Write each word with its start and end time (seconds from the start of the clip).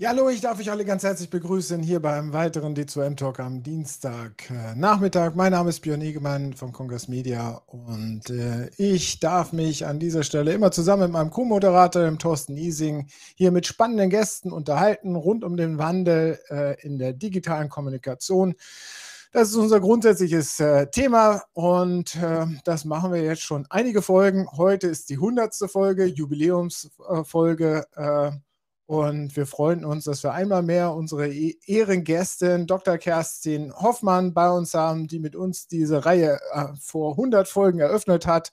Ja, 0.00 0.10
hallo, 0.10 0.28
ich 0.28 0.40
darf 0.40 0.60
euch 0.60 0.70
alle 0.70 0.84
ganz 0.84 1.02
herzlich 1.02 1.28
begrüßen 1.28 1.82
hier 1.82 1.98
beim 1.98 2.32
weiteren 2.32 2.76
D2M 2.76 3.16
Talk 3.16 3.40
am 3.40 3.64
Dienstag 3.64 4.48
äh. 4.48 4.76
Mein 5.34 5.50
Name 5.50 5.70
ist 5.70 5.80
Björn 5.80 6.02
Egemann 6.02 6.54
von 6.54 6.70
Congress 6.70 7.08
Media 7.08 7.60
und 7.66 8.30
äh, 8.30 8.70
ich 8.76 9.18
darf 9.18 9.52
mich 9.52 9.86
an 9.86 9.98
dieser 9.98 10.22
Stelle 10.22 10.52
immer 10.52 10.70
zusammen 10.70 11.02
mit 11.02 11.10
meinem 11.10 11.30
Co-Moderator, 11.30 12.04
dem 12.04 12.20
Thorsten 12.20 12.56
Ising, 12.56 13.08
hier 13.34 13.50
mit 13.50 13.66
spannenden 13.66 14.08
Gästen 14.08 14.52
unterhalten 14.52 15.16
rund 15.16 15.42
um 15.42 15.56
den 15.56 15.78
Wandel 15.78 16.38
äh, 16.48 16.80
in 16.80 17.00
der 17.00 17.12
digitalen 17.12 17.68
Kommunikation. 17.68 18.54
Das 19.32 19.48
ist 19.48 19.56
unser 19.56 19.80
grundsätzliches 19.80 20.60
äh, 20.60 20.86
Thema 20.92 21.42
und 21.54 22.14
äh, 22.14 22.46
das 22.62 22.84
machen 22.84 23.12
wir 23.12 23.20
jetzt 23.20 23.42
schon 23.42 23.66
einige 23.68 24.00
Folgen. 24.00 24.46
Heute 24.56 24.86
ist 24.86 25.10
die 25.10 25.18
hundertste 25.18 25.66
Folge, 25.66 26.04
Jubiläumsfolge. 26.04 27.84
Äh, 27.96 28.30
und 28.88 29.36
wir 29.36 29.44
freuen 29.44 29.84
uns, 29.84 30.04
dass 30.04 30.22
wir 30.22 30.32
einmal 30.32 30.62
mehr 30.62 30.94
unsere 30.94 31.28
e-, 31.28 31.58
Ehrengästin 31.66 32.66
Dr. 32.66 32.96
Kerstin 32.96 33.70
Hoffmann 33.74 34.32
bei 34.32 34.50
uns 34.50 34.72
haben, 34.72 35.08
die 35.08 35.18
mit 35.18 35.36
uns 35.36 35.66
diese 35.68 36.06
Reihe 36.06 36.40
äh, 36.54 36.68
vor 36.80 37.10
100 37.12 37.46
Folgen 37.46 37.80
eröffnet 37.80 38.26
hat. 38.26 38.50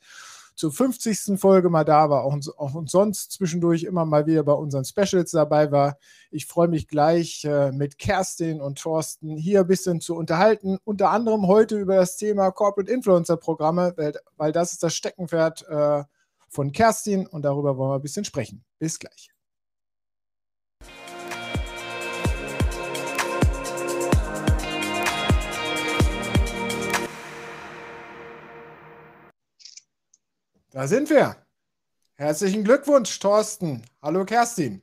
Zur 0.53 0.73
50. 0.73 1.39
Folge 1.39 1.69
mal 1.69 1.85
da 1.85 2.09
war, 2.09 2.25
auch, 2.25 2.37
auch 2.57 2.73
und 2.73 2.89
sonst 2.89 3.31
zwischendurch 3.31 3.83
immer 3.83 4.03
mal 4.03 4.25
wieder 4.27 4.43
bei 4.43 4.51
unseren 4.51 4.83
Specials 4.83 5.31
dabei 5.31 5.71
war. 5.71 5.97
Ich 6.31 6.47
freue 6.47 6.67
mich 6.67 6.89
gleich 6.89 7.45
äh, 7.45 7.71
mit 7.71 7.97
Kerstin 7.97 8.59
und 8.59 8.77
Thorsten 8.77 9.37
hier 9.37 9.61
ein 9.61 9.67
bisschen 9.67 10.01
zu 10.01 10.17
unterhalten. 10.17 10.79
Unter 10.83 11.11
anderem 11.11 11.47
heute 11.47 11.77
über 11.79 11.95
das 11.95 12.17
Thema 12.17 12.51
Corporate 12.51 12.91
Influencer 12.91 13.37
Programme, 13.37 13.93
weil, 14.35 14.51
das 14.51 14.73
ist 14.73 14.83
das 14.83 14.95
Steckenpferd 14.95 15.65
äh, 15.69 16.03
von 16.49 16.73
Kerstin 16.73 17.25
und 17.25 17.43
darüber 17.43 17.77
wollen 17.77 17.91
wir 17.91 17.95
ein 17.95 18.01
bisschen 18.01 18.25
sprechen. 18.25 18.65
Bis 18.79 18.99
gleich. 18.99 19.34
Da 30.75 30.89
sind 30.89 31.09
wir. 31.09 31.37
Herzlichen 32.15 32.65
Glückwunsch, 32.65 33.17
Thorsten. 33.19 33.81
Hallo, 34.01 34.25
Kerstin. 34.25 34.81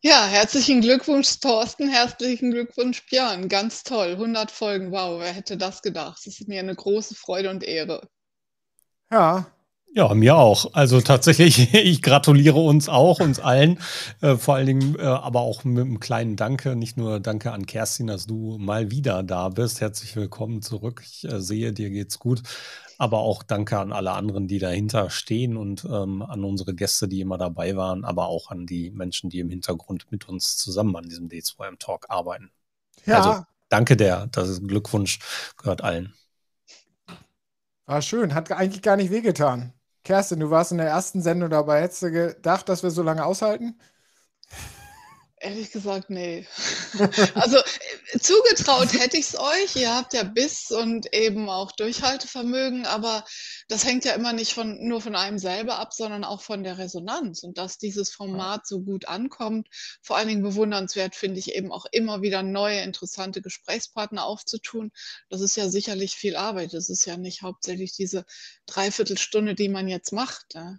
Ja, 0.00 0.24
herzlichen 0.24 0.80
Glückwunsch, 0.80 1.40
Thorsten. 1.40 1.90
Herzlichen 1.90 2.52
Glückwunsch, 2.52 3.04
Björn. 3.04 3.50
Ganz 3.50 3.82
toll. 3.82 4.12
100 4.12 4.50
Folgen. 4.50 4.90
Wow, 4.90 5.20
wer 5.20 5.34
hätte 5.34 5.58
das 5.58 5.82
gedacht? 5.82 6.22
Das 6.24 6.40
ist 6.40 6.48
mir 6.48 6.60
eine 6.60 6.74
große 6.74 7.14
Freude 7.14 7.50
und 7.50 7.64
Ehre. 7.64 8.08
Ja, 9.12 9.48
ja, 9.92 10.14
mir 10.14 10.36
auch. 10.36 10.72
Also 10.72 11.02
tatsächlich, 11.02 11.74
ich 11.74 12.00
gratuliere 12.00 12.58
uns 12.58 12.88
auch, 12.88 13.20
uns 13.20 13.40
allen. 13.40 13.80
Äh, 14.22 14.36
vor 14.36 14.54
allen 14.54 14.66
Dingen 14.66 14.96
äh, 14.98 15.02
aber 15.02 15.40
auch 15.40 15.64
mit 15.64 15.84
einem 15.84 16.00
kleinen 16.00 16.36
Danke. 16.36 16.76
Nicht 16.76 16.96
nur 16.96 17.20
Danke 17.20 17.52
an 17.52 17.66
Kerstin, 17.66 18.06
dass 18.06 18.26
du 18.26 18.56
mal 18.58 18.90
wieder 18.90 19.22
da 19.22 19.50
bist. 19.50 19.82
Herzlich 19.82 20.16
willkommen 20.16 20.62
zurück. 20.62 21.02
Ich 21.04 21.30
äh, 21.30 21.42
sehe, 21.42 21.74
dir 21.74 21.90
geht's 21.90 22.18
gut 22.18 22.42
aber 22.98 23.20
auch 23.20 23.44
danke 23.44 23.78
an 23.78 23.92
alle 23.92 24.10
anderen, 24.10 24.48
die 24.48 24.58
dahinter 24.58 25.08
stehen 25.08 25.56
und 25.56 25.84
ähm, 25.84 26.20
an 26.20 26.44
unsere 26.44 26.74
Gäste, 26.74 27.06
die 27.08 27.20
immer 27.20 27.38
dabei 27.38 27.76
waren, 27.76 28.04
aber 28.04 28.26
auch 28.26 28.50
an 28.50 28.66
die 28.66 28.90
Menschen, 28.90 29.30
die 29.30 29.38
im 29.38 29.48
Hintergrund 29.48 30.10
mit 30.10 30.28
uns 30.28 30.56
zusammen 30.56 30.96
an 30.96 31.04
diesem 31.04 31.28
D2M 31.28 31.78
Talk 31.78 32.06
arbeiten. 32.10 32.50
Ja. 33.06 33.18
Also 33.18 33.44
danke 33.68 33.96
der, 33.96 34.26
das 34.26 34.48
ist 34.48 34.66
Glückwunsch, 34.66 35.20
gehört 35.56 35.82
allen. 35.82 36.12
War 37.86 38.02
schön, 38.02 38.34
hat 38.34 38.50
eigentlich 38.50 38.82
gar 38.82 38.96
nicht 38.96 39.12
wehgetan. 39.12 39.72
Kerstin, 40.02 40.40
du 40.40 40.50
warst 40.50 40.72
in 40.72 40.78
der 40.78 40.88
ersten 40.88 41.22
Sendung 41.22 41.50
dabei. 41.50 41.82
Hättest 41.82 42.02
du 42.02 42.10
gedacht, 42.10 42.68
dass 42.68 42.82
wir 42.82 42.90
so 42.90 43.02
lange 43.02 43.24
aushalten? 43.24 43.78
Ehrlich 45.40 45.70
gesagt, 45.70 46.10
nee. 46.10 46.46
also 47.34 47.58
äh, 47.58 48.18
zugetraut 48.18 48.92
hätte 48.92 49.16
ich 49.16 49.26
es 49.26 49.38
euch. 49.38 49.76
Ihr 49.76 49.94
habt 49.94 50.12
ja 50.12 50.24
Biss 50.24 50.70
und 50.70 51.14
eben 51.14 51.48
auch 51.48 51.70
Durchhaltevermögen, 51.72 52.86
aber 52.86 53.24
das 53.68 53.84
hängt 53.84 54.04
ja 54.04 54.14
immer 54.14 54.32
nicht 54.32 54.52
von, 54.52 54.86
nur 54.86 55.00
von 55.00 55.14
einem 55.14 55.38
selber 55.38 55.78
ab, 55.78 55.94
sondern 55.94 56.24
auch 56.24 56.42
von 56.42 56.64
der 56.64 56.78
Resonanz. 56.78 57.44
Und 57.44 57.56
dass 57.56 57.78
dieses 57.78 58.10
Format 58.10 58.66
so 58.66 58.80
gut 58.80 59.06
ankommt, 59.06 59.68
vor 60.02 60.16
allen 60.16 60.28
Dingen 60.28 60.42
bewundernswert 60.42 61.14
finde 61.14 61.38
ich 61.38 61.54
eben 61.54 61.70
auch 61.70 61.86
immer 61.92 62.20
wieder 62.20 62.42
neue, 62.42 62.80
interessante 62.80 63.40
Gesprächspartner 63.40 64.24
aufzutun. 64.24 64.90
Das 65.28 65.40
ist 65.40 65.56
ja 65.56 65.68
sicherlich 65.68 66.16
viel 66.16 66.34
Arbeit. 66.34 66.74
Das 66.74 66.88
ist 66.88 67.04
ja 67.04 67.16
nicht 67.16 67.42
hauptsächlich 67.42 67.94
diese 67.94 68.24
Dreiviertelstunde, 68.66 69.54
die 69.54 69.68
man 69.68 69.86
jetzt 69.86 70.12
macht. 70.12 70.54
Ja. 70.54 70.78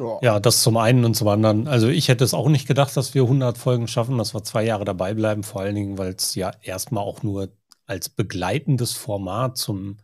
Ja. 0.00 0.18
ja, 0.22 0.40
das 0.40 0.62
zum 0.62 0.78
einen 0.78 1.04
und 1.04 1.14
zum 1.14 1.28
anderen. 1.28 1.68
Also 1.68 1.88
ich 1.88 2.08
hätte 2.08 2.24
es 2.24 2.32
auch 2.32 2.48
nicht 2.48 2.66
gedacht, 2.66 2.96
dass 2.96 3.14
wir 3.14 3.22
100 3.22 3.58
Folgen 3.58 3.86
schaffen, 3.86 4.16
dass 4.16 4.32
wir 4.32 4.42
zwei 4.42 4.64
Jahre 4.64 4.86
dabei 4.86 5.12
bleiben, 5.12 5.42
vor 5.42 5.60
allen 5.60 5.74
Dingen, 5.74 5.98
weil 5.98 6.14
es 6.14 6.34
ja 6.34 6.52
erstmal 6.62 7.04
auch 7.04 7.22
nur 7.22 7.50
als 7.86 8.08
begleitendes 8.08 8.92
Format 8.92 9.58
zum 9.58 9.98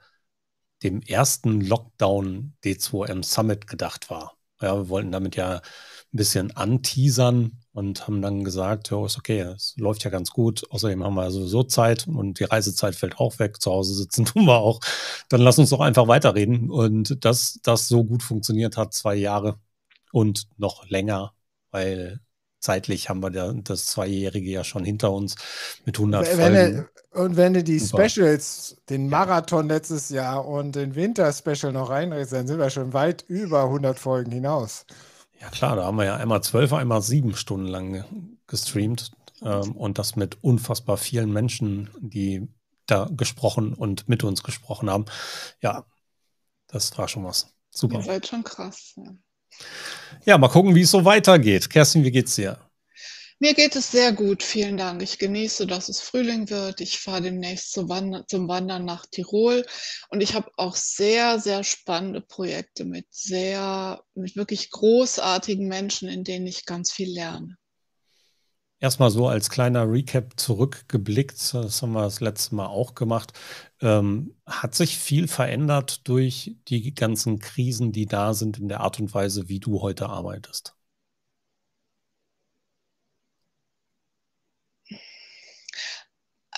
dem 0.83 1.01
ersten 1.01 1.62
Lockdown 1.62 2.55
D2M 2.62 3.23
Summit 3.23 3.67
gedacht 3.67 4.11
war. 4.11 4.35
Ja, 4.61 4.77
wir 4.77 4.89
wollten 4.89 5.12
damit 5.12 5.37
ja 5.37 5.56
ein 5.56 5.61
bisschen 6.12 6.55
anteasern 6.56 7.61
und 7.73 8.06
haben 8.06 8.23
dann 8.23 8.45
gesagt, 8.45 8.91
ja, 8.91 9.05
ist 9.05 9.19
okay, 9.19 9.41
es 9.41 9.75
läuft 9.79 10.05
ja 10.05 10.11
ganz 10.11 10.31
gut. 10.31 10.71
Außerdem 10.71 11.05
haben 11.05 11.15
wir 11.15 11.31
sowieso 11.31 11.62
Zeit 11.62 12.06
und 12.06 12.39
die 12.41 12.45
Reisezeit 12.45 12.95
fällt 12.95 13.19
auch 13.19 13.39
weg. 13.39 13.61
Zu 13.61 13.71
Hause 13.71 13.95
sitzen 13.95 14.25
tun 14.25 14.45
wir 14.45 14.59
auch. 14.59 14.81
Dann 15.29 15.41
lass 15.41 15.59
uns 15.59 15.71
doch 15.71 15.81
einfach 15.81 16.09
weiterreden. 16.09 16.71
Und 16.71 17.25
dass 17.25 17.61
das 17.62 17.89
so 17.89 18.05
gut 18.05 18.23
funktioniert 18.23 18.77
hat, 18.77 18.95
zwei 18.95 19.15
Jahre, 19.15 19.59
und 20.12 20.49
noch 20.56 20.89
länger, 20.89 21.33
weil 21.71 22.21
zeitlich 22.61 23.09
haben 23.09 23.22
wir 23.22 23.31
das 23.31 23.87
Zweijährige 23.87 24.50
ja 24.50 24.65
schon 24.65 24.84
hinter 24.84 25.12
uns 25.12 25.37
mit 25.84 25.99
100 25.99 26.37
wenn 26.37 26.55
Folgen. 26.55 26.89
Du, 27.12 27.22
und 27.22 27.37
wenn 27.37 27.55
du 27.55 27.62
die 27.62 27.78
Super. 27.78 28.09
Specials, 28.09 28.77
den 28.91 29.09
Marathon 29.09 29.69
letztes 29.69 30.11
Jahr 30.11 30.47
und 30.47 30.75
den 30.75 30.94
Winter-Special 30.94 31.72
noch 31.72 31.91
reinrechnest, 31.91 32.33
dann 32.33 32.47
sind 32.47 32.59
wir 32.59 32.71
schon 32.71 32.93
weit 32.93 33.25
über 33.28 33.65
100 33.65 33.99
Folgen 33.99 34.33
hinaus. 34.33 34.84
Ja 35.41 35.49
klar, 35.49 35.77
da 35.77 35.84
haben 35.84 35.97
wir 35.97 36.05
ja 36.05 36.17
einmal 36.17 36.43
zwölf, 36.43 36.73
einmal 36.73 37.03
sieben 37.03 37.37
Stunden 37.37 37.67
lang 37.67 38.37
gestreamt 38.47 39.12
ähm, 39.43 39.73
und 39.77 39.99
das 39.99 40.17
mit 40.17 40.43
unfassbar 40.43 40.97
vielen 40.97 41.33
Menschen, 41.33 41.91
die 42.00 42.49
da 42.87 43.09
gesprochen 43.11 43.75
und 43.75 44.09
mit 44.09 44.25
uns 44.25 44.43
gesprochen 44.43 44.91
haben. 44.91 45.06
Ja, 45.61 45.84
das 46.69 46.97
war 46.99 47.09
schon 47.09 47.25
was. 47.25 47.55
Super. 47.71 47.99
Ihr 47.99 48.05
seid 48.05 48.27
schon 48.27 48.44
krass. 48.44 48.94
Ja. 48.97 49.12
Ja, 50.25 50.39
mal 50.39 50.49
gucken, 50.49 50.75
wie 50.75 50.83
es 50.83 50.91
so 50.91 51.05
weitergeht. 51.05 51.71
Kerstin, 51.71 52.05
wie 52.05 52.11
geht's 52.11 52.34
dir? 52.34 52.59
Mir 53.39 53.53
geht 53.53 53.77
es 53.77 53.91
sehr 53.91 54.12
gut, 54.12 54.43
vielen 54.43 54.79
Dank. 54.79 55.03
Ich 55.03 55.19
genieße, 55.19 55.67
dass 55.67 55.91
es 55.91 56.01
Frühling 56.01 56.49
wird. 56.49 56.81
Ich 56.81 56.99
fahre 56.99 57.21
demnächst 57.21 57.73
zum 57.73 57.91
Wandern, 57.91 58.25
zum 58.27 58.49
Wandern 58.49 58.87
nach 58.87 59.05
Tirol 59.05 59.67
und 60.09 60.23
ich 60.23 60.33
habe 60.35 60.51
auch 60.56 60.75
sehr, 60.75 61.39
sehr 61.39 61.62
spannende 61.62 62.23
Projekte 62.23 62.87
mit 62.87 63.06
sehr, 63.11 64.03
mit 64.15 64.37
wirklich 64.37 64.71
großartigen 64.71 65.69
Menschen, 65.69 66.09
in 66.09 66.25
denen 66.25 66.47
ich 66.47 66.65
ganz 66.65 66.91
viel 66.91 67.12
lerne. 67.12 67.59
Erstmal 68.81 69.10
so 69.10 69.26
als 69.28 69.48
kleiner 69.50 69.91
Recap 69.91 70.38
zurückgeblickt, 70.38 71.53
das 71.54 71.81
haben 71.82 71.92
wir 71.92 72.03
das 72.03 72.20
letzte 72.20 72.54
Mal 72.54 72.66
auch 72.66 72.94
gemacht. 72.94 73.32
Ähm, 73.81 74.34
hat 74.47 74.75
sich 74.75 74.98
viel 74.98 75.28
verändert 75.28 76.06
durch 76.09 76.56
die 76.69 76.94
ganzen 76.94 77.38
Krisen, 77.38 77.92
die 77.92 78.06
da 78.06 78.34
sind, 78.34 78.59
in 78.59 78.69
der 78.69 78.81
Art 78.81 78.98
und 79.00 79.12
Weise, 79.14 79.48
wie 79.48 79.60
du 79.60 79.81
heute 79.82 80.09
arbeitest? 80.09 80.75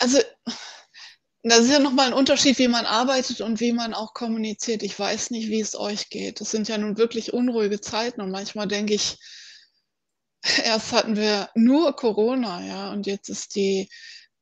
Also, 0.00 0.18
das 1.42 1.60
ist 1.60 1.70
ja 1.70 1.78
nochmal 1.78 2.08
ein 2.08 2.12
Unterschied, 2.12 2.58
wie 2.58 2.68
man 2.68 2.84
arbeitet 2.84 3.40
und 3.40 3.60
wie 3.60 3.72
man 3.72 3.94
auch 3.94 4.12
kommuniziert. 4.14 4.82
Ich 4.82 4.98
weiß 4.98 5.30
nicht, 5.30 5.48
wie 5.48 5.60
es 5.60 5.74
euch 5.76 6.10
geht. 6.10 6.40
Das 6.40 6.50
sind 6.50 6.68
ja 6.68 6.78
nun 6.78 6.98
wirklich 6.98 7.32
unruhige 7.32 7.80
Zeiten 7.80 8.20
und 8.20 8.30
manchmal 8.30 8.66
denke 8.68 8.94
ich, 8.94 9.18
erst 10.64 10.92
hatten 10.92 11.16
wir 11.16 11.50
nur 11.54 11.94
Corona, 11.96 12.64
ja, 12.66 12.92
und 12.92 13.06
jetzt 13.06 13.28
ist 13.28 13.54
die, 13.54 13.88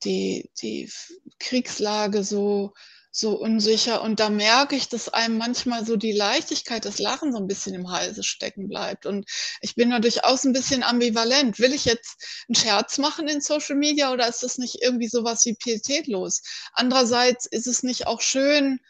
die, 0.05 0.51
die 0.61 0.91
Kriegslage 1.39 2.23
so, 2.23 2.73
so 3.11 3.33
unsicher. 3.39 4.03
Und 4.03 4.21
da 4.21 4.29
merke 4.29 4.77
ich, 4.77 4.89
dass 4.89 5.09
einem 5.09 5.39
manchmal 5.39 5.87
so 5.87 5.97
die 5.97 6.13
Leichtigkeit, 6.13 6.85
das 6.85 6.99
Lachen 6.99 7.33
so 7.33 7.39
ein 7.39 7.47
bisschen 7.47 7.75
im 7.75 7.91
Halse 7.91 8.23
stecken 8.23 8.69
bleibt. 8.69 9.07
Und 9.07 9.29
ich 9.63 9.75
bin 9.75 9.91
da 9.91 9.99
durchaus 9.99 10.45
ein 10.45 10.53
bisschen 10.53 10.83
ambivalent. 10.83 11.59
Will 11.59 11.73
ich 11.73 11.87
jetzt 11.87 12.23
einen 12.49 12.57
Scherz 12.57 12.99
machen 12.99 13.27
in 13.27 13.41
Social 13.41 13.77
Media 13.77 14.13
oder 14.13 14.29
ist 14.29 14.43
das 14.43 14.59
nicht 14.59 14.83
irgendwie 14.83 15.09
sowas 15.09 15.45
wie 15.47 15.55
pietätlos? 15.55 16.43
Andererseits 16.73 17.47
ist 17.47 17.67
es 17.67 17.83
nicht 17.83 18.07
auch 18.07 18.21
schön, 18.21 18.81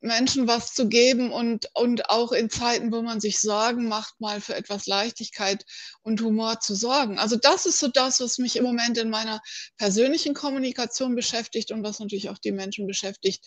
Menschen 0.00 0.46
was 0.46 0.74
zu 0.74 0.88
geben 0.88 1.32
und, 1.32 1.68
und 1.74 2.08
auch 2.10 2.32
in 2.32 2.50
Zeiten, 2.50 2.92
wo 2.92 3.02
man 3.02 3.20
sich 3.20 3.40
Sorgen 3.40 3.88
macht, 3.88 4.20
mal 4.20 4.40
für 4.40 4.54
etwas 4.54 4.86
Leichtigkeit 4.86 5.64
und 6.02 6.20
Humor 6.20 6.60
zu 6.60 6.74
sorgen. 6.74 7.18
Also 7.18 7.36
das 7.36 7.66
ist 7.66 7.78
so 7.80 7.88
das, 7.88 8.20
was 8.20 8.38
mich 8.38 8.56
im 8.56 8.64
Moment 8.64 8.96
in 8.98 9.10
meiner 9.10 9.40
persönlichen 9.76 10.34
Kommunikation 10.34 11.16
beschäftigt 11.16 11.72
und 11.72 11.82
was 11.82 11.98
natürlich 11.98 12.30
auch 12.30 12.38
die 12.38 12.52
Menschen 12.52 12.86
beschäftigt, 12.86 13.44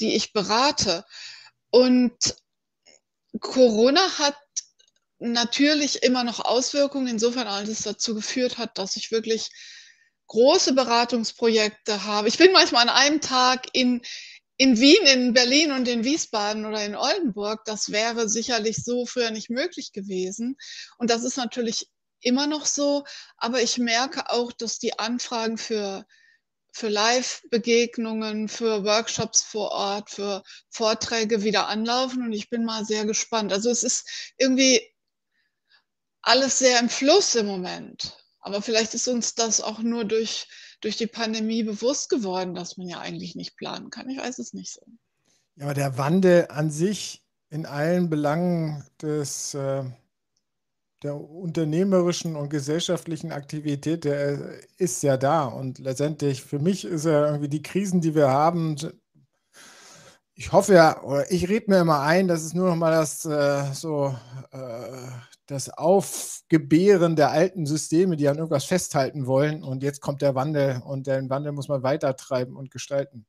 die 0.00 0.14
ich 0.14 0.32
berate. 0.32 1.04
Und 1.70 2.16
Corona 3.38 4.18
hat 4.18 4.36
natürlich 5.18 6.02
immer 6.02 6.24
noch 6.24 6.40
Auswirkungen, 6.40 7.08
insofern 7.08 7.46
als 7.46 7.68
es 7.68 7.82
dazu 7.82 8.14
geführt 8.14 8.56
hat, 8.56 8.78
dass 8.78 8.96
ich 8.96 9.10
wirklich 9.10 9.50
große 10.28 10.74
Beratungsprojekte 10.74 12.04
habe. 12.04 12.28
Ich 12.28 12.38
bin 12.38 12.52
manchmal 12.52 12.88
an 12.88 12.94
einem 12.94 13.20
Tag 13.20 13.66
in, 13.72 14.00
in 14.60 14.78
Wien, 14.78 15.06
in 15.06 15.32
Berlin 15.32 15.72
und 15.72 15.88
in 15.88 16.04
Wiesbaden 16.04 16.66
oder 16.66 16.84
in 16.84 16.94
Oldenburg. 16.94 17.64
Das 17.64 17.92
wäre 17.92 18.28
sicherlich 18.28 18.84
so 18.84 19.06
früher 19.06 19.30
nicht 19.30 19.48
möglich 19.48 19.92
gewesen. 19.92 20.58
Und 20.98 21.08
das 21.08 21.24
ist 21.24 21.38
natürlich 21.38 21.88
immer 22.20 22.46
noch 22.46 22.66
so. 22.66 23.04
Aber 23.38 23.62
ich 23.62 23.78
merke 23.78 24.28
auch, 24.28 24.52
dass 24.52 24.78
die 24.78 24.98
Anfragen 24.98 25.56
für 25.56 26.04
für 26.72 26.88
Live-Begegnungen, 26.88 28.48
für 28.48 28.84
Workshops 28.84 29.42
vor 29.42 29.70
Ort, 29.70 30.10
für 30.10 30.42
Vorträge 30.68 31.42
wieder 31.42 31.66
anlaufen 31.68 32.22
und 32.22 32.32
ich 32.32 32.50
bin 32.50 32.64
mal 32.66 32.84
sehr 32.84 33.06
gespannt. 33.06 33.54
Also 33.54 33.70
es 33.70 33.82
ist 33.82 34.32
irgendwie 34.36 34.86
alles 36.20 36.58
sehr 36.58 36.78
im 36.78 36.90
Fluss 36.90 37.34
im 37.34 37.46
Moment. 37.46 38.14
Aber 38.40 38.60
vielleicht 38.60 38.92
ist 38.92 39.08
uns 39.08 39.34
das 39.34 39.62
auch 39.62 39.78
nur 39.78 40.04
durch, 40.04 40.46
durch 40.80 40.96
die 40.96 41.06
Pandemie 41.06 41.62
bewusst 41.62 42.08
geworden, 42.08 42.54
dass 42.54 42.76
man 42.76 42.88
ja 42.88 43.00
eigentlich 43.00 43.34
nicht 43.34 43.56
planen 43.56 43.90
kann. 43.90 44.08
Ich 44.08 44.18
weiß 44.18 44.38
es 44.38 44.54
nicht 44.54 44.72
so. 44.72 44.82
Ja, 45.56 45.64
aber 45.64 45.74
der 45.74 45.98
Wandel 45.98 46.46
an 46.48 46.70
sich 46.70 47.22
in 47.50 47.66
allen 47.66 48.08
Belangen 48.08 48.84
des, 49.02 49.54
äh, 49.54 49.84
der 51.02 51.16
unternehmerischen 51.16 52.36
und 52.36 52.50
gesellschaftlichen 52.50 53.32
Aktivität, 53.32 54.04
der 54.04 54.60
ist 54.78 55.02
ja 55.02 55.16
da. 55.16 55.44
Und 55.44 55.78
letztendlich, 55.78 56.42
für 56.42 56.58
mich 56.58 56.84
ist 56.84 57.04
ja 57.04 57.26
irgendwie 57.26 57.48
die 57.48 57.62
Krisen, 57.62 58.00
die 58.00 58.14
wir 58.14 58.28
haben, 58.28 58.76
ich 60.40 60.52
hoffe 60.52 60.72
ja, 60.72 61.02
oder 61.02 61.30
ich 61.30 61.50
rede 61.50 61.66
mir 61.68 61.80
immer 61.80 62.00
ein, 62.00 62.26
dass 62.26 62.42
es 62.42 62.54
nur 62.54 62.70
noch 62.70 62.76
mal 62.76 62.92
das 62.92 63.26
äh, 63.26 63.74
so 63.74 64.16
äh, 64.52 65.10
das 65.44 65.68
Aufgebären 65.68 67.14
der 67.14 67.30
alten 67.30 67.66
Systeme, 67.66 68.16
die 68.16 68.26
an 68.26 68.38
irgendwas 68.38 68.64
festhalten 68.64 69.26
wollen. 69.26 69.62
Und 69.62 69.82
jetzt 69.82 70.00
kommt 70.00 70.22
der 70.22 70.34
Wandel 70.34 70.80
und 70.82 71.06
den 71.06 71.28
Wandel 71.28 71.52
muss 71.52 71.68
man 71.68 71.82
weitertreiben 71.82 72.56
und 72.56 72.70
gestalten. 72.70 73.26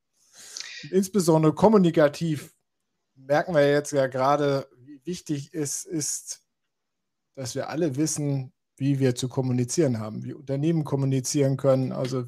Und 0.83 0.91
insbesondere 0.93 1.53
kommunikativ 1.53 2.53
merken 3.15 3.55
wir 3.55 3.69
jetzt 3.69 3.91
ja 3.91 4.07
gerade, 4.07 4.69
wie 4.77 5.01
wichtig 5.03 5.53
es 5.53 5.83
ist, 5.83 6.45
dass 7.35 7.55
wir 7.55 7.67
alle 7.67 7.97
wissen, 7.97 8.53
wie 8.77 8.99
wir 8.99 9.15
zu 9.15 9.27
kommunizieren 9.27 9.99
haben, 9.99 10.23
wie 10.23 10.33
Unternehmen 10.33 10.85
kommunizieren 10.85 11.57
können. 11.57 11.91
Also 11.91 12.23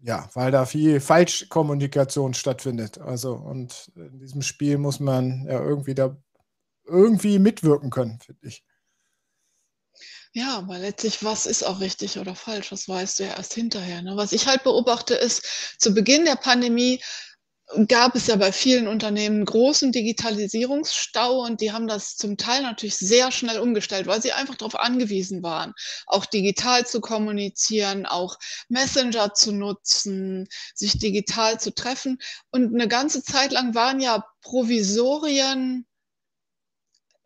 ja, 0.00 0.28
weil 0.34 0.50
da 0.52 0.64
viel 0.64 1.00
Falschkommunikation 1.00 2.34
stattfindet. 2.34 2.98
Also 2.98 3.34
und 3.34 3.90
in 3.96 4.18
diesem 4.18 4.42
Spiel 4.42 4.78
muss 4.78 5.00
man 5.00 5.44
ja 5.46 5.60
irgendwie 5.60 5.94
da 5.94 6.16
irgendwie 6.84 7.38
mitwirken 7.38 7.90
können, 7.90 8.18
finde 8.20 8.48
ich. 8.48 8.64
Ja, 10.32 10.58
aber 10.58 10.78
letztlich, 10.78 11.24
was 11.24 11.46
ist 11.46 11.64
auch 11.64 11.80
richtig 11.80 12.18
oder 12.18 12.34
falsch? 12.34 12.68
Das 12.70 12.88
weißt 12.88 13.18
du 13.18 13.24
ja 13.24 13.30
erst 13.30 13.54
hinterher. 13.54 14.02
Ne? 14.02 14.16
Was 14.16 14.32
ich 14.32 14.46
halt 14.46 14.62
beobachte, 14.62 15.14
ist, 15.14 15.42
zu 15.78 15.94
Beginn 15.94 16.26
der 16.26 16.36
Pandemie 16.36 17.02
gab 17.86 18.14
es 18.14 18.26
ja 18.28 18.36
bei 18.36 18.50
vielen 18.50 18.88
Unternehmen 18.88 19.44
großen 19.44 19.92
Digitalisierungsstau 19.92 21.40
und 21.40 21.60
die 21.60 21.72
haben 21.72 21.86
das 21.86 22.16
zum 22.16 22.36
Teil 22.36 22.62
natürlich 22.62 22.96
sehr 22.96 23.30
schnell 23.30 23.58
umgestellt, 23.58 24.06
weil 24.06 24.22
sie 24.22 24.32
einfach 24.32 24.54
darauf 24.54 24.74
angewiesen 24.74 25.42
waren, 25.42 25.74
auch 26.06 26.24
digital 26.24 26.86
zu 26.86 27.00
kommunizieren, 27.00 28.06
auch 28.06 28.38
Messenger 28.68 29.34
zu 29.34 29.52
nutzen, 29.52 30.48
sich 30.74 30.98
digital 30.98 31.60
zu 31.60 31.74
treffen. 31.74 32.18
Und 32.50 32.74
eine 32.74 32.88
ganze 32.88 33.22
Zeit 33.22 33.52
lang 33.52 33.74
waren 33.74 34.00
ja 34.00 34.24
Provisorien 34.42 35.84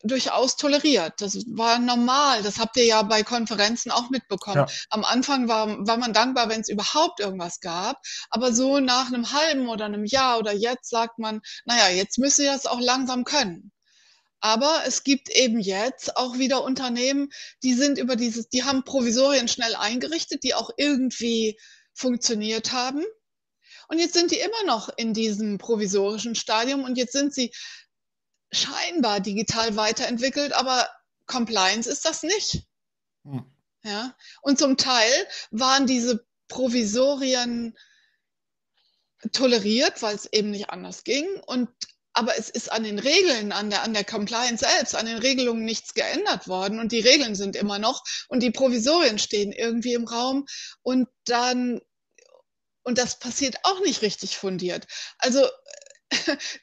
durchaus 0.02 0.56
toleriert. 0.56 1.14
Das 1.18 1.36
war 1.46 1.78
normal. 1.78 2.42
Das 2.42 2.58
habt 2.58 2.76
ihr 2.76 2.84
ja 2.84 3.02
bei 3.02 3.22
Konferenzen 3.22 3.90
auch 3.90 4.10
mitbekommen. 4.10 4.66
Ja. 4.66 4.66
Am 4.90 5.04
Anfang 5.04 5.48
war, 5.48 5.86
war 5.86 5.96
man 5.96 6.12
dankbar, 6.12 6.48
wenn 6.48 6.60
es 6.60 6.68
überhaupt 6.68 7.20
irgendwas 7.20 7.60
gab. 7.60 8.00
Aber 8.30 8.52
so 8.52 8.80
nach 8.80 9.08
einem 9.08 9.32
halben 9.32 9.68
oder 9.68 9.84
einem 9.84 10.04
Jahr 10.04 10.38
oder 10.38 10.52
jetzt 10.52 10.90
sagt 10.90 11.18
man, 11.18 11.40
naja, 11.64 11.88
jetzt 11.94 12.18
müssen 12.18 12.44
wir 12.44 12.52
das 12.52 12.66
auch 12.66 12.80
langsam 12.80 13.24
können. 13.24 13.72
Aber 14.40 14.82
es 14.86 15.04
gibt 15.04 15.30
eben 15.30 15.60
jetzt 15.60 16.16
auch 16.16 16.36
wieder 16.36 16.64
Unternehmen, 16.64 17.28
die 17.62 17.74
sind 17.74 17.96
über 17.96 18.16
dieses, 18.16 18.48
die 18.48 18.64
haben 18.64 18.82
Provisorien 18.82 19.46
schnell 19.46 19.76
eingerichtet, 19.76 20.42
die 20.42 20.54
auch 20.54 20.70
irgendwie 20.76 21.56
funktioniert 21.94 22.72
haben. 22.72 23.04
Und 23.86 23.98
jetzt 23.98 24.14
sind 24.14 24.32
die 24.32 24.38
immer 24.38 24.64
noch 24.66 24.88
in 24.96 25.14
diesem 25.14 25.58
provisorischen 25.58 26.34
Stadium 26.34 26.82
und 26.82 26.96
jetzt 26.96 27.12
sind 27.12 27.32
sie 27.32 27.52
scheinbar 28.52 29.20
digital 29.20 29.76
weiterentwickelt, 29.76 30.52
aber 30.52 30.88
Compliance 31.26 31.88
ist 31.90 32.04
das 32.04 32.22
nicht. 32.22 32.64
Hm. 33.24 33.44
Ja? 33.82 34.14
Und 34.42 34.58
zum 34.58 34.76
Teil 34.76 35.12
waren 35.50 35.86
diese 35.86 36.24
Provisorien 36.48 37.76
toleriert, 39.32 40.02
weil 40.02 40.14
es 40.14 40.26
eben 40.32 40.50
nicht 40.50 40.70
anders 40.70 41.04
ging. 41.04 41.26
Und 41.46 41.68
aber 42.14 42.38
es 42.38 42.50
ist 42.50 42.70
an 42.70 42.84
den 42.84 42.98
Regeln, 42.98 43.52
an 43.52 43.70
der, 43.70 43.82
an 43.82 43.94
der 43.94 44.04
Compliance 44.04 44.64
selbst, 44.64 44.94
an 44.94 45.06
den 45.06 45.16
Regelungen 45.16 45.64
nichts 45.64 45.94
geändert 45.94 46.46
worden 46.46 46.78
und 46.78 46.92
die 46.92 47.00
Regeln 47.00 47.34
sind 47.34 47.56
immer 47.56 47.78
noch 47.78 48.04
und 48.28 48.42
die 48.42 48.50
Provisorien 48.50 49.18
stehen 49.18 49.50
irgendwie 49.50 49.94
im 49.94 50.06
Raum 50.06 50.46
und 50.82 51.08
dann, 51.24 51.80
und 52.82 52.98
das 52.98 53.18
passiert 53.18 53.56
auch 53.62 53.80
nicht 53.80 54.02
richtig 54.02 54.36
fundiert. 54.36 54.86
Also 55.16 55.46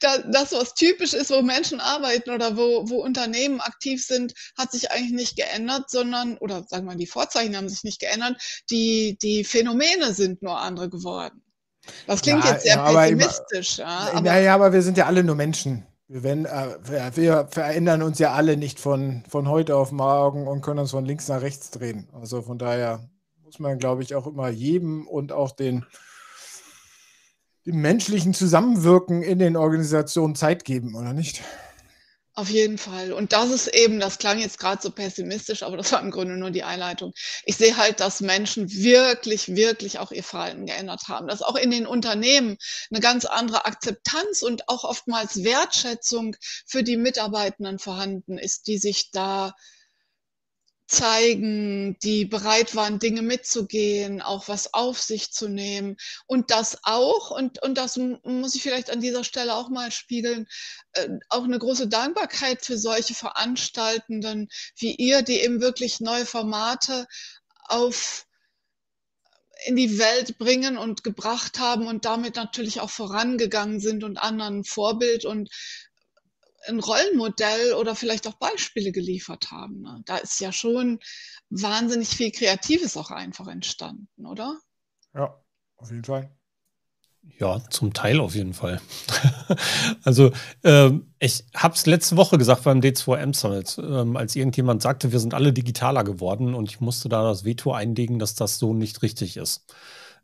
das, 0.00 0.52
was 0.52 0.74
typisch 0.74 1.14
ist, 1.14 1.30
wo 1.30 1.42
Menschen 1.42 1.80
arbeiten 1.80 2.30
oder 2.30 2.56
wo, 2.56 2.88
wo 2.88 3.02
Unternehmen 3.02 3.60
aktiv 3.60 4.04
sind, 4.04 4.34
hat 4.56 4.72
sich 4.72 4.90
eigentlich 4.90 5.12
nicht 5.12 5.36
geändert, 5.36 5.90
sondern, 5.90 6.38
oder 6.38 6.64
sagen 6.68 6.84
wir 6.84 6.92
mal, 6.92 6.96
die 6.96 7.06
Vorzeichen 7.06 7.56
haben 7.56 7.68
sich 7.68 7.84
nicht 7.84 8.00
geändert, 8.00 8.36
die, 8.70 9.18
die 9.22 9.44
Phänomene 9.44 10.14
sind 10.14 10.42
nur 10.42 10.58
andere 10.58 10.88
geworden. 10.88 11.42
Das 12.06 12.20
klingt 12.22 12.44
ja, 12.44 12.52
jetzt 12.52 12.64
sehr 12.64 12.76
ja, 12.76 12.92
pessimistisch. 12.92 13.78
Immer, 13.78 13.88
ja, 13.88 14.10
aber, 14.12 14.20
naja, 14.20 14.54
aber 14.54 14.72
wir 14.72 14.82
sind 14.82 14.98
ja 14.98 15.06
alle 15.06 15.24
nur 15.24 15.34
Menschen. 15.34 15.86
Wir, 16.08 16.22
wenn, 16.22 16.44
äh, 16.44 16.76
wir 17.14 17.48
verändern 17.50 18.02
uns 18.02 18.18
ja 18.18 18.32
alle 18.32 18.56
nicht 18.56 18.80
von, 18.80 19.22
von 19.28 19.48
heute 19.48 19.76
auf 19.76 19.92
morgen 19.92 20.46
und 20.46 20.60
können 20.60 20.80
uns 20.80 20.90
von 20.90 21.04
links 21.04 21.28
nach 21.28 21.40
rechts 21.40 21.70
drehen. 21.70 22.08
Also 22.12 22.42
von 22.42 22.58
daher 22.58 23.08
muss 23.44 23.58
man, 23.58 23.78
glaube 23.78 24.02
ich, 24.02 24.14
auch 24.14 24.26
immer 24.26 24.48
jedem 24.48 25.06
und 25.06 25.32
auch 25.32 25.52
den 25.52 25.86
dem 27.66 27.80
menschlichen 27.80 28.34
Zusammenwirken 28.34 29.22
in 29.22 29.38
den 29.38 29.56
Organisationen 29.56 30.34
Zeit 30.34 30.64
geben, 30.64 30.94
oder 30.94 31.12
nicht? 31.12 31.42
Auf 32.34 32.48
jeden 32.48 32.78
Fall. 32.78 33.12
Und 33.12 33.32
das 33.32 33.50
ist 33.50 33.66
eben, 33.66 34.00
das 34.00 34.16
klang 34.16 34.38
jetzt 34.38 34.58
gerade 34.58 34.80
so 34.80 34.90
pessimistisch, 34.90 35.62
aber 35.62 35.76
das 35.76 35.92
war 35.92 36.00
im 36.00 36.10
Grunde 36.10 36.38
nur 36.38 36.50
die 36.50 36.62
Einleitung. 36.62 37.12
Ich 37.44 37.56
sehe 37.56 37.76
halt, 37.76 38.00
dass 38.00 38.20
Menschen 38.20 38.72
wirklich, 38.72 39.56
wirklich 39.56 39.98
auch 39.98 40.10
ihr 40.10 40.22
Verhalten 40.22 40.64
geändert 40.64 41.08
haben, 41.08 41.26
dass 41.26 41.42
auch 41.42 41.56
in 41.56 41.70
den 41.70 41.86
Unternehmen 41.86 42.56
eine 42.90 43.00
ganz 43.00 43.24
andere 43.26 43.66
Akzeptanz 43.66 44.42
und 44.42 44.68
auch 44.68 44.84
oftmals 44.84 45.44
Wertschätzung 45.44 46.36
für 46.66 46.82
die 46.82 46.96
Mitarbeitenden 46.96 47.78
vorhanden 47.78 48.38
ist, 48.38 48.68
die 48.68 48.78
sich 48.78 49.10
da 49.10 49.52
zeigen, 50.90 51.96
die 52.02 52.24
bereit 52.24 52.74
waren, 52.74 52.98
Dinge 52.98 53.22
mitzugehen, 53.22 54.20
auch 54.20 54.48
was 54.48 54.74
auf 54.74 55.00
sich 55.00 55.30
zu 55.30 55.48
nehmen. 55.48 55.96
Und 56.26 56.50
das 56.50 56.78
auch, 56.82 57.30
und, 57.30 57.62
und 57.62 57.78
das 57.78 57.96
muss 57.96 58.54
ich 58.56 58.62
vielleicht 58.62 58.90
an 58.90 59.00
dieser 59.00 59.22
Stelle 59.22 59.54
auch 59.54 59.68
mal 59.68 59.92
spiegeln, 59.92 60.48
äh, 60.92 61.08
auch 61.28 61.44
eine 61.44 61.58
große 61.58 61.88
Dankbarkeit 61.88 62.64
für 62.64 62.76
solche 62.76 63.14
Veranstaltenden 63.14 64.48
wie 64.76 64.94
ihr, 64.96 65.22
die 65.22 65.40
eben 65.40 65.60
wirklich 65.60 66.00
neue 66.00 66.26
Formate 66.26 67.06
auf 67.68 68.26
in 69.66 69.76
die 69.76 69.98
Welt 69.98 70.38
bringen 70.38 70.78
und 70.78 71.04
gebracht 71.04 71.58
haben 71.58 71.86
und 71.86 72.04
damit 72.04 72.36
natürlich 72.36 72.80
auch 72.80 72.90
vorangegangen 72.90 73.78
sind 73.78 74.04
und 74.04 74.16
anderen 74.16 74.64
Vorbild 74.64 75.24
und 75.24 75.50
ein 76.66 76.80
Rollenmodell 76.80 77.74
oder 77.74 77.94
vielleicht 77.94 78.26
auch 78.26 78.34
Beispiele 78.34 78.92
geliefert 78.92 79.50
haben. 79.50 79.80
Ne? 79.82 80.02
Da 80.06 80.18
ist 80.18 80.40
ja 80.40 80.52
schon 80.52 81.00
wahnsinnig 81.48 82.08
viel 82.08 82.30
Kreatives 82.30 82.96
auch 82.96 83.10
einfach 83.10 83.48
entstanden, 83.48 84.26
oder? 84.26 84.58
Ja, 85.14 85.42
auf 85.76 85.90
jeden 85.90 86.04
Fall. 86.04 86.30
Ja, 87.38 87.60
zum 87.68 87.92
Teil 87.92 88.20
auf 88.20 88.34
jeden 88.34 88.54
Fall. 88.54 88.80
also 90.04 90.32
ähm, 90.64 91.12
ich 91.18 91.44
habe 91.54 91.74
es 91.74 91.86
letzte 91.86 92.16
Woche 92.16 92.38
gesagt 92.38 92.64
beim 92.64 92.80
D2M 92.80 93.34
Summit, 93.34 93.78
ähm, 93.78 94.16
als 94.16 94.36
irgendjemand 94.36 94.80
sagte, 94.82 95.12
wir 95.12 95.20
sind 95.20 95.34
alle 95.34 95.52
digitaler 95.52 96.02
geworden 96.02 96.54
und 96.54 96.70
ich 96.70 96.80
musste 96.80 97.08
da 97.08 97.22
das 97.22 97.44
Veto 97.44 97.72
einlegen, 97.72 98.18
dass 98.18 98.34
das 98.34 98.58
so 98.58 98.72
nicht 98.72 99.02
richtig 99.02 99.36
ist. 99.36 99.66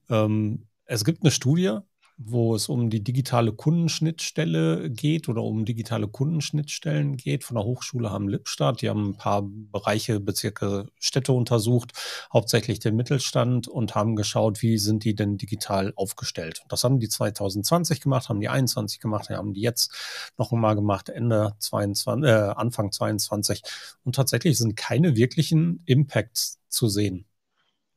Ähm, 0.09 0.67
es 0.87 1.05
gibt 1.05 1.23
eine 1.23 1.31
Studie, 1.31 1.79
wo 2.19 2.55
es 2.55 2.69
um 2.71 2.89
die 2.89 3.05
digitale 3.05 3.53
Kundenschnittstelle 3.53 4.91
geht 4.91 5.29
oder 5.29 5.43
um 5.43 5.67
digitale 5.67 6.09
Kundenschnittstellen 6.09 7.19
geht 7.19 7.45
von 7.45 7.57
der 7.57 7.65
Hochschule 7.65 8.11
Hamm-Lippstadt. 8.11 8.81
Die 8.81 8.89
haben 8.89 9.11
ein 9.11 9.17
paar 9.17 9.43
Bereiche, 9.45 10.19
Bezirke, 10.19 10.89
Städte 10.99 11.35
untersucht, 11.35 11.93
hauptsächlich 12.33 12.81
den 12.81 12.97
Mittelstand 12.97 13.69
und 13.69 13.95
haben 13.95 14.17
geschaut, 14.17 14.63
wie 14.63 14.79
sind 14.79 15.05
die 15.05 15.15
denn 15.15 15.37
digital 15.37 15.93
aufgestellt. 15.95 16.63
Das 16.69 16.85
haben 16.85 17.01
die 17.01 17.09
2020 17.09 18.01
gemacht, 18.01 18.31
haben 18.31 18.41
die 18.41 18.49
21 18.49 18.99
gemacht, 18.99 19.29
haben 19.29 19.53
die 19.53 19.61
jetzt 19.61 19.93
noch 20.39 20.53
einmal 20.53 20.75
gemacht, 20.75 21.11
Ende 21.11 21.55
22, 21.59 22.29
äh, 22.29 22.33
Anfang 22.33 22.93
22. 22.93 23.63
Und 24.05 24.15
tatsächlich 24.15 24.57
sind 24.57 24.75
keine 24.75 25.17
wirklichen 25.17 25.83
Impacts 25.85 26.61
zu 26.69 26.89
sehen. 26.89 27.27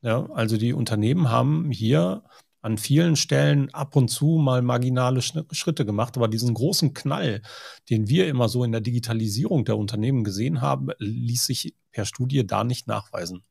Ja, 0.02 0.28
also 0.30 0.56
die 0.56 0.72
Unternehmen 0.72 1.30
haben 1.30 1.70
hier 1.70 2.22
an 2.62 2.78
vielen 2.78 3.16
Stellen 3.16 3.72
ab 3.74 3.96
und 3.96 4.08
zu 4.08 4.38
mal 4.38 4.62
marginale 4.62 5.22
Schritte 5.22 5.86
gemacht, 5.86 6.16
aber 6.16 6.28
diesen 6.28 6.54
großen 6.54 6.94
Knall, 6.94 7.42
den 7.88 8.08
wir 8.08 8.28
immer 8.28 8.48
so 8.48 8.64
in 8.64 8.72
der 8.72 8.80
Digitalisierung 8.80 9.64
der 9.64 9.78
Unternehmen 9.78 10.24
gesehen 10.24 10.60
haben, 10.60 10.88
ließ 10.98 11.46
sich 11.46 11.74
per 11.92 12.04
Studie 12.04 12.46
da 12.46 12.64
nicht 12.64 12.86
nachweisen. 12.86 13.42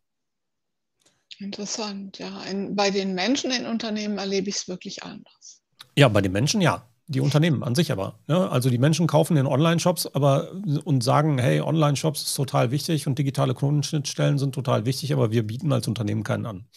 Interessant, 1.39 2.19
ja. 2.19 2.43
In, 2.43 2.75
bei 2.75 2.91
den 2.91 3.15
Menschen 3.15 3.51
in 3.51 3.65
Unternehmen 3.65 4.17
erlebe 4.17 4.49
ich 4.49 4.55
es 4.55 4.67
wirklich 4.67 5.03
anders. 5.03 5.61
Ja, 5.95 6.07
bei 6.09 6.21
den 6.21 6.31
Menschen 6.31 6.61
ja. 6.61 6.85
Die 7.11 7.21
Unternehmen 7.21 7.63
an 7.63 7.73
sich 7.73 7.91
aber. 7.91 8.19
Ne? 8.27 8.51
also 8.51 8.69
die 8.69 8.77
Menschen 8.77 9.07
kaufen 9.07 9.35
in 9.35 9.47
Online-Shops 9.47 10.05
aber 10.05 10.51
und 10.83 11.03
sagen, 11.03 11.39
hey, 11.39 11.59
Online-Shops 11.59 12.21
ist 12.21 12.35
total 12.35 12.69
wichtig 12.69 13.07
und 13.07 13.17
digitale 13.17 13.55
Kundenschnittstellen 13.55 14.37
sind 14.37 14.53
total 14.53 14.85
wichtig, 14.85 15.11
aber 15.11 15.31
wir 15.31 15.41
bieten 15.41 15.73
als 15.73 15.87
Unternehmen 15.87 16.21
keinen 16.21 16.45
an. 16.45 16.67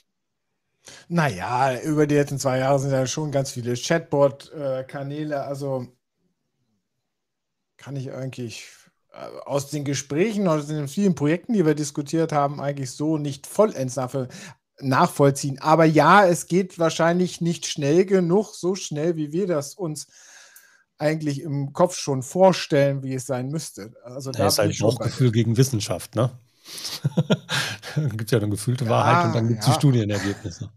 Naja, 1.09 1.81
über 1.81 2.07
die 2.07 2.15
letzten 2.15 2.39
zwei 2.39 2.59
Jahre 2.59 2.79
sind 2.79 2.91
ja 2.91 3.07
schon 3.07 3.31
ganz 3.31 3.53
viele 3.53 3.75
Chatbot-Kanäle. 3.75 5.43
Also 5.43 5.87
kann 7.77 7.97
ich 7.97 8.13
eigentlich 8.13 8.69
äh, 9.13 9.27
aus 9.45 9.71
den 9.71 9.85
Gesprächen, 9.85 10.49
aus 10.49 10.67
den 10.67 10.89
vielen 10.89 11.15
Projekten, 11.15 11.53
die 11.53 11.67
wir 11.67 11.75
diskutiert 11.75 12.33
haben, 12.33 12.61
eigentlich 12.61 12.91
so 12.93 13.19
nicht 13.19 13.47
vollends 13.47 13.99
nachvollziehen. 14.81 15.61
Aber 15.61 15.85
ja, 15.85 16.27
es 16.27 16.47
geht 16.47 16.79
wahrscheinlich 16.79 17.41
nicht 17.41 17.67
schnell 17.67 18.05
genug, 18.05 18.55
so 18.55 18.75
schnell, 18.75 19.17
wie 19.17 19.33
wir 19.33 19.47
das 19.47 19.75
uns 19.75 20.07
eigentlich 20.99 21.41
im 21.43 21.73
Kopf 21.73 21.97
schon 21.97 22.23
vorstellen, 22.23 23.03
wie 23.03 23.15
es 23.15 23.27
sein 23.27 23.49
müsste. 23.49 23.93
Also 24.05 24.31
da 24.31 24.47
ist 24.47 24.59
halt 24.59 24.79
Bauchgefühl 24.79 25.33
gegen 25.33 25.57
Wissenschaft, 25.57 26.15
ne? 26.15 26.31
gibt 28.17 28.31
ja 28.31 28.39
dann 28.39 28.51
gefühlte 28.51 28.85
ja, 28.85 28.91
Wahrheit 28.91 29.27
und 29.27 29.35
dann 29.35 29.49
gibt 29.49 29.61
es 29.61 29.67
ja. 29.67 29.73
die 29.73 29.79
Studienergebnisse. 29.79 30.71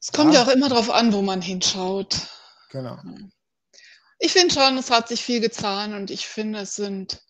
Es 0.00 0.12
kommt 0.12 0.34
ja. 0.34 0.40
ja 0.40 0.46
auch 0.46 0.52
immer 0.52 0.68
darauf 0.68 0.90
an, 0.90 1.12
wo 1.12 1.22
man 1.22 1.40
hinschaut. 1.40 2.16
Genau. 2.70 2.98
Ich 4.18 4.32
finde 4.32 4.54
schon, 4.54 4.76
es 4.78 4.90
hat 4.90 5.08
sich 5.08 5.22
viel 5.22 5.40
getan 5.40 5.94
und 5.94 6.10
ich 6.10 6.26
finde, 6.26 6.60
es 6.60 6.74
sind 6.74 7.22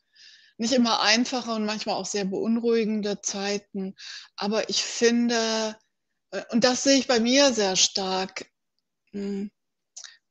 nicht 0.56 0.72
immer 0.72 1.02
einfache 1.02 1.50
und 1.50 1.64
manchmal 1.64 1.96
auch 1.96 2.06
sehr 2.06 2.24
beunruhigende 2.24 3.20
Zeiten. 3.20 3.94
Aber 4.36 4.68
ich 4.68 4.82
finde, 4.82 5.76
äh, 6.30 6.42
und 6.50 6.64
das 6.64 6.84
sehe 6.84 6.98
ich 6.98 7.08
bei 7.08 7.20
mir 7.20 7.52
sehr 7.52 7.76
stark, 7.76 8.46
hm, 9.12 9.50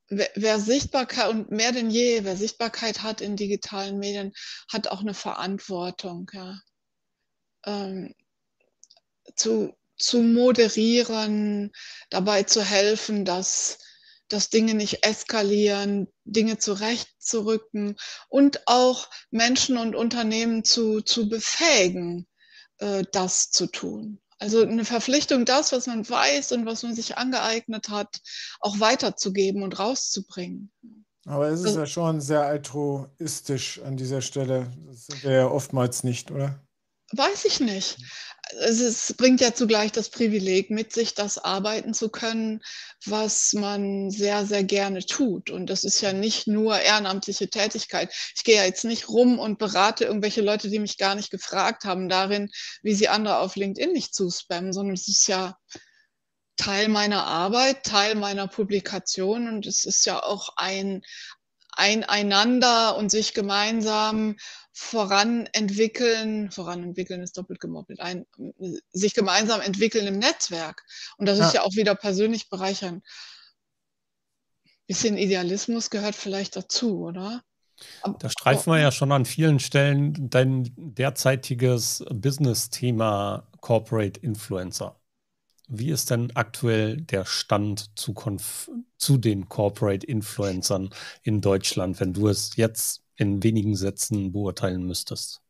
wer 0.10 0.60
Sichtbarkeit 0.60 1.30
und 1.30 1.52
mehr 1.52 1.72
denn 1.72 1.90
je, 1.90 2.24
wer 2.24 2.38
Sichtbarkeit 2.38 3.02
hat 3.04 3.20
in 3.20 3.36
digitalen 3.36 3.98
Medien, 3.98 4.32
hat 4.72 4.88
auch 4.88 5.02
eine 5.02 5.14
Verantwortung. 5.14 6.30
Ja 6.34 6.60
ähm, 7.66 8.14
zu, 9.36 9.74
zu 9.98 10.22
moderieren, 10.22 11.72
dabei 12.10 12.44
zu 12.44 12.64
helfen, 12.64 13.26
dass, 13.26 13.80
dass 14.28 14.50
Dinge 14.50 14.74
nicht 14.74 15.06
eskalieren, 15.06 16.08
Dinge 16.26 16.58
zurechtzurücken 16.58 17.98
und 18.30 18.62
auch 18.68 19.10
Menschen 19.32 19.78
und 19.78 19.96
Unternehmen 19.96 20.64
zu, 20.64 21.02
zu 21.02 21.30
befähigen, 21.30 22.28
äh, 22.80 23.04
das 23.12 23.52
zu 23.52 23.68
tun. 23.68 24.20
Also 24.40 24.62
eine 24.62 24.84
Verpflichtung, 24.84 25.46
das, 25.46 25.72
was 25.72 25.88
man 25.88 26.08
weiß 26.08 26.52
und 26.52 26.66
was 26.66 26.84
man 26.84 26.94
sich 26.94 27.18
angeeignet 27.18 27.88
hat, 27.90 28.20
auch 28.60 28.80
weiterzugeben 28.80 29.64
und 29.64 29.80
rauszubringen. 29.80 30.70
Aber 31.26 31.48
es 31.48 31.62
ist 31.62 31.68
also, 31.68 31.80
ja 31.80 31.86
schon 31.86 32.20
sehr 32.20 32.42
altruistisch 32.42 33.80
an 33.82 33.96
dieser 33.96 34.22
Stelle. 34.22 34.70
Das 34.86 35.06
sind 35.06 35.24
wir 35.24 35.32
ja 35.32 35.48
oftmals 35.48 36.04
nicht, 36.04 36.32
oder? 36.32 36.60
Weiß 37.16 37.46
ich 37.46 37.60
nicht. 37.60 37.98
Es 38.60 39.14
bringt 39.14 39.40
ja 39.40 39.54
zugleich 39.54 39.92
das 39.92 40.10
Privileg 40.10 40.72
mit 40.72 40.92
sich, 40.94 41.14
das 41.14 41.38
arbeiten 41.38 41.94
zu 41.94 42.10
können, 42.10 42.62
was 43.06 43.54
man 43.54 44.10
sehr, 44.10 44.46
sehr 44.48 44.64
gerne 44.64 45.06
tut. 45.06 45.52
Und 45.52 45.70
das 45.70 45.84
ist 45.84 46.02
ja 46.02 46.12
nicht 46.12 46.48
nur 46.48 46.80
ehrenamtliche 46.80 47.50
Tätigkeit. 47.50 48.12
Ich 48.36 48.44
gehe 48.44 48.56
ja 48.56 48.66
jetzt 48.66 48.84
nicht 48.84 49.10
rum 49.10 49.38
und 49.38 49.60
berate 49.60 50.06
irgendwelche 50.06 50.42
Leute, 50.42 50.70
die 50.70 50.80
mich 50.80 50.98
gar 50.98 51.14
nicht 51.14 51.30
gefragt 51.30 51.86
haben 51.86 52.10
darin, 52.10 52.50
wie 52.82 52.96
sie 52.96 53.10
andere 53.10 53.38
auf 53.38 53.56
LinkedIn 53.56 53.94
nicht 53.94 54.16
zuspammen, 54.16 54.74
sondern 54.74 54.96
es 54.96 55.08
ist 55.08 55.28
ja 55.28 55.56
Teil 56.58 56.88
meiner 56.88 57.26
Arbeit, 57.26 57.84
Teil 57.84 58.16
meiner 58.16 58.48
Publikation 58.48 59.48
und 59.48 59.68
es 59.68 59.86
ist 59.86 60.06
ja 60.06 60.22
auch 60.22 60.50
ein, 60.56 61.04
ein 61.72 62.04
einander 62.04 62.98
und 62.98 63.10
sich 63.10 63.34
gemeinsam 63.34 64.36
voranentwickeln, 64.74 66.50
voranentwickeln 66.50 67.22
ist 67.22 67.38
doppelt 67.38 67.60
gemoppelt, 67.60 68.00
ein, 68.00 68.26
sich 68.92 69.14
gemeinsam 69.14 69.62
entwickeln 69.62 70.08
im 70.08 70.18
Netzwerk. 70.18 70.84
Und 71.18 71.28
das 71.28 71.38
ja. 71.38 71.48
ist 71.48 71.54
ja 71.54 71.62
auch 71.62 71.76
wieder 71.76 71.94
persönlich 71.96 72.50
bereichernd. 72.50 73.06
Bisschen 74.88 75.18
Idealismus 75.18 75.92
gehört 75.92 76.16
vielleicht 76.16 76.56
dazu, 76.56 77.04
oder? 77.04 77.44
da 78.20 78.30
streifen 78.30 78.72
wir 78.72 78.80
ja 78.80 78.92
schon 78.92 79.12
an 79.12 79.26
vielen 79.26 79.60
Stellen 79.60 80.30
dein 80.30 80.72
derzeitiges 80.78 82.04
Business-Thema 82.10 83.48
Corporate 83.62 84.20
Influencer. 84.20 85.00
Wie 85.68 85.90
ist 85.90 86.10
denn 86.12 86.36
aktuell 86.36 86.98
der 86.98 87.26
Stand 87.26 87.98
zu, 87.98 88.14
zu 88.98 89.18
den 89.18 89.50
Corporate 89.50 90.06
Influencern 90.06 90.90
in 91.24 91.42
Deutschland, 91.42 92.00
wenn 92.00 92.14
du 92.14 92.28
es 92.28 92.56
jetzt 92.56 93.03
in 93.16 93.44
wenigen 93.44 93.76
Sätzen 93.76 94.32
beurteilen 94.32 94.84
müsstest? 94.86 95.42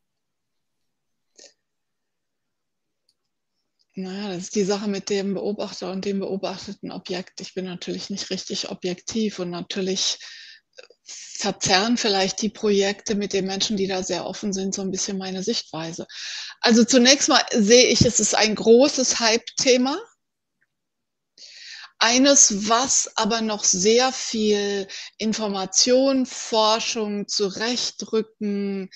Naja, 3.96 4.28
das 4.28 4.44
ist 4.44 4.56
die 4.56 4.64
Sache 4.64 4.88
mit 4.88 5.08
dem 5.08 5.34
Beobachter 5.34 5.92
und 5.92 6.04
dem 6.04 6.18
beobachteten 6.18 6.90
Objekt. 6.90 7.40
Ich 7.40 7.54
bin 7.54 7.64
natürlich 7.64 8.10
nicht 8.10 8.28
richtig 8.30 8.70
objektiv 8.70 9.38
und 9.38 9.50
natürlich 9.50 10.18
verzerren 11.04 11.96
vielleicht 11.96 12.42
die 12.42 12.48
Projekte 12.48 13.14
mit 13.14 13.32
den 13.32 13.46
Menschen, 13.46 13.76
die 13.76 13.86
da 13.86 14.02
sehr 14.02 14.26
offen 14.26 14.52
sind, 14.52 14.74
so 14.74 14.82
ein 14.82 14.90
bisschen 14.90 15.18
meine 15.18 15.42
Sichtweise. 15.42 16.06
Also 16.60 16.84
zunächst 16.84 17.28
mal 17.28 17.42
sehe 17.52 17.86
ich, 17.86 18.04
es 18.04 18.18
ist 18.18 18.34
ein 18.34 18.54
großes 18.54 19.20
Hype-Thema. 19.20 19.98
Eines, 22.04 22.68
was 22.68 23.10
aber 23.16 23.40
noch 23.40 23.64
sehr 23.64 24.12
viel 24.12 24.86
Information, 25.16 26.26
Forschung, 26.26 27.28
Zurechtrücken, 27.28 28.90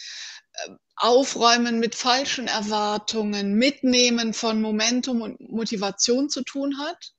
äh, 0.53 0.71
Aufräumen 0.95 1.79
mit 1.81 1.95
falschen 1.95 2.49
Erwartungen, 2.49 3.55
Mitnehmen 3.55 4.35
von 4.35 4.61
Momentum 4.61 5.23
und 5.23 5.41
Motivation 5.41 6.29
zu 6.29 6.43
tun 6.43 6.79
hat. 6.81 7.13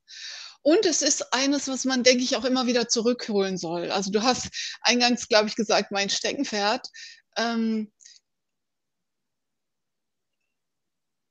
Und 0.62 0.86
es 0.86 1.02
ist 1.02 1.34
eines, 1.34 1.68
was 1.68 1.86
man, 1.86 2.04
denke 2.04 2.24
ich, 2.24 2.36
auch 2.36 2.46
immer 2.46 2.68
wieder 2.68 2.88
zurückholen 2.88 3.58
soll. 3.58 3.90
Also 3.90 4.12
du 4.12 4.22
hast 4.22 4.50
eingangs, 4.82 5.28
glaube 5.28 5.48
ich, 5.48 5.56
gesagt, 5.56 5.92
mein 5.92 6.12
Steckenpferd. 6.12 6.88
Ähm, 7.36 7.92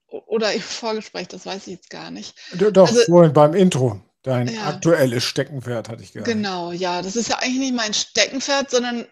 oder 0.09 0.53
im 0.53 0.61
Vorgespräch, 0.62 1.29
das 1.29 1.47
weiß 1.47 1.69
ich 1.69 1.75
jetzt 1.75 1.91
gar 1.91 2.11
nicht. 2.11 2.37
Doch, 2.55 2.88
also, 2.88 3.03
vorhin 3.05 3.33
beim 3.33 3.55
Intro. 3.55 4.03
Dein 4.23 4.49
ja. 4.49 4.67
aktuelles 4.69 5.25
Steckenpferd 5.25 5.89
hatte 5.89 6.03
ich 6.03 6.13
gesagt. 6.13 6.31
Genau, 6.31 6.73
ja. 6.73 7.03
Das 7.03 7.17
ist 7.17 7.29
ja 7.29 7.39
eigentlich 7.39 7.59
nicht 7.59 7.75
mein 7.75 7.95
Steckenpferd, 7.95 8.71
sondern 8.71 9.07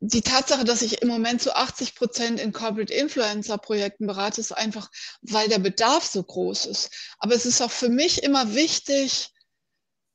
die 0.00 0.22
Tatsache, 0.22 0.64
dass 0.64 0.82
ich 0.82 1.02
im 1.02 1.08
Moment 1.08 1.42
zu 1.42 1.54
80 1.56 1.94
Prozent 1.94 2.40
in 2.40 2.52
Corporate 2.52 2.92
Influencer 2.92 3.58
Projekten 3.58 4.06
berate, 4.06 4.40
ist 4.40 4.52
einfach, 4.52 4.90
weil 5.22 5.48
der 5.48 5.58
Bedarf 5.58 6.04
so 6.04 6.22
groß 6.22 6.66
ist. 6.66 6.90
Aber 7.18 7.34
es 7.34 7.46
ist 7.46 7.62
auch 7.62 7.70
für 7.70 7.88
mich 7.88 8.22
immer 8.22 8.54
wichtig, 8.54 9.30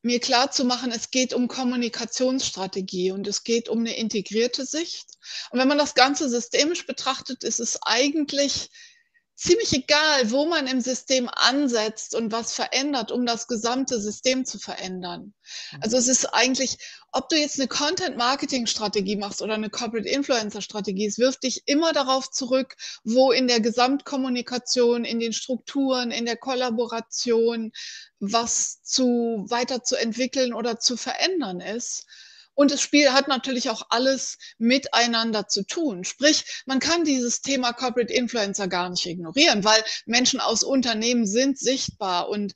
mir 0.04 0.20
klar 0.20 0.52
zu 0.52 0.66
machen, 0.66 0.92
es 0.92 1.12
geht 1.12 1.34
um 1.34 1.48
Kommunikationsstrategie 1.48 3.12
und 3.12 3.28
es 3.28 3.44
geht 3.44 3.70
um 3.70 3.80
eine 3.80 3.96
integrierte 3.96 4.66
Sicht. 4.66 5.06
Und 5.52 5.60
wenn 5.60 5.68
man 5.68 5.78
das 5.78 5.94
Ganze 5.94 6.30
systemisch 6.30 6.86
betrachtet, 6.88 7.44
ist 7.44 7.60
es 7.60 7.80
eigentlich 7.84 8.70
ziemlich 9.42 9.74
egal, 9.74 10.30
wo 10.30 10.46
man 10.46 10.68
im 10.68 10.82
System 10.82 11.28
ansetzt 11.28 12.14
und 12.14 12.32
was 12.32 12.54
verändert, 12.54 13.12
um 13.12 13.26
das 13.26 13.48
gesamte 13.48 14.00
System 14.00 14.46
zu 14.46 14.60
verändern. 14.60 15.34
Mhm. 15.72 15.80
Also 15.82 15.98
es 15.98 16.08
ist 16.08 16.26
eigentlich, 16.28 16.78
ob 17.12 17.28
du 17.28 17.38
jetzt 17.38 17.60
eine 17.60 17.68
Content-Marketing-Strategie 17.68 19.16
machst 19.16 19.42
oder 19.42 19.56
eine 19.56 19.72
Corporate 19.72 20.08
Influencer-Strategie, 20.08 21.08
es 21.08 21.18
wirft 21.18 21.42
dich 21.42 21.64
immer 21.66 21.92
darauf 21.92 22.30
zurück, 22.30 22.76
wo 23.04 23.32
in 23.32 23.48
der 23.48 23.62
Gesamtkommunikation, 23.62 25.06
in 25.06 25.20
den 25.20 25.34
Strukturen, 25.34 26.12
in 26.12 26.26
der 26.26 26.38
Kollaboration 26.38 27.72
was 28.20 28.84
zu 28.84 29.46
weiter 29.50 29.84
zu 29.84 29.96
entwickeln 29.96 30.54
oder 30.54 30.80
zu 30.80 30.98
verändern 30.98 31.62
ist. 31.62 32.06
Und 32.54 32.72
das 32.72 32.82
Spiel 32.82 33.14
hat 33.14 33.28
natürlich 33.28 33.70
auch 33.70 33.88
alles 33.90 34.38
miteinander 34.58 35.48
zu 35.48 35.64
tun. 35.64 36.04
Sprich, 36.04 36.64
man 36.66 36.80
kann 36.80 37.04
dieses 37.04 37.42
Thema 37.42 37.74
Corporate 37.74 38.14
Influencer 38.14 38.68
gar 38.68 38.90
nicht 38.90 39.06
ignorieren, 39.06 39.64
weil 39.64 39.84
Menschen 40.06 40.40
aus 40.40 40.64
Unternehmen 40.64 41.26
sind 41.26 41.58
sichtbar 41.58 42.30
und 42.30 42.54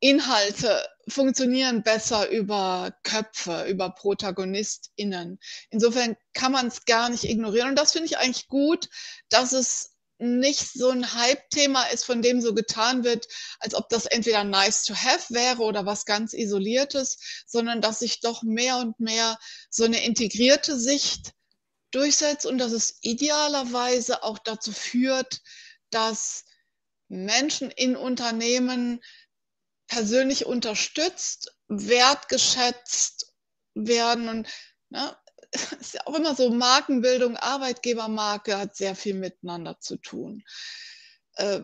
Inhalte 0.00 0.86
funktionieren 1.08 1.82
besser 1.82 2.28
über 2.28 2.94
Köpfe, 3.04 3.64
über 3.68 3.90
ProtagonistInnen. 3.90 5.38
Insofern 5.70 6.16
kann 6.34 6.52
man 6.52 6.66
es 6.66 6.84
gar 6.84 7.08
nicht 7.08 7.24
ignorieren. 7.24 7.70
Und 7.70 7.76
das 7.78 7.92
finde 7.92 8.06
ich 8.06 8.18
eigentlich 8.18 8.48
gut, 8.48 8.88
dass 9.30 9.52
es 9.52 9.93
nicht 10.18 10.72
so 10.72 10.90
ein 10.90 11.14
Hype-Thema 11.14 11.84
ist, 11.86 12.04
von 12.04 12.22
dem 12.22 12.40
so 12.40 12.54
getan 12.54 13.04
wird, 13.04 13.26
als 13.58 13.74
ob 13.74 13.88
das 13.88 14.06
entweder 14.06 14.44
nice 14.44 14.84
to 14.84 14.94
have 14.94 15.32
wäre 15.34 15.62
oder 15.62 15.86
was 15.86 16.04
ganz 16.04 16.32
Isoliertes, 16.32 17.18
sondern 17.46 17.80
dass 17.80 17.98
sich 17.98 18.20
doch 18.20 18.42
mehr 18.42 18.78
und 18.78 18.98
mehr 19.00 19.38
so 19.70 19.84
eine 19.84 20.04
integrierte 20.04 20.78
Sicht 20.78 21.32
durchsetzt 21.90 22.46
und 22.46 22.58
dass 22.58 22.72
es 22.72 22.98
idealerweise 23.02 24.22
auch 24.22 24.38
dazu 24.38 24.72
führt, 24.72 25.40
dass 25.90 26.44
Menschen 27.08 27.70
in 27.70 27.96
Unternehmen 27.96 29.00
persönlich 29.86 30.46
unterstützt, 30.46 31.52
wertgeschätzt 31.68 33.32
werden 33.74 34.28
und 34.28 34.48
ne, 34.90 35.16
ist 35.80 35.94
ja 35.94 36.00
auch 36.06 36.14
immer 36.14 36.34
so, 36.34 36.50
Markenbildung, 36.50 37.36
Arbeitgebermarke 37.36 38.58
hat 38.58 38.76
sehr 38.76 38.94
viel 38.94 39.14
miteinander 39.14 39.78
zu 39.80 39.96
tun. 39.96 40.42
Äh, 41.36 41.60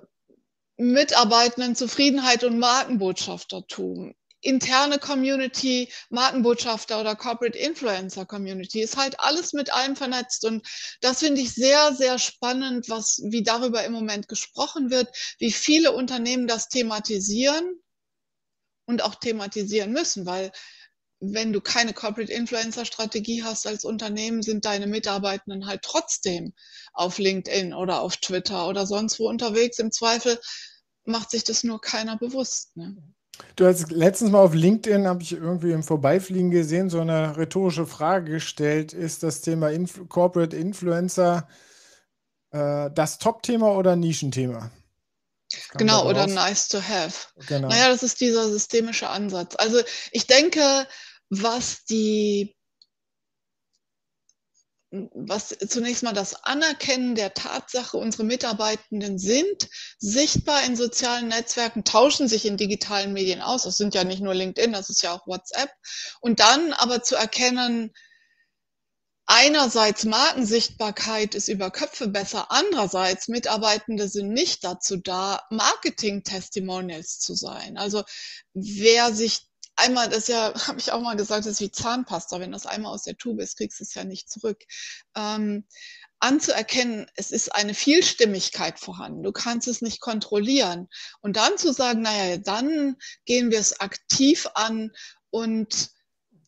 Mitarbeitenden 0.76 1.76
Zufriedenheit 1.76 2.42
und 2.44 2.58
Markenbotschaftertum. 2.58 4.14
Interne 4.42 4.98
Community, 4.98 5.92
Markenbotschafter 6.08 6.98
oder 6.98 7.14
Corporate 7.14 7.58
Influencer 7.58 8.24
Community 8.24 8.80
ist 8.80 8.96
halt 8.96 9.20
alles 9.20 9.52
mit 9.52 9.74
allem 9.74 9.96
vernetzt. 9.96 10.46
Und 10.46 10.66
das 11.02 11.18
finde 11.18 11.42
ich 11.42 11.52
sehr, 11.52 11.94
sehr 11.94 12.18
spannend, 12.18 12.88
was, 12.88 13.20
wie 13.24 13.42
darüber 13.42 13.84
im 13.84 13.92
Moment 13.92 14.28
gesprochen 14.28 14.90
wird, 14.90 15.14
wie 15.38 15.52
viele 15.52 15.92
Unternehmen 15.92 16.46
das 16.46 16.68
thematisieren 16.68 17.82
und 18.86 19.02
auch 19.02 19.16
thematisieren 19.16 19.92
müssen, 19.92 20.24
weil 20.24 20.50
wenn 21.20 21.52
du 21.52 21.60
keine 21.60 21.92
Corporate 21.92 22.32
Influencer 22.32 22.84
Strategie 22.84 23.42
hast 23.42 23.66
als 23.66 23.84
Unternehmen, 23.84 24.42
sind 24.42 24.64
deine 24.64 24.86
Mitarbeitenden 24.86 25.66
halt 25.66 25.82
trotzdem 25.82 26.54
auf 26.92 27.18
LinkedIn 27.18 27.74
oder 27.74 28.00
auf 28.00 28.16
Twitter 28.16 28.66
oder 28.66 28.86
sonst 28.86 29.20
wo 29.20 29.28
unterwegs. 29.28 29.78
Im 29.78 29.92
Zweifel 29.92 30.38
macht 31.04 31.30
sich 31.30 31.44
das 31.44 31.62
nur 31.62 31.80
keiner 31.80 32.16
bewusst. 32.16 32.76
Ne? 32.76 32.96
Du 33.56 33.66
hast 33.66 33.90
letztens 33.90 34.30
mal 34.30 34.40
auf 34.42 34.54
LinkedIn, 34.54 35.06
habe 35.06 35.22
ich 35.22 35.32
irgendwie 35.32 35.72
im 35.72 35.82
Vorbeifliegen 35.82 36.50
gesehen, 36.50 36.90
so 36.90 37.00
eine 37.00 37.36
rhetorische 37.36 37.86
Frage 37.86 38.32
gestellt. 38.32 38.92
Ist 38.92 39.22
das 39.22 39.42
Thema 39.42 39.70
Inf 39.70 40.08
Corporate 40.08 40.56
Influencer 40.56 41.48
äh, 42.50 42.90
das 42.94 43.18
Top-Thema 43.18 43.72
oder 43.76 43.96
Nischenthema? 43.96 44.70
Genau, 45.74 46.08
oder 46.08 46.26
nice 46.26 46.68
to 46.68 46.78
have. 46.80 47.26
Genau. 47.48 47.68
Naja, 47.68 47.88
das 47.88 48.02
ist 48.02 48.20
dieser 48.20 48.48
systemische 48.48 49.08
Ansatz. 49.08 49.56
Also 49.56 49.80
ich 50.12 50.26
denke, 50.26 50.86
was 51.30 51.84
die 51.84 52.54
was 54.80 55.56
zunächst 55.68 56.02
mal 56.02 56.12
das 56.12 56.34
Anerkennen 56.42 57.14
der 57.14 57.32
Tatsache, 57.32 57.96
unsere 57.96 58.24
Mitarbeitenden 58.24 59.18
sind 59.20 59.68
sichtbar 59.98 60.64
in 60.64 60.74
sozialen 60.74 61.28
Netzwerken, 61.28 61.84
tauschen 61.84 62.26
sich 62.26 62.44
in 62.44 62.56
digitalen 62.56 63.12
Medien 63.12 63.40
aus. 63.40 63.62
Das 63.62 63.76
sind 63.76 63.94
ja 63.94 64.02
nicht 64.02 64.20
nur 64.20 64.34
LinkedIn, 64.34 64.72
das 64.72 64.90
ist 64.90 65.02
ja 65.02 65.12
auch 65.12 65.28
WhatsApp. 65.28 65.70
Und 66.20 66.40
dann 66.40 66.72
aber 66.72 67.04
zu 67.04 67.14
erkennen, 67.14 67.92
einerseits 69.26 70.04
Markensichtbarkeit 70.04 71.36
ist 71.36 71.46
über 71.46 71.70
Köpfe 71.70 72.08
besser, 72.08 72.50
andererseits 72.50 73.28
Mitarbeitende 73.28 74.08
sind 74.08 74.32
nicht 74.32 74.64
dazu 74.64 74.96
da, 74.96 75.40
Marketing-Testimonials 75.50 77.20
zu 77.20 77.34
sein. 77.36 77.78
Also 77.78 78.02
wer 78.54 79.14
sich 79.14 79.49
einmal, 79.80 80.08
das 80.08 80.28
ja, 80.28 80.54
habe 80.68 80.78
ich 80.78 80.92
auch 80.92 81.00
mal 81.00 81.16
gesagt, 81.16 81.46
das 81.46 81.54
ist 81.54 81.60
wie 81.60 81.72
Zahnpasta. 81.72 82.40
Wenn 82.40 82.52
das 82.52 82.66
einmal 82.66 82.92
aus 82.92 83.02
der 83.02 83.16
Tube 83.16 83.40
ist, 83.40 83.56
kriegst 83.56 83.80
du 83.80 83.84
es 83.84 83.94
ja 83.94 84.04
nicht 84.04 84.30
zurück. 84.30 84.62
Ähm, 85.16 85.66
anzuerkennen, 86.20 87.06
es 87.16 87.30
ist 87.30 87.54
eine 87.54 87.74
Vielstimmigkeit 87.74 88.78
vorhanden. 88.78 89.22
Du 89.22 89.32
kannst 89.32 89.66
es 89.68 89.80
nicht 89.80 90.00
kontrollieren. 90.00 90.88
Und 91.20 91.36
dann 91.36 91.56
zu 91.56 91.72
sagen, 91.72 92.02
naja, 92.02 92.36
dann 92.36 92.96
gehen 93.24 93.50
wir 93.50 93.58
es 93.58 93.80
aktiv 93.80 94.46
an 94.54 94.92
und 95.30 95.90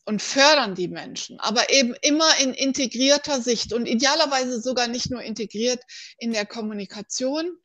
und 0.04 0.20
fördern 0.20 0.74
die 0.74 0.88
Menschen, 0.88 1.38
aber 1.38 1.70
eben 1.70 1.94
immer 2.02 2.36
in 2.40 2.54
integrierter 2.54 3.40
Sicht 3.40 3.72
und 3.72 3.86
idealerweise 3.86 4.60
sogar 4.60 4.88
nicht 4.88 5.12
nur 5.12 5.22
integriert 5.22 5.80
in 6.18 6.32
der 6.32 6.44
Kommunikation, 6.44 7.56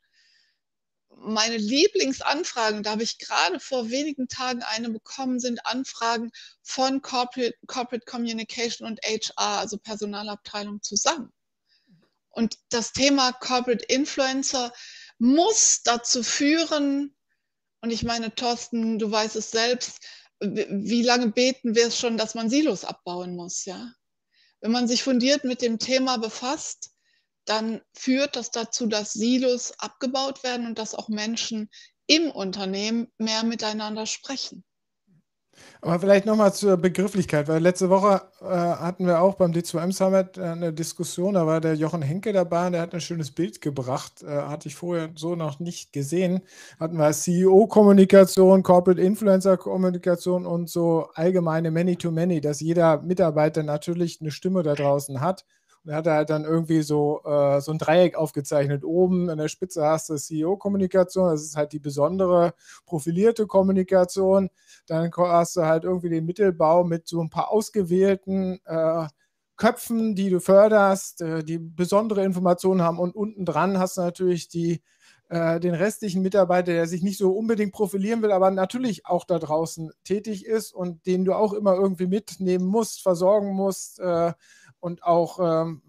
meine 1.20 1.56
Lieblingsanfragen, 1.56 2.82
da 2.82 2.92
habe 2.92 3.02
ich 3.02 3.18
gerade 3.18 3.60
vor 3.60 3.90
wenigen 3.90 4.28
Tagen 4.28 4.62
eine 4.62 4.90
bekommen, 4.90 5.40
sind 5.40 5.66
Anfragen 5.66 6.30
von 6.62 7.02
Corporate, 7.02 7.54
Corporate 7.66 8.04
Communication 8.04 8.86
und 8.86 9.00
HR, 9.02 9.58
also 9.58 9.78
Personalabteilung 9.78 10.82
zusammen. 10.82 11.32
Und 12.30 12.58
das 12.70 12.92
Thema 12.92 13.32
Corporate 13.32 13.84
Influencer 13.86 14.72
muss 15.18 15.82
dazu 15.82 16.22
führen, 16.22 17.14
und 17.80 17.90
ich 17.90 18.02
meine, 18.02 18.34
Thorsten, 18.34 18.98
du 18.98 19.10
weißt 19.10 19.36
es 19.36 19.50
selbst, 19.50 20.00
wie 20.40 21.02
lange 21.02 21.28
beten 21.28 21.74
wir 21.74 21.88
es 21.88 21.98
schon, 21.98 22.16
dass 22.16 22.34
man 22.34 22.50
Silos 22.50 22.84
abbauen 22.84 23.34
muss, 23.34 23.64
ja? 23.64 23.92
Wenn 24.60 24.72
man 24.72 24.88
sich 24.88 25.02
fundiert 25.02 25.44
mit 25.44 25.62
dem 25.62 25.78
Thema 25.78 26.18
befasst, 26.18 26.90
dann 27.48 27.80
führt 27.94 28.36
das 28.36 28.50
dazu, 28.50 28.86
dass 28.86 29.12
Silos 29.12 29.72
abgebaut 29.78 30.42
werden 30.42 30.66
und 30.66 30.78
dass 30.78 30.94
auch 30.94 31.08
Menschen 31.08 31.68
im 32.06 32.30
Unternehmen 32.30 33.08
mehr 33.18 33.44
miteinander 33.44 34.06
sprechen. 34.06 34.64
Aber 35.80 36.00
vielleicht 36.00 36.26
nochmal 36.26 36.52
zur 36.52 36.76
Begrifflichkeit, 36.76 37.48
weil 37.48 37.62
letzte 37.62 37.90
Woche 37.90 38.22
äh, 38.40 38.44
hatten 38.44 39.06
wir 39.06 39.20
auch 39.20 39.34
beim 39.34 39.52
D2M 39.52 39.92
Summit 39.92 40.36
äh, 40.36 40.42
eine 40.42 40.72
Diskussion, 40.72 41.34
da 41.34 41.46
war 41.46 41.60
der 41.60 41.74
Jochen 41.74 42.02
Henke 42.02 42.32
dabei 42.32 42.66
und 42.66 42.72
der 42.72 42.82
hat 42.82 42.94
ein 42.94 43.00
schönes 43.00 43.30
Bild 43.30 43.60
gebracht, 43.60 44.22
äh, 44.22 44.26
hatte 44.26 44.68
ich 44.68 44.74
vorher 44.74 45.10
so 45.14 45.36
noch 45.36 45.60
nicht 45.60 45.92
gesehen. 45.92 46.42
Hatten 46.80 46.96
wir 46.96 47.12
CEO-Kommunikation, 47.12 48.62
Corporate 48.62 49.00
Influencer-Kommunikation 49.00 50.46
und 50.46 50.68
so 50.68 51.08
allgemeine 51.14 51.70
Many-to-Many, 51.70 52.38
-Many, 52.38 52.40
dass 52.40 52.60
jeder 52.60 53.02
Mitarbeiter 53.02 53.62
natürlich 53.62 54.20
eine 54.20 54.30
Stimme 54.30 54.62
da 54.62 54.74
draußen 54.74 55.20
hat 55.20 55.44
und 55.88 55.92
er 55.92 55.98
hat 55.98 56.06
halt 56.06 56.28
dann 56.28 56.44
irgendwie 56.44 56.82
so, 56.82 57.22
äh, 57.24 57.62
so 57.62 57.72
ein 57.72 57.78
Dreieck 57.78 58.14
aufgezeichnet. 58.14 58.84
Oben 58.84 59.30
in 59.30 59.38
der 59.38 59.48
Spitze 59.48 59.86
hast 59.86 60.10
du 60.10 60.16
CEO-Kommunikation, 60.16 61.30
das 61.30 61.42
ist 61.42 61.56
halt 61.56 61.72
die 61.72 61.78
besondere 61.78 62.52
profilierte 62.84 63.46
Kommunikation. 63.46 64.50
Dann 64.86 65.10
hast 65.16 65.56
du 65.56 65.62
halt 65.62 65.84
irgendwie 65.84 66.10
den 66.10 66.26
Mittelbau 66.26 66.84
mit 66.84 67.08
so 67.08 67.22
ein 67.22 67.30
paar 67.30 67.50
ausgewählten 67.50 68.60
äh, 68.66 69.06
Köpfen, 69.56 70.14
die 70.14 70.28
du 70.28 70.40
förderst, 70.40 71.22
äh, 71.22 71.42
die 71.42 71.56
besondere 71.58 72.22
Informationen 72.22 72.82
haben. 72.82 72.98
Und 72.98 73.16
unten 73.16 73.46
dran 73.46 73.78
hast 73.78 73.96
du 73.96 74.02
natürlich 74.02 74.48
die, 74.48 74.82
äh, 75.30 75.58
den 75.58 75.72
restlichen 75.72 76.20
Mitarbeiter, 76.20 76.72
der 76.72 76.86
sich 76.86 77.02
nicht 77.02 77.16
so 77.16 77.32
unbedingt 77.32 77.72
profilieren 77.72 78.20
will, 78.20 78.32
aber 78.32 78.50
natürlich 78.50 79.06
auch 79.06 79.24
da 79.24 79.38
draußen 79.38 79.90
tätig 80.04 80.44
ist 80.44 80.74
und 80.74 81.06
den 81.06 81.24
du 81.24 81.32
auch 81.32 81.54
immer 81.54 81.72
irgendwie 81.76 82.08
mitnehmen 82.08 82.66
musst, 82.66 83.00
versorgen 83.00 83.54
musst 83.54 84.00
äh, 84.00 84.34
und 84.80 85.02
auch 85.02 85.38
ähm, 85.40 85.82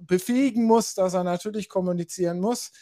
befähigen 0.00 0.64
muss, 0.64 0.94
dass 0.94 1.14
er 1.14 1.24
natürlich 1.24 1.68
kommunizieren 1.68 2.40
muss. 2.40 2.72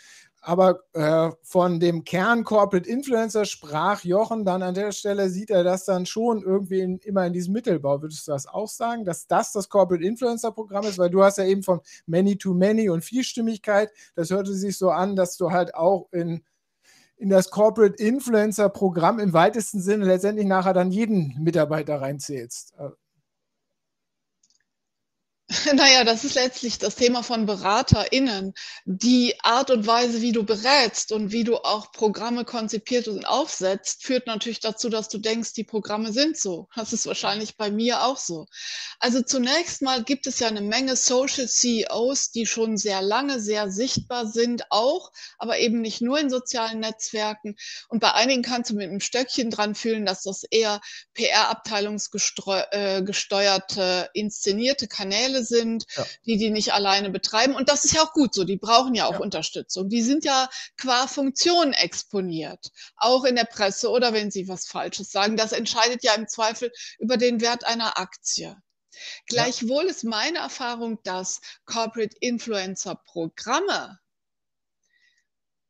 Aber 0.46 0.80
äh, 0.92 1.30
von 1.42 1.80
dem 1.80 2.04
Kern 2.04 2.44
Corporate 2.44 2.88
Influencer 2.88 3.46
sprach 3.46 4.04
Jochen 4.04 4.44
dann 4.44 4.62
an 4.62 4.74
der 4.74 4.92
Stelle, 4.92 5.30
sieht 5.30 5.48
er 5.48 5.64
das 5.64 5.86
dann 5.86 6.04
schon 6.04 6.42
irgendwie 6.42 6.80
in, 6.80 6.98
immer 6.98 7.26
in 7.26 7.32
diesem 7.32 7.54
Mittelbau. 7.54 8.02
Würdest 8.02 8.28
du 8.28 8.32
das 8.32 8.46
auch 8.46 8.68
sagen, 8.68 9.06
dass 9.06 9.26
das 9.26 9.52
das 9.52 9.70
Corporate 9.70 10.04
Influencer 10.04 10.52
Programm 10.52 10.84
ist? 10.84 10.98
Weil 10.98 11.08
du 11.08 11.22
hast 11.22 11.38
ja 11.38 11.46
eben 11.46 11.62
von 11.62 11.80
Many-to-Many 12.04 12.82
-Many 12.82 12.90
und 12.90 13.02
Vielstimmigkeit, 13.02 13.90
das 14.16 14.28
hörte 14.28 14.52
sich 14.52 14.76
so 14.76 14.90
an, 14.90 15.16
dass 15.16 15.38
du 15.38 15.50
halt 15.50 15.74
auch 15.74 16.12
in, 16.12 16.44
in 17.16 17.30
das 17.30 17.48
Corporate 17.50 17.96
Influencer 17.96 18.68
Programm 18.68 19.20
im 19.20 19.32
weitesten 19.32 19.80
Sinne 19.80 20.04
letztendlich 20.04 20.46
nachher 20.46 20.74
dann 20.74 20.90
jeden 20.90 21.42
Mitarbeiter 21.42 22.02
reinzählst. 22.02 22.74
Naja, 25.74 26.04
das 26.04 26.24
ist 26.24 26.36
letztlich 26.36 26.78
das 26.78 26.94
Thema 26.94 27.22
von 27.22 27.44
BeraterInnen. 27.44 28.54
Die 28.86 29.34
Art 29.42 29.70
und 29.70 29.86
Weise, 29.86 30.22
wie 30.22 30.32
du 30.32 30.42
berätst 30.44 31.12
und 31.12 31.32
wie 31.32 31.44
du 31.44 31.58
auch 31.58 31.92
Programme 31.92 32.46
konzipiert 32.46 33.08
und 33.08 33.26
aufsetzt, 33.26 34.04
führt 34.04 34.26
natürlich 34.26 34.60
dazu, 34.60 34.88
dass 34.88 35.08
du 35.08 35.18
denkst, 35.18 35.52
die 35.52 35.64
Programme 35.64 36.12
sind 36.12 36.38
so. 36.38 36.68
Das 36.74 36.94
ist 36.94 37.06
wahrscheinlich 37.06 37.58
bei 37.58 37.70
mir 37.70 38.04
auch 38.04 38.16
so. 38.16 38.46
Also 39.00 39.20
zunächst 39.20 39.82
mal 39.82 40.02
gibt 40.02 40.26
es 40.26 40.40
ja 40.40 40.48
eine 40.48 40.62
Menge 40.62 40.96
Social 40.96 41.46
CEOs, 41.46 42.30
die 42.30 42.46
schon 42.46 42.78
sehr 42.78 43.02
lange 43.02 43.38
sehr 43.38 43.70
sichtbar 43.70 44.26
sind, 44.26 44.64
auch, 44.70 45.12
aber 45.38 45.58
eben 45.58 45.82
nicht 45.82 46.00
nur 46.00 46.18
in 46.18 46.30
sozialen 46.30 46.80
Netzwerken. 46.80 47.56
Und 47.88 48.00
bei 48.00 48.12
einigen 48.12 48.40
kannst 48.42 48.70
du 48.70 48.74
mit 48.74 48.88
einem 48.88 49.00
Stöckchen 49.00 49.50
dran 49.50 49.74
fühlen, 49.74 50.06
dass 50.06 50.22
das 50.22 50.44
eher 50.44 50.80
PR-abteilungsgesteuerte, 51.12 54.08
inszenierte 54.14 54.88
Kanäle 54.88 55.33
Kanäle 55.34 55.44
sind, 55.44 55.86
ja. 55.96 56.06
die 56.26 56.36
die 56.36 56.50
nicht 56.50 56.72
alleine 56.72 57.10
betreiben. 57.10 57.54
Und 57.54 57.68
das 57.68 57.84
ist 57.84 57.94
ja 57.94 58.02
auch 58.02 58.12
gut 58.12 58.34
so. 58.34 58.44
Die 58.44 58.56
brauchen 58.56 58.94
ja 58.94 59.06
auch 59.06 59.14
ja. 59.14 59.18
Unterstützung. 59.18 59.88
Die 59.88 60.02
sind 60.02 60.24
ja 60.24 60.48
qua 60.76 61.06
Funktion 61.06 61.72
exponiert, 61.72 62.70
auch 62.96 63.24
in 63.24 63.36
der 63.36 63.44
Presse 63.44 63.90
oder 63.90 64.12
wenn 64.12 64.30
sie 64.30 64.48
was 64.48 64.66
Falsches 64.66 65.10
sagen. 65.10 65.36
Das 65.36 65.52
entscheidet 65.52 66.02
ja 66.02 66.14
im 66.14 66.28
Zweifel 66.28 66.72
über 66.98 67.16
den 67.16 67.40
Wert 67.40 67.64
einer 67.64 67.98
Aktie. 67.98 68.56
Gleichwohl 69.26 69.86
ist 69.86 70.04
meine 70.04 70.38
Erfahrung, 70.38 71.00
dass 71.02 71.40
Corporate 71.64 72.16
Influencer 72.20 72.94
Programme 72.94 73.98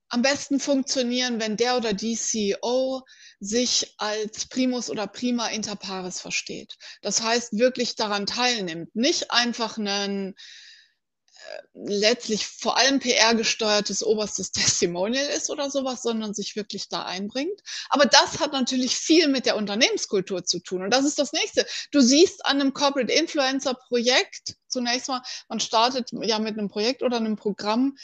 am 0.08 0.22
besten 0.22 0.60
funktionieren, 0.60 1.40
wenn 1.40 1.56
der 1.56 1.76
oder 1.76 1.92
die 1.92 2.16
CEO 2.16 3.02
sich 3.40 3.94
als 3.98 4.46
Primus 4.46 4.90
oder 4.90 5.06
Prima 5.06 5.48
inter 5.48 5.76
pares 5.76 6.20
versteht. 6.20 6.76
Das 7.02 7.22
heißt, 7.22 7.58
wirklich 7.58 7.96
daran 7.96 8.26
teilnimmt, 8.26 8.94
nicht 8.94 9.30
einfach 9.30 9.76
ein 9.78 10.28
äh, 10.28 11.62
letztlich 11.74 12.46
vor 12.46 12.76
allem 12.78 13.00
PR 13.00 13.34
gesteuertes 13.34 14.04
oberstes 14.04 14.52
Testimonial 14.52 15.26
ist 15.26 15.50
oder 15.50 15.70
sowas, 15.70 16.02
sondern 16.02 16.32
sich 16.32 16.54
wirklich 16.54 16.88
da 16.88 17.02
einbringt. 17.02 17.60
Aber 17.88 18.06
das 18.06 18.40
hat 18.40 18.52
natürlich 18.52 18.96
viel 18.96 19.28
mit 19.28 19.46
der 19.46 19.56
Unternehmenskultur 19.56 20.44
zu 20.44 20.60
tun. 20.60 20.82
Und 20.82 20.90
das 20.90 21.04
ist 21.04 21.18
das 21.18 21.32
nächste. 21.32 21.66
Du 21.90 22.00
siehst 22.00 22.46
an 22.46 22.60
einem 22.60 22.72
Corporate 22.72 23.12
Influencer 23.12 23.74
Projekt 23.74 24.56
zunächst 24.68 25.08
mal, 25.08 25.22
man 25.48 25.60
startet 25.60 26.10
ja 26.12 26.38
mit 26.38 26.58
einem 26.58 26.68
Projekt 26.68 27.02
oder 27.02 27.16
einem 27.16 27.36
Programm, 27.36 27.96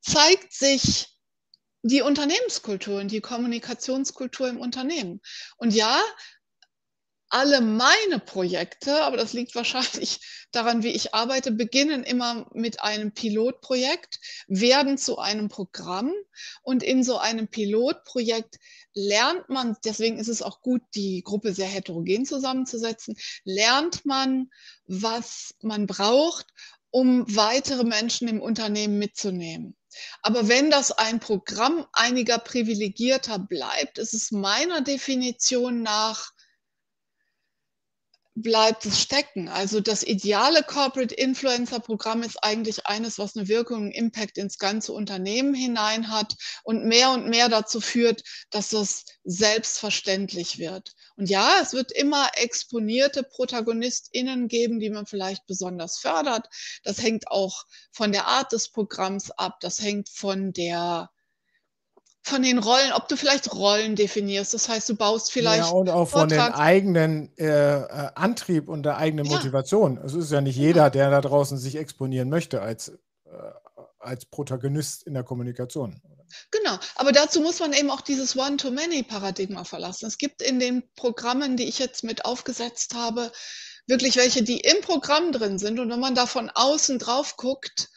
zeigt 0.00 0.52
sich 0.52 1.08
die 1.82 2.02
Unternehmenskultur 2.02 3.00
und 3.00 3.10
die 3.10 3.20
Kommunikationskultur 3.20 4.48
im 4.48 4.58
Unternehmen. 4.58 5.20
Und 5.56 5.74
ja, 5.74 6.00
alle 7.30 7.60
meine 7.60 8.18
Projekte, 8.18 9.02
aber 9.02 9.16
das 9.16 9.32
liegt 9.32 9.54
wahrscheinlich 9.54 10.18
daran, 10.50 10.82
wie 10.82 10.88
ich 10.88 11.14
arbeite, 11.14 11.52
beginnen 11.52 12.02
immer 12.02 12.50
mit 12.52 12.82
einem 12.82 13.12
Pilotprojekt, 13.12 14.18
werden 14.48 14.98
zu 14.98 15.18
einem 15.18 15.48
Programm 15.48 16.12
und 16.62 16.82
in 16.82 17.04
so 17.04 17.18
einem 17.18 17.48
Pilotprojekt 17.48 18.56
lernt 18.94 19.48
man, 19.48 19.76
deswegen 19.84 20.18
ist 20.18 20.28
es 20.28 20.42
auch 20.42 20.60
gut, 20.60 20.82
die 20.96 21.22
Gruppe 21.22 21.54
sehr 21.54 21.68
heterogen 21.68 22.26
zusammenzusetzen, 22.26 23.16
lernt 23.44 24.04
man, 24.04 24.50
was 24.86 25.54
man 25.62 25.86
braucht, 25.86 26.46
um 26.90 27.24
weitere 27.34 27.84
Menschen 27.84 28.28
im 28.28 28.40
Unternehmen 28.40 28.98
mitzunehmen. 28.98 29.76
Aber 30.22 30.48
wenn 30.48 30.70
das 30.70 30.92
ein 30.92 31.20
Programm 31.20 31.86
einiger 31.92 32.38
Privilegierter 32.38 33.38
bleibt, 33.38 33.98
ist 33.98 34.14
es 34.14 34.30
meiner 34.30 34.82
Definition 34.82 35.82
nach 35.82 36.30
bleibt 38.34 38.86
es 38.86 39.00
stecken. 39.00 39.48
Also 39.48 39.80
das 39.80 40.02
ideale 40.02 40.62
Corporate 40.62 41.14
Influencer 41.14 41.80
Programm 41.80 42.22
ist 42.22 42.42
eigentlich 42.42 42.86
eines, 42.86 43.18
was 43.18 43.36
eine 43.36 43.48
Wirkung, 43.48 43.82
einen 43.82 43.92
Impact 43.92 44.38
ins 44.38 44.58
ganze 44.58 44.92
Unternehmen 44.92 45.54
hinein 45.54 46.10
hat 46.10 46.34
und 46.62 46.84
mehr 46.84 47.10
und 47.10 47.28
mehr 47.28 47.48
dazu 47.48 47.80
führt, 47.80 48.22
dass 48.50 48.70
das 48.70 49.04
selbstverständlich 49.24 50.58
wird. 50.58 50.92
Und 51.16 51.28
ja, 51.28 51.58
es 51.60 51.72
wird 51.72 51.92
immer 51.92 52.28
exponierte 52.34 53.22
ProtagonistInnen 53.22 54.48
geben, 54.48 54.80
die 54.80 54.90
man 54.90 55.06
vielleicht 55.06 55.46
besonders 55.46 55.98
fördert. 55.98 56.48
Das 56.84 57.02
hängt 57.02 57.28
auch 57.28 57.64
von 57.92 58.12
der 58.12 58.26
Art 58.26 58.52
des 58.52 58.70
Programms 58.70 59.30
ab. 59.32 59.58
Das 59.60 59.80
hängt 59.80 60.08
von 60.08 60.52
der 60.52 61.10
von 62.22 62.42
den 62.42 62.58
Rollen, 62.58 62.92
ob 62.92 63.08
du 63.08 63.16
vielleicht 63.16 63.52
Rollen 63.54 63.96
definierst. 63.96 64.52
Das 64.54 64.68
heißt, 64.68 64.88
du 64.88 64.96
baust 64.96 65.32
vielleicht. 65.32 65.64
Ja, 65.64 65.70
und 65.70 65.88
auch 65.88 66.08
von 66.08 66.28
den 66.28 66.40
eigenen 66.40 67.36
äh, 67.38 67.46
äh, 67.46 68.10
Antrieb 68.14 68.68
und 68.68 68.82
der 68.84 68.98
eigenen 68.98 69.26
ja. 69.26 69.36
Motivation. 69.36 69.98
Es 70.04 70.14
ist 70.14 70.30
ja 70.30 70.40
nicht 70.40 70.56
jeder, 70.56 70.82
ja. 70.84 70.90
der 70.90 71.10
da 71.10 71.20
draußen 71.20 71.58
sich 71.58 71.76
exponieren 71.76 72.28
möchte 72.28 72.60
als, 72.60 72.88
äh, 72.88 72.98
als 73.98 74.26
Protagonist 74.26 75.06
in 75.06 75.14
der 75.14 75.24
Kommunikation. 75.24 76.00
Genau, 76.50 76.78
aber 76.94 77.10
dazu 77.10 77.40
muss 77.40 77.58
man 77.58 77.72
eben 77.72 77.90
auch 77.90 78.02
dieses 78.02 78.36
One-to-Many-Paradigma 78.36 79.64
verlassen. 79.64 80.06
Es 80.06 80.16
gibt 80.16 80.42
in 80.42 80.60
den 80.60 80.84
Programmen, 80.94 81.56
die 81.56 81.68
ich 81.68 81.80
jetzt 81.80 82.04
mit 82.04 82.24
aufgesetzt 82.24 82.94
habe, 82.94 83.32
wirklich 83.86 84.16
welche, 84.16 84.42
die 84.42 84.60
im 84.60 84.80
Programm 84.82 85.32
drin 85.32 85.58
sind. 85.58 85.80
Und 85.80 85.90
wenn 85.90 85.98
man 85.98 86.14
da 86.14 86.26
von 86.26 86.50
außen 86.50 86.98
drauf 87.00 87.36
guckt, 87.36 87.88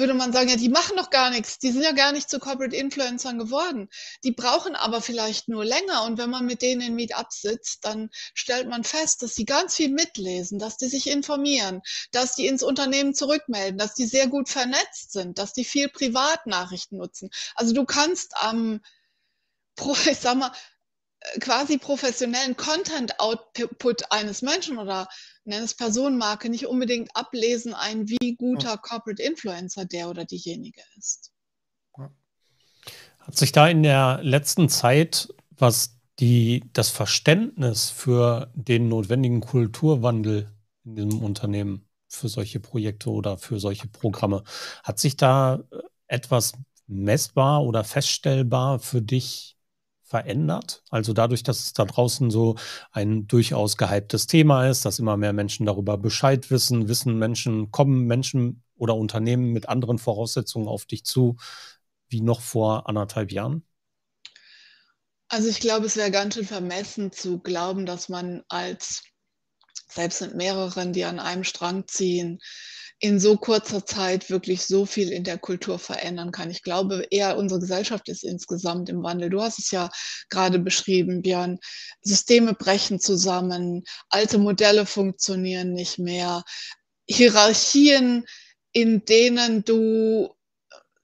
würde 0.00 0.14
man 0.14 0.32
sagen, 0.32 0.48
ja, 0.48 0.56
die 0.56 0.68
machen 0.68 0.96
doch 0.96 1.10
gar 1.10 1.30
nichts, 1.30 1.58
die 1.58 1.70
sind 1.70 1.82
ja 1.82 1.92
gar 1.92 2.10
nicht 2.12 2.28
zu 2.28 2.40
Corporate 2.40 2.74
Influencern 2.74 3.38
geworden. 3.38 3.88
Die 4.24 4.32
brauchen 4.32 4.74
aber 4.74 5.00
vielleicht 5.00 5.48
nur 5.48 5.64
länger 5.64 6.04
und 6.04 6.18
wenn 6.18 6.30
man 6.30 6.46
mit 6.46 6.62
denen 6.62 6.80
in 6.80 6.94
Meetups 6.96 7.42
sitzt, 7.42 7.84
dann 7.84 8.10
stellt 8.34 8.68
man 8.68 8.82
fest, 8.82 9.22
dass 9.22 9.34
sie 9.34 9.44
ganz 9.44 9.76
viel 9.76 9.90
mitlesen, 9.90 10.58
dass 10.58 10.76
die 10.76 10.88
sich 10.88 11.08
informieren, 11.08 11.82
dass 12.10 12.34
die 12.34 12.46
ins 12.46 12.64
Unternehmen 12.64 13.14
zurückmelden, 13.14 13.78
dass 13.78 13.94
die 13.94 14.06
sehr 14.06 14.26
gut 14.26 14.48
vernetzt 14.48 15.12
sind, 15.12 15.38
dass 15.38 15.52
die 15.52 15.64
viel 15.64 15.88
Privatnachrichten 15.88 16.98
nutzen. 16.98 17.30
Also 17.54 17.72
du 17.74 17.84
kannst 17.84 18.36
am, 18.36 18.80
ähm, 19.78 19.94
ich 20.10 20.18
sag 20.18 20.36
mal, 20.36 20.52
quasi 21.40 21.78
professionellen 21.78 22.56
Content-Output 22.56 24.10
eines 24.10 24.42
Menschen 24.42 24.78
oder 24.78 25.08
nenn 25.50 25.64
es 25.64 25.74
Personenmarke 25.74 26.48
nicht 26.48 26.66
unbedingt 26.66 27.14
ablesen, 27.14 27.74
ein 27.74 28.08
wie 28.08 28.36
guter 28.36 28.78
Corporate 28.78 29.22
Influencer 29.22 29.84
der 29.84 30.08
oder 30.08 30.24
diejenige 30.24 30.82
ist. 30.96 31.32
Hat 33.18 33.36
sich 33.36 33.52
da 33.52 33.68
in 33.68 33.82
der 33.82 34.20
letzten 34.22 34.68
Zeit, 34.68 35.28
was 35.50 35.98
die, 36.18 36.64
das 36.72 36.88
Verständnis 36.88 37.90
für 37.90 38.50
den 38.54 38.88
notwendigen 38.88 39.40
Kulturwandel 39.40 40.50
in 40.84 40.96
diesem 40.96 41.22
Unternehmen 41.22 41.86
für 42.08 42.28
solche 42.28 42.60
Projekte 42.60 43.10
oder 43.10 43.38
für 43.38 43.60
solche 43.60 43.88
Programme, 43.88 44.42
hat 44.82 44.98
sich 44.98 45.16
da 45.16 45.62
etwas 46.06 46.54
messbar 46.86 47.62
oder 47.62 47.84
feststellbar 47.84 48.80
für 48.80 49.02
dich 49.02 49.56
verändert? 50.10 50.82
Also 50.90 51.12
dadurch, 51.12 51.44
dass 51.44 51.60
es 51.60 51.72
da 51.72 51.84
draußen 51.84 52.30
so 52.30 52.56
ein 52.90 53.28
durchaus 53.28 53.76
gehyptes 53.76 54.26
Thema 54.26 54.68
ist, 54.68 54.84
dass 54.84 54.98
immer 54.98 55.16
mehr 55.16 55.32
Menschen 55.32 55.66
darüber 55.66 55.96
Bescheid 55.96 56.50
wissen, 56.50 56.88
wissen 56.88 57.16
Menschen, 57.16 57.70
kommen 57.70 58.06
Menschen 58.06 58.64
oder 58.76 58.96
Unternehmen 58.96 59.52
mit 59.52 59.68
anderen 59.68 59.98
Voraussetzungen 59.98 60.66
auf 60.66 60.84
dich 60.84 61.04
zu, 61.04 61.36
wie 62.08 62.22
noch 62.22 62.40
vor 62.40 62.88
anderthalb 62.88 63.30
Jahren? 63.30 63.64
Also 65.28 65.48
ich 65.48 65.60
glaube, 65.60 65.86
es 65.86 65.96
wäre 65.96 66.10
ganz 66.10 66.34
schön 66.34 66.44
vermessen 66.44 67.12
zu 67.12 67.38
glauben, 67.38 67.86
dass 67.86 68.08
man 68.08 68.42
als 68.48 69.04
selbst 69.88 70.20
mit 70.22 70.34
mehreren, 70.34 70.92
die 70.92 71.04
an 71.04 71.20
einem 71.20 71.44
Strang 71.44 71.86
ziehen, 71.86 72.40
in 73.00 73.18
so 73.18 73.38
kurzer 73.38 73.86
Zeit 73.86 74.28
wirklich 74.28 74.66
so 74.66 74.84
viel 74.84 75.10
in 75.10 75.24
der 75.24 75.38
Kultur 75.38 75.78
verändern 75.78 76.32
kann. 76.32 76.50
Ich 76.50 76.62
glaube 76.62 77.06
eher, 77.10 77.38
unsere 77.38 77.58
Gesellschaft 77.58 78.08
ist 78.10 78.22
insgesamt 78.22 78.90
im 78.90 79.02
Wandel. 79.02 79.30
Du 79.30 79.40
hast 79.40 79.58
es 79.58 79.70
ja 79.70 79.90
gerade 80.28 80.58
beschrieben, 80.58 81.22
Björn. 81.22 81.58
Systeme 82.02 82.52
brechen 82.52 83.00
zusammen, 83.00 83.84
alte 84.10 84.36
Modelle 84.36 84.84
funktionieren 84.84 85.72
nicht 85.72 85.98
mehr. 85.98 86.44
Hierarchien, 87.08 88.26
in 88.72 89.04
denen 89.06 89.64
du 89.64 90.34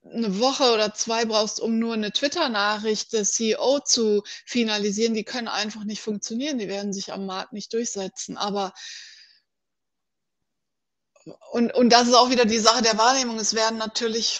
eine 0.03 0.39
Woche 0.39 0.71
oder 0.71 0.93
zwei 0.93 1.25
brauchst, 1.25 1.59
um 1.59 1.79
nur 1.79 1.95
eine 1.95 2.11
Twitter-Nachricht 2.11 3.11
des 3.11 3.33
CEO 3.33 3.79
zu 3.79 4.23
finalisieren, 4.45 5.15
die 5.15 5.23
können 5.23 5.47
einfach 5.47 5.83
nicht 5.83 6.01
funktionieren. 6.01 6.59
Die 6.59 6.67
werden 6.67 6.93
sich 6.93 7.11
am 7.11 7.25
Markt 7.25 7.53
nicht 7.53 7.73
durchsetzen. 7.73 8.37
Aber 8.37 8.71
und, 11.51 11.73
und 11.73 11.89
das 11.91 12.07
ist 12.07 12.13
auch 12.13 12.29
wieder 12.29 12.45
die 12.45 12.59
Sache 12.59 12.81
der 12.81 12.97
Wahrnehmung. 12.97 13.37
Es 13.39 13.53
werden 13.53 13.77
natürlich 13.77 14.39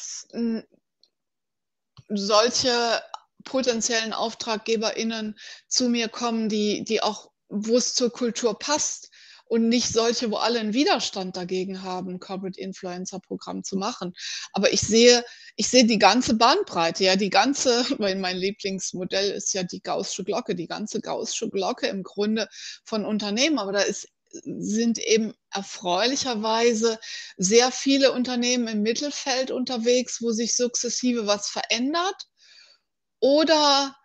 solche 2.09 3.01
potenziellen 3.43 4.13
AuftraggeberInnen 4.13 5.37
zu 5.67 5.89
mir 5.89 6.09
kommen, 6.09 6.49
die, 6.49 6.83
die 6.83 7.01
auch, 7.01 7.31
wo 7.49 7.77
es 7.77 7.93
zur 7.93 8.11
Kultur 8.11 8.57
passt 8.59 9.09
und 9.45 9.69
nicht 9.69 9.87
solche, 9.87 10.29
wo 10.31 10.35
alle 10.35 10.59
einen 10.59 10.73
Widerstand 10.73 11.37
dagegen 11.37 11.81
haben, 11.83 12.19
Corporate 12.19 12.59
Influencer 12.59 13.19
Programm 13.19 13.63
zu 13.63 13.77
machen. 13.77 14.13
Aber 14.51 14.73
ich 14.73 14.81
sehe, 14.81 15.23
ich 15.55 15.69
sehe 15.69 15.85
die 15.85 15.99
ganze 15.99 16.35
Bandbreite, 16.35 17.05
ja, 17.05 17.15
die 17.15 17.29
ganze, 17.29 17.85
weil 17.97 18.15
mein 18.15 18.37
Lieblingsmodell 18.37 19.31
ist 19.31 19.53
ja 19.53 19.63
die 19.63 19.81
Gaußsche 19.81 20.23
Glocke, 20.23 20.55
die 20.55 20.67
ganze 20.67 20.99
Gaußsche 20.99 21.49
Glocke 21.49 21.87
im 21.87 22.03
Grunde 22.03 22.49
von 22.83 23.05
Unternehmen. 23.05 23.59
Aber 23.59 23.71
da 23.71 23.79
ist 23.79 24.09
sind 24.31 24.99
eben 24.99 25.33
erfreulicherweise 25.51 26.99
sehr 27.37 27.71
viele 27.71 28.11
Unternehmen 28.11 28.67
im 28.67 28.81
Mittelfeld 28.81 29.51
unterwegs, 29.51 30.21
wo 30.21 30.31
sich 30.31 30.55
sukzessive 30.55 31.27
was 31.27 31.49
verändert. 31.49 32.15
Oder 33.19 33.95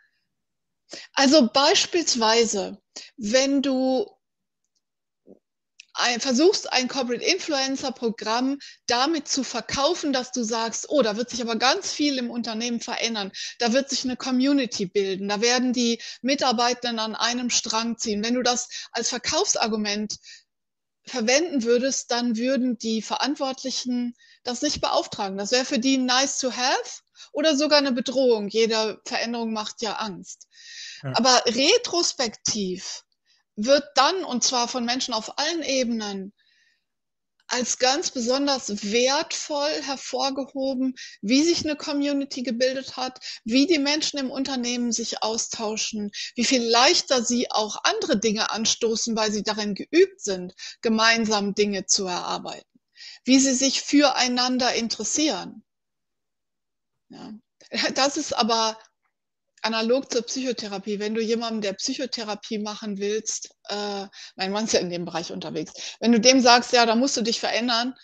also 1.15 1.49
beispielsweise, 1.53 2.81
wenn 3.17 3.63
du 3.63 4.07
ein, 6.03 6.21
versuchst, 6.21 6.73
ein 6.73 6.89
Corporate 6.89 7.25
Influencer 7.25 7.93
Programm 7.93 8.59
damit 8.87 9.29
zu 9.29 9.45
verkaufen, 9.45 10.13
dass 10.13 10.33
du 10.33 10.43
sagst, 10.43 10.87
oh, 10.89 11.01
da 11.03 11.17
wird 11.17 11.31
sich 11.31 11.41
aber 11.41 11.57
ganz 11.57 11.93
viel 11.93 12.19
im 12.19 12.31
Unternehmen 12.31 12.81
verändern. 12.81 13.33
Da 13.59 13.73
wird 13.73 13.89
sich 13.89 14.05
eine 14.05 14.17
Community 14.17 14.87
bilden. 14.87 15.29
Da 15.29 15.41
werden 15.41 15.73
die 15.73 16.01
Mitarbeitenden 16.21 16.99
an 16.99 17.15
einem 17.15 17.51
Strang 17.51 17.97
ziehen. 17.99 18.25
Wenn 18.25 18.35
du 18.35 18.43
das 18.43 18.69
als 18.91 19.09
Verkaufsargument 19.09 20.19
verwenden 21.07 21.63
würdest, 21.63 22.11
dann 22.11 22.37
würden 22.37 22.79
die 22.79 23.01
Verantwortlichen 23.01 24.15
das 24.43 24.63
nicht 24.63 24.81
beauftragen. 24.81 25.39
Das 25.39 25.53
wäre 25.53 25.65
für 25.65 25.79
die 25.79 25.99
nice 25.99 26.39
to 26.39 26.53
have 26.53 27.01
oder 27.33 27.57
sogar 27.57 27.79
eine 27.79 27.93
Bedrohung. 27.93 28.49
Jede 28.49 29.01
Veränderung 29.07 29.53
macht 29.53 29.83
ja 29.83 29.95
Angst. 29.95 30.49
Ja. 31.03 31.13
Aber 31.15 31.43
retrospektiv 31.47 33.05
wird 33.57 33.85
dann, 33.95 34.25
und 34.25 34.45
zwar 34.45 34.69
von 34.69 34.85
Menschen 34.85 35.15
auf 35.15 35.39
allen 35.39 35.63
Ebenen, 35.63 36.33
als 37.53 37.79
ganz 37.79 38.11
besonders 38.11 38.83
wertvoll 38.93 39.71
hervorgehoben, 39.83 40.95
wie 41.21 41.43
sich 41.43 41.65
eine 41.65 41.77
Community 41.77 42.43
gebildet 42.43 42.97
hat, 42.97 43.21
wie 43.45 43.67
die 43.67 43.79
Menschen 43.79 44.19
im 44.19 44.31
Unternehmen 44.31 44.91
sich 44.91 45.23
austauschen, 45.23 46.11
wie 46.35 46.47
viel 46.47 46.63
leichter 46.63 47.23
sie 47.23 47.51
auch 47.51 47.77
andere 47.85 48.19
Dinge 48.19 48.51
anstoßen, 48.51 49.15
weil 49.17 49.31
sie 49.33 49.43
darin 49.43 49.75
geübt 49.75 50.23
sind, 50.23 50.55
gemeinsam 50.81 51.55
Dinge 51.55 51.85
zu 51.85 52.07
erarbeiten, 52.07 52.81
wie 53.25 53.39
sie 53.39 53.55
sich 53.55 53.83
füreinander 53.83 54.75
interessieren. 54.75 55.63
Ja. 57.11 57.35
Das 57.95 58.17
ist 58.17 58.33
aber 58.33 58.79
analog 59.63 60.11
zur 60.13 60.23
Psychotherapie, 60.23 60.99
wenn 60.99 61.15
du 61.15 61.23
jemandem, 61.23 61.63
der 61.63 61.73
Psychotherapie 61.75 62.59
machen 62.59 62.99
willst, 62.99 63.51
äh, 63.69 64.07
mein 64.37 64.53
Mann 64.53 64.65
ist 64.65 64.73
ja 64.73 64.81
in 64.81 64.91
dem 64.91 65.05
Bereich 65.05 65.33
unterwegs, 65.33 65.73
wenn 66.01 66.13
du 66.13 66.21
dem 66.21 66.41
sagst, 66.41 66.73
ja, 66.73 66.85
da 66.85 66.95
musst 66.95 67.17
du 67.17 67.23
dich 67.23 67.41
verändern, 67.41 67.95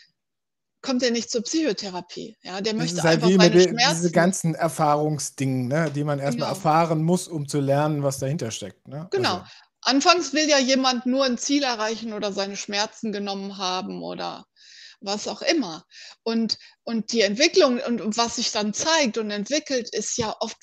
kommt 0.80 1.02
er 1.02 1.10
nicht 1.10 1.30
zur 1.30 1.42
Psychotherapie. 1.42 2.36
Ja, 2.42 2.60
der 2.60 2.74
möchte 2.74 3.02
halt 3.02 3.22
einfach 3.22 3.28
seine 3.28 3.60
Schmerzen. 3.62 3.96
Diese 3.96 4.12
ganzen 4.12 4.54
Erfahrungsdingen, 4.54 5.68
ne, 5.68 5.90
die 5.94 6.04
man 6.04 6.18
erstmal 6.18 6.48
genau. 6.48 6.56
erfahren 6.56 7.02
muss, 7.02 7.28
um 7.28 7.48
zu 7.48 7.60
lernen, 7.60 8.02
was 8.02 8.18
dahinter 8.18 8.50
steckt. 8.50 8.86
Ne? 8.86 9.08
Genau. 9.10 9.38
Also. 9.38 9.46
Anfangs 9.82 10.32
will 10.32 10.48
ja 10.48 10.58
jemand 10.58 11.06
nur 11.06 11.24
ein 11.24 11.38
Ziel 11.38 11.62
erreichen 11.62 12.12
oder 12.12 12.32
seine 12.32 12.56
Schmerzen 12.56 13.12
genommen 13.12 13.58
haben 13.58 14.02
oder 14.02 14.44
was 15.00 15.28
auch 15.28 15.42
immer. 15.42 15.84
Und, 16.24 16.58
und 16.82 17.12
die 17.12 17.22
Entwicklung 17.22 17.78
und 17.80 18.16
was 18.16 18.36
sich 18.36 18.50
dann 18.50 18.74
zeigt 18.74 19.18
und 19.18 19.30
entwickelt, 19.30 19.88
ist 19.94 20.18
ja 20.18 20.34
oft 20.40 20.56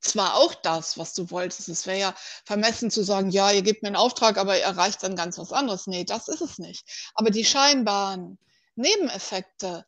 zwar 0.00 0.34
auch 0.34 0.54
das, 0.54 0.98
was 0.98 1.14
du 1.14 1.30
wolltest. 1.30 1.68
Es 1.68 1.86
wäre 1.86 1.98
ja 1.98 2.14
vermessen 2.44 2.90
zu 2.90 3.02
sagen, 3.02 3.30
ja, 3.30 3.50
ihr 3.50 3.62
gebt 3.62 3.82
mir 3.82 3.88
einen 3.88 3.96
Auftrag, 3.96 4.38
aber 4.38 4.56
ihr 4.56 4.64
erreicht 4.64 5.02
dann 5.02 5.16
ganz 5.16 5.38
was 5.38 5.52
anderes. 5.52 5.86
Nee, 5.86 6.04
das 6.04 6.28
ist 6.28 6.40
es 6.40 6.58
nicht. 6.58 6.84
Aber 7.14 7.30
die 7.30 7.44
scheinbaren 7.44 8.38
Nebeneffekte, 8.76 9.84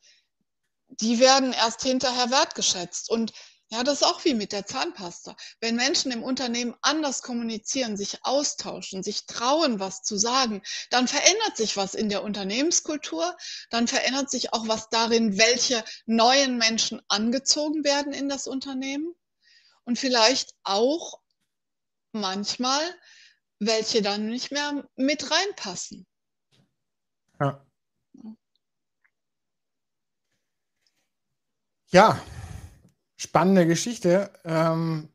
die 0.89 1.19
werden 1.19 1.53
erst 1.53 1.81
hinterher 1.83 2.29
wertgeschätzt. 2.29 3.09
Und 3.09 3.31
ja, 3.69 3.83
das 3.83 4.01
ist 4.01 4.03
auch 4.03 4.25
wie 4.25 4.33
mit 4.33 4.51
der 4.51 4.65
Zahnpasta. 4.65 5.33
Wenn 5.61 5.77
Menschen 5.77 6.11
im 6.11 6.23
Unternehmen 6.23 6.75
anders 6.81 7.21
kommunizieren, 7.21 7.95
sich 7.95 8.17
austauschen, 8.23 9.01
sich 9.01 9.27
trauen, 9.27 9.79
was 9.79 10.03
zu 10.03 10.17
sagen, 10.17 10.61
dann 10.89 11.07
verändert 11.07 11.55
sich 11.55 11.77
was 11.77 11.93
in 11.93 12.09
der 12.09 12.23
Unternehmenskultur, 12.23 13.37
dann 13.69 13.87
verändert 13.87 14.29
sich 14.29 14.51
auch 14.51 14.67
was 14.67 14.89
darin, 14.89 15.37
welche 15.37 15.85
neuen 16.05 16.57
Menschen 16.57 17.01
angezogen 17.07 17.85
werden 17.85 18.11
in 18.11 18.27
das 18.27 18.45
Unternehmen 18.45 19.15
und 19.85 19.97
vielleicht 19.97 20.53
auch 20.63 21.19
manchmal 22.11 22.81
welche 23.59 24.01
dann 24.01 24.27
nicht 24.27 24.51
mehr 24.51 24.87
mit 24.95 25.29
reinpassen. 25.29 26.05
Ja. 27.39 27.65
Ja, 31.91 32.21
spannende 33.17 33.67
Geschichte. 33.67 34.31
Ähm, 34.43 35.09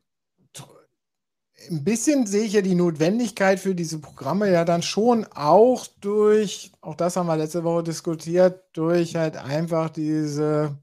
ein 1.69 1.83
bisschen 1.83 2.27
sehe 2.27 2.45
ich 2.45 2.53
ja 2.53 2.61
die 2.61 2.75
Notwendigkeit 2.75 3.59
für 3.59 3.75
diese 3.75 3.99
Programme 3.99 4.49
ja 4.49 4.63
dann 4.63 4.83
schon 4.83 5.25
auch 5.25 5.87
durch, 5.99 6.71
auch 6.81 6.95
das 6.95 7.15
haben 7.15 7.27
wir 7.27 7.35
letzte 7.35 7.63
Woche 7.63 7.83
diskutiert, 7.83 8.63
durch 8.73 9.15
halt 9.15 9.35
einfach 9.35 9.89
diese, 9.89 10.77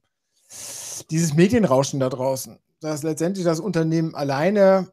dieses 1.11 1.35
Medienrauschen 1.35 2.01
da 2.01 2.09
draußen 2.09 2.59
dass 2.85 3.03
letztendlich 3.03 3.45
das 3.45 3.61
Unternehmen 3.61 4.15
alleine, 4.15 4.93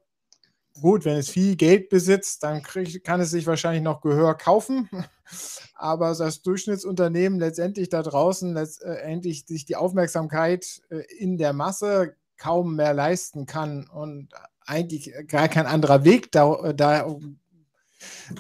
gut, 0.80 1.06
wenn 1.06 1.18
es 1.18 1.30
viel 1.30 1.56
Geld 1.56 1.90
besitzt, 1.90 2.44
dann 2.44 2.64
krieg, 2.64 3.04
kann 3.04 3.20
es 3.20 3.32
sich 3.32 3.46
wahrscheinlich 3.48 3.84
noch 3.84 4.02
Gehör 4.02 4.36
kaufen. 4.36 4.90
Aber 5.76 6.14
das 6.14 6.42
Durchschnittsunternehmen 6.42 7.40
letztendlich 7.40 7.90
da 7.90 8.02
draußen 8.02 8.54
letztendlich 8.54 9.46
sich 9.46 9.66
die 9.66 9.76
Aufmerksamkeit 9.76 10.82
äh, 10.90 11.04
in 11.18 11.38
der 11.38 11.54
Masse 11.54 12.16
kaum 12.38 12.76
mehr 12.76 12.94
leisten 12.94 13.46
kann 13.46 13.88
und 13.88 14.30
eigentlich 14.66 15.12
gar 15.28 15.48
kein 15.48 15.66
anderer 15.66 16.04
Weg 16.04 16.32
da, 16.32 16.74
da 16.74 17.06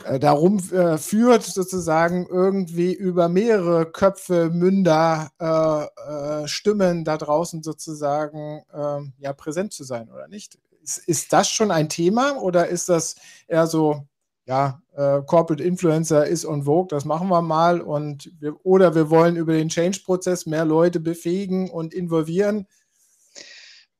äh, 0.05 0.19
darum 0.19 0.59
äh, 0.71 0.97
führt, 0.97 1.43
sozusagen 1.43 2.25
irgendwie 2.29 2.93
über 2.93 3.29
mehrere 3.29 3.85
Köpfe, 3.85 4.49
Münder, 4.49 5.31
äh, 5.39 6.43
äh, 6.43 6.47
Stimmen 6.47 7.03
da 7.03 7.17
draußen 7.17 7.63
sozusagen 7.63 8.63
ähm, 8.73 9.13
ja, 9.17 9.33
präsent 9.33 9.73
zu 9.73 9.83
sein, 9.83 10.09
oder 10.09 10.27
nicht? 10.27 10.57
Ist, 10.83 10.97
ist 11.07 11.33
das 11.33 11.49
schon 11.49 11.71
ein 11.71 11.89
Thema 11.89 12.41
oder 12.41 12.67
ist 12.67 12.89
das 12.89 13.15
eher 13.47 13.67
so, 13.67 14.07
ja, 14.45 14.81
äh, 14.95 15.21
Corporate 15.21 15.63
Influencer 15.63 16.25
ist 16.25 16.45
on 16.45 16.63
vogue, 16.63 16.87
das 16.89 17.05
machen 17.05 17.29
wir 17.29 17.41
mal 17.41 17.81
und 17.81 18.31
wir, 18.39 18.65
oder 18.65 18.95
wir 18.95 19.09
wollen 19.09 19.35
über 19.35 19.53
den 19.53 19.69
Change-Prozess 19.69 20.45
mehr 20.45 20.65
Leute 20.65 20.99
befähigen 20.99 21.69
und 21.69 21.93
involvieren? 21.93 22.67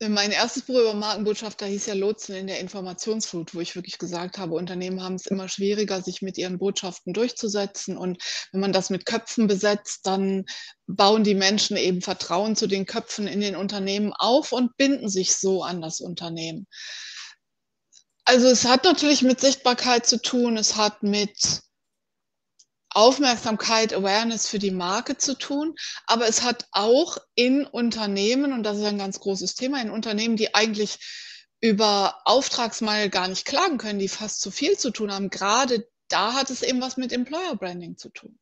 Mein 0.09 0.31
erstes 0.31 0.63
Buch 0.63 0.79
über 0.79 0.95
Markenbotschafter 0.95 1.67
hieß 1.67 1.85
ja 1.85 1.93
Lotsen 1.93 2.33
in 2.33 2.47
der 2.47 2.59
Informationsflut, 2.59 3.53
wo 3.53 3.59
ich 3.61 3.75
wirklich 3.75 3.99
gesagt 3.99 4.39
habe, 4.39 4.55
Unternehmen 4.55 5.03
haben 5.03 5.13
es 5.13 5.27
immer 5.27 5.47
schwieriger, 5.47 6.01
sich 6.01 6.23
mit 6.23 6.39
ihren 6.39 6.57
Botschaften 6.57 7.13
durchzusetzen. 7.13 7.97
Und 7.97 8.17
wenn 8.51 8.61
man 8.61 8.73
das 8.73 8.89
mit 8.89 9.05
Köpfen 9.05 9.45
besetzt, 9.45 10.07
dann 10.07 10.45
bauen 10.87 11.23
die 11.23 11.35
Menschen 11.35 11.77
eben 11.77 12.01
Vertrauen 12.01 12.55
zu 12.55 12.65
den 12.65 12.87
Köpfen 12.87 13.27
in 13.27 13.41
den 13.41 13.55
Unternehmen 13.55 14.11
auf 14.11 14.53
und 14.53 14.75
binden 14.75 15.07
sich 15.07 15.35
so 15.35 15.61
an 15.61 15.81
das 15.81 15.99
Unternehmen. 15.99 16.65
Also 18.25 18.47
es 18.47 18.65
hat 18.65 18.85
natürlich 18.85 19.21
mit 19.21 19.39
Sichtbarkeit 19.39 20.07
zu 20.07 20.19
tun, 20.19 20.57
es 20.57 20.77
hat 20.77 21.03
mit 21.03 21.61
Aufmerksamkeit, 22.93 23.93
Awareness 23.93 24.47
für 24.47 24.60
die 24.60 24.71
Marke 24.71 25.17
zu 25.17 25.38
tun, 25.38 25.75
aber 26.06 26.27
es 26.27 26.43
hat 26.43 26.67
auch 26.71 27.17
in 27.36 27.65
Unternehmen, 27.65 28.54
und 28.54 28.63
das 28.63 28.77
ist 28.77 28.86
ein 28.86 28.97
ganz 28.97 29.19
großes 29.19 29.56
Thema, 29.56 29.82
in 29.82 29.89
Unternehmen, 29.89 30.36
die 30.36 30.54
eigentlich 30.54 30.99
über 31.62 32.21
Auftragsmangel 32.25 33.10
gar 33.10 33.27
nicht 33.27 33.45
klagen 33.45 33.77
können, 33.77 33.99
die 33.99 34.08
fast 34.08 34.41
zu 34.41 34.51
viel 34.51 34.77
zu 34.77 34.91
tun 34.91 35.12
haben, 35.12 35.30
gerade 35.30 35.88
da 36.10 36.34
hat 36.34 36.49
es 36.49 36.63
eben 36.63 36.82
was 36.82 36.97
mit 36.97 37.13
Employer 37.13 37.56
Branding 37.56 37.97
zu 37.97 38.10
tun. 38.10 38.38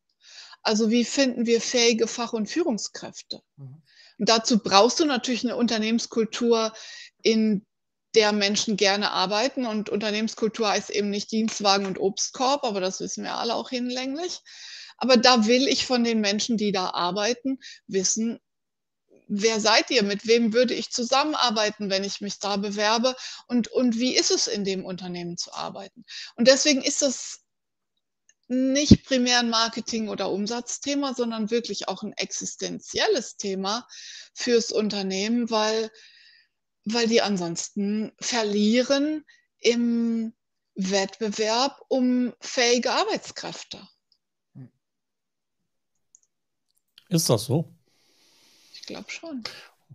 Also 0.62 0.90
wie 0.90 1.06
finden 1.06 1.46
wir 1.46 1.62
fähige 1.62 2.08
Fach- 2.08 2.34
und 2.34 2.48
Führungskräfte? 2.48 3.42
Mhm. 3.58 3.84
Und 4.18 4.30
dazu 4.30 4.60
brauchst 4.60 5.00
du 5.00 5.06
natürlich 5.06 5.44
eine 5.46 5.56
Unternehmenskultur, 5.56 6.74
in 7.22 7.66
der 8.16 8.32
Menschen 8.32 8.78
gerne 8.78 9.12
arbeiten. 9.12 9.66
Und 9.66 9.90
Unternehmenskultur 9.90 10.70
heißt 10.70 10.90
eben 10.90 11.10
nicht 11.10 11.32
Dienstwagen 11.32 11.86
und 11.86 12.00
Obstkorb, 12.00 12.64
aber 12.64 12.82
das 12.82 13.00
wissen 13.00 13.24
wir 13.24 13.36
alle 13.36 13.56
auch 13.56 13.70
hinlänglich. 13.70 14.40
Aber 14.98 15.18
da 15.18 15.48
will 15.48 15.68
ich 15.68 15.86
von 15.86 16.04
den 16.04 16.20
Menschen, 16.20 16.58
die 16.58 16.72
da 16.72 16.90
arbeiten, 16.90 17.60
wissen, 17.88 18.40
wer 19.30 19.60
seid 19.60 19.90
ihr? 19.92 20.04
Mit 20.04 20.28
wem 20.28 20.54
würde 20.54 20.74
ich 20.74 20.90
zusammenarbeiten, 20.90 21.90
wenn 21.90 22.04
ich 22.04 22.20
mich 22.20 22.40
da 22.40 22.58
bewerbe? 22.58 23.16
Und, 23.48 23.70
und 23.70 23.98
wie 23.98 24.16
ist 24.16 24.32
es 24.32 24.48
in 24.48 24.66
dem 24.66 24.84
Unternehmen 24.84 25.38
zu 25.38 25.54
arbeiten? 25.54 26.04
Und 26.36 26.48
deswegen 26.48 26.82
ist 26.82 27.02
es 27.02 27.42
nicht 28.50 29.06
primär 29.06 29.40
ein 29.40 29.50
Marketing- 29.52 30.10
oder 30.10 30.32
Umsatzthema, 30.32 31.14
sondern 31.14 31.52
wirklich 31.52 31.88
auch 31.88 32.02
ein 32.02 32.14
existenzielles 32.14 33.38
Thema 33.38 33.88
fürs 34.34 34.72
Unternehmen, 34.72 35.52
weil 35.52 35.92
weil 36.94 37.08
die 37.08 37.22
ansonsten 37.22 38.12
verlieren 38.20 39.26
im 39.60 40.34
Wettbewerb 40.76 41.82
um 41.90 42.34
fähige 42.40 42.92
Arbeitskräfte. 42.92 43.88
Ist 47.10 47.30
das 47.30 47.46
so? 47.46 47.74
Ich 48.74 48.84
glaube 48.84 49.10
schon. 49.10 49.44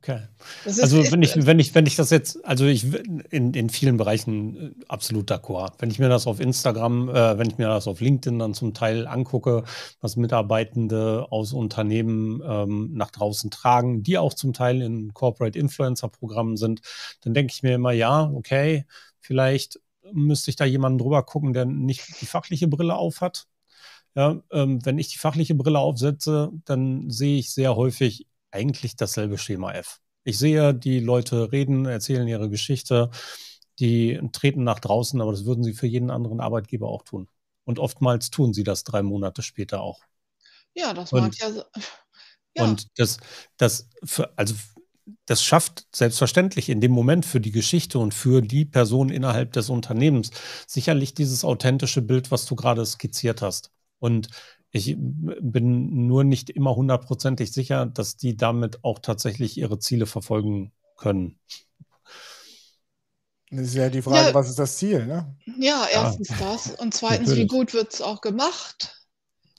Okay. 0.06 0.20
also 0.66 1.10
wenn 1.12 1.22
ich, 1.22 1.34
wenn 1.46 1.58
ich, 1.58 1.74
wenn 1.74 1.86
ich 1.86 1.96
das 1.96 2.10
jetzt, 2.10 2.44
also 2.44 2.66
ich 2.66 2.84
in, 3.30 3.54
in 3.54 3.70
vielen 3.70 3.96
Bereichen 3.96 4.56
äh, 4.56 4.84
absolut 4.86 5.30
d'accord. 5.30 5.72
Wenn 5.78 5.90
ich 5.90 5.98
mir 5.98 6.10
das 6.10 6.26
auf 6.26 6.40
Instagram, 6.40 7.08
äh, 7.08 7.38
wenn 7.38 7.48
ich 7.48 7.56
mir 7.56 7.68
das 7.68 7.88
auf 7.88 8.02
LinkedIn 8.02 8.38
dann 8.38 8.52
zum 8.52 8.74
Teil 8.74 9.06
angucke, 9.06 9.64
was 10.02 10.16
Mitarbeitende 10.16 11.28
aus 11.30 11.54
Unternehmen 11.54 12.42
ähm, 12.46 12.90
nach 12.92 13.10
draußen 13.12 13.50
tragen, 13.50 14.02
die 14.02 14.18
auch 14.18 14.34
zum 14.34 14.52
Teil 14.52 14.82
in 14.82 15.14
Corporate 15.14 15.58
Influencer 15.58 16.08
Programmen 16.10 16.58
sind, 16.58 16.82
dann 17.22 17.32
denke 17.32 17.54
ich 17.54 17.62
mir 17.62 17.74
immer, 17.74 17.92
ja, 17.92 18.30
okay, 18.34 18.84
vielleicht 19.20 19.80
müsste 20.12 20.50
ich 20.50 20.56
da 20.56 20.66
jemanden 20.66 20.98
drüber 20.98 21.22
gucken, 21.22 21.54
der 21.54 21.64
nicht 21.64 22.20
die 22.20 22.26
fachliche 22.26 22.68
Brille 22.68 22.94
aufhat. 22.94 23.46
Ja, 24.14 24.42
ähm, 24.52 24.84
wenn 24.84 24.98
ich 24.98 25.08
die 25.08 25.18
fachliche 25.18 25.54
Brille 25.54 25.78
aufsetze, 25.78 26.52
dann 26.66 27.08
sehe 27.08 27.38
ich 27.38 27.52
sehr 27.54 27.74
häufig 27.74 28.26
eigentlich 28.54 28.96
dasselbe 28.96 29.36
Schema 29.36 29.72
F. 29.72 29.98
Ich 30.24 30.38
sehe, 30.38 30.72
die 30.74 31.00
Leute 31.00 31.52
reden, 31.52 31.84
erzählen 31.84 32.26
ihre 32.26 32.48
Geschichte, 32.48 33.10
die 33.78 34.20
treten 34.32 34.64
nach 34.64 34.80
draußen, 34.80 35.20
aber 35.20 35.32
das 35.32 35.44
würden 35.44 35.64
sie 35.64 35.74
für 35.74 35.86
jeden 35.86 36.10
anderen 36.10 36.40
Arbeitgeber 36.40 36.88
auch 36.88 37.02
tun. 37.02 37.28
Und 37.64 37.78
oftmals 37.78 38.30
tun 38.30 38.54
sie 38.54 38.64
das 38.64 38.84
drei 38.84 39.02
Monate 39.02 39.42
später 39.42 39.82
auch. 39.82 40.00
Ja, 40.74 40.94
das 40.94 41.12
mag 41.12 41.36
ja. 41.38 41.50
So, 41.50 41.64
ja. 42.56 42.64
Und 42.64 42.86
das, 42.98 43.18
das, 43.56 43.88
für, 44.04 44.32
also 44.36 44.54
das 45.26 45.42
schafft 45.42 45.86
selbstverständlich 45.94 46.68
in 46.68 46.80
dem 46.80 46.92
Moment 46.92 47.26
für 47.26 47.40
die 47.40 47.50
Geschichte 47.50 47.98
und 47.98 48.14
für 48.14 48.40
die 48.40 48.64
Person 48.64 49.10
innerhalb 49.10 49.52
des 49.52 49.68
Unternehmens 49.68 50.30
sicherlich 50.66 51.14
dieses 51.14 51.44
authentische 51.44 52.02
Bild, 52.02 52.30
was 52.30 52.46
du 52.46 52.54
gerade 52.54 52.84
skizziert 52.86 53.42
hast. 53.42 53.70
Und 53.98 54.28
ich 54.74 54.96
bin 54.98 56.08
nur 56.08 56.24
nicht 56.24 56.50
immer 56.50 56.74
hundertprozentig 56.74 57.52
sicher, 57.52 57.86
dass 57.86 58.16
die 58.16 58.36
damit 58.36 58.82
auch 58.82 58.98
tatsächlich 58.98 59.56
ihre 59.56 59.78
Ziele 59.78 60.04
verfolgen 60.04 60.72
können. 60.96 61.38
Das 63.52 63.68
ist 63.68 63.74
ja 63.76 63.88
die 63.88 64.02
Frage, 64.02 64.28
ja, 64.28 64.34
was 64.34 64.50
ist 64.50 64.58
das 64.58 64.76
Ziel? 64.76 65.06
Ne? 65.06 65.36
Ja, 65.60 65.86
erstens 65.92 66.28
ja, 66.28 66.36
das 66.40 66.72
und 66.72 66.92
zweitens, 66.92 67.28
natürlich. 67.28 67.44
wie 67.52 67.56
gut 67.56 67.72
wird 67.72 67.94
es 67.94 68.02
auch 68.02 68.20
gemacht? 68.20 69.03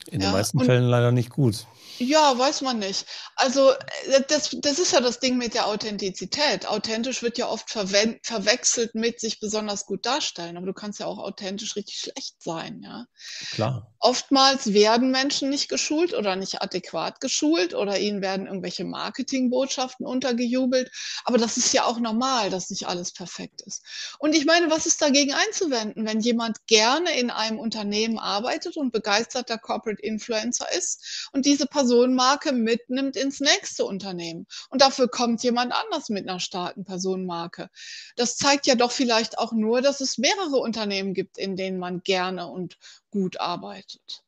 In 0.09 0.21
ja, 0.21 0.27
den 0.27 0.33
meisten 0.33 0.59
Fällen 0.59 0.85
leider 0.85 1.11
nicht 1.11 1.29
gut. 1.29 1.65
Ja, 1.97 2.37
weiß 2.37 2.61
man 2.61 2.79
nicht. 2.79 3.05
Also 3.35 3.71
äh, 3.71 4.21
das, 4.27 4.55
das 4.59 4.79
ist 4.79 4.91
ja 4.91 4.99
das 4.99 5.19
Ding 5.19 5.37
mit 5.37 5.53
der 5.53 5.67
Authentizität. 5.67 6.67
Authentisch 6.67 7.21
wird 7.23 7.37
ja 7.37 7.47
oft 7.47 7.69
verwechselt 7.69 8.95
mit 8.95 9.19
sich 9.19 9.39
besonders 9.39 9.85
gut 9.85 10.05
darstellen, 10.05 10.57
aber 10.57 10.65
du 10.65 10.73
kannst 10.73 10.99
ja 10.99 11.05
auch 11.05 11.19
authentisch 11.19 11.75
richtig 11.75 11.99
schlecht 11.99 12.35
sein, 12.41 12.81
ja. 12.83 13.05
Klar. 13.51 13.93
Oftmals 13.99 14.73
werden 14.73 15.09
Menschen 15.11 15.49
nicht 15.49 15.69
geschult 15.69 16.13
oder 16.13 16.35
nicht 16.35 16.61
adäquat 16.61 17.21
geschult 17.21 17.73
oder 17.73 17.97
ihnen 17.97 18.21
werden 18.21 18.47
irgendwelche 18.47 18.83
Marketingbotschaften 18.83 20.05
untergejubelt. 20.05 20.91
Aber 21.23 21.37
das 21.37 21.57
ist 21.57 21.73
ja 21.73 21.85
auch 21.85 21.99
normal, 21.99 22.49
dass 22.49 22.69
nicht 22.69 22.87
alles 22.87 23.13
perfekt 23.13 23.61
ist. 23.61 23.83
Und 24.19 24.35
ich 24.35 24.45
meine, 24.45 24.69
was 24.69 24.85
ist 24.85 25.01
dagegen 25.01 25.33
einzuwenden, 25.33 26.05
wenn 26.05 26.19
jemand 26.19 26.67
gerne 26.67 27.17
in 27.17 27.29
einem 27.29 27.57
Unternehmen 27.57 28.19
arbeitet 28.19 28.75
und 28.77 28.91
begeisterter 28.91 29.57
Corporate 29.57 29.94
Influencer 29.99 30.67
ist 30.77 31.29
und 31.31 31.45
diese 31.45 31.65
Person 31.65 31.95
Personenmarke 31.95 32.51
mitnimmt 32.51 33.15
ins 33.15 33.39
nächste 33.39 33.85
Unternehmen. 33.85 34.47
Und 34.69 34.81
dafür 34.81 35.07
kommt 35.07 35.43
jemand 35.43 35.71
anders 35.71 36.09
mit 36.09 36.27
einer 36.27 36.39
starken 36.39 36.83
Personenmarke. 36.83 37.69
Das 38.15 38.37
zeigt 38.37 38.67
ja 38.67 38.75
doch 38.75 38.91
vielleicht 38.91 39.37
auch 39.37 39.53
nur, 39.53 39.81
dass 39.81 40.01
es 40.01 40.17
mehrere 40.17 40.57
Unternehmen 40.57 41.13
gibt, 41.13 41.37
in 41.37 41.55
denen 41.55 41.79
man 41.79 42.01
gerne 42.01 42.47
und 42.47 42.77
gut 43.11 43.39
arbeitet. 43.39 44.23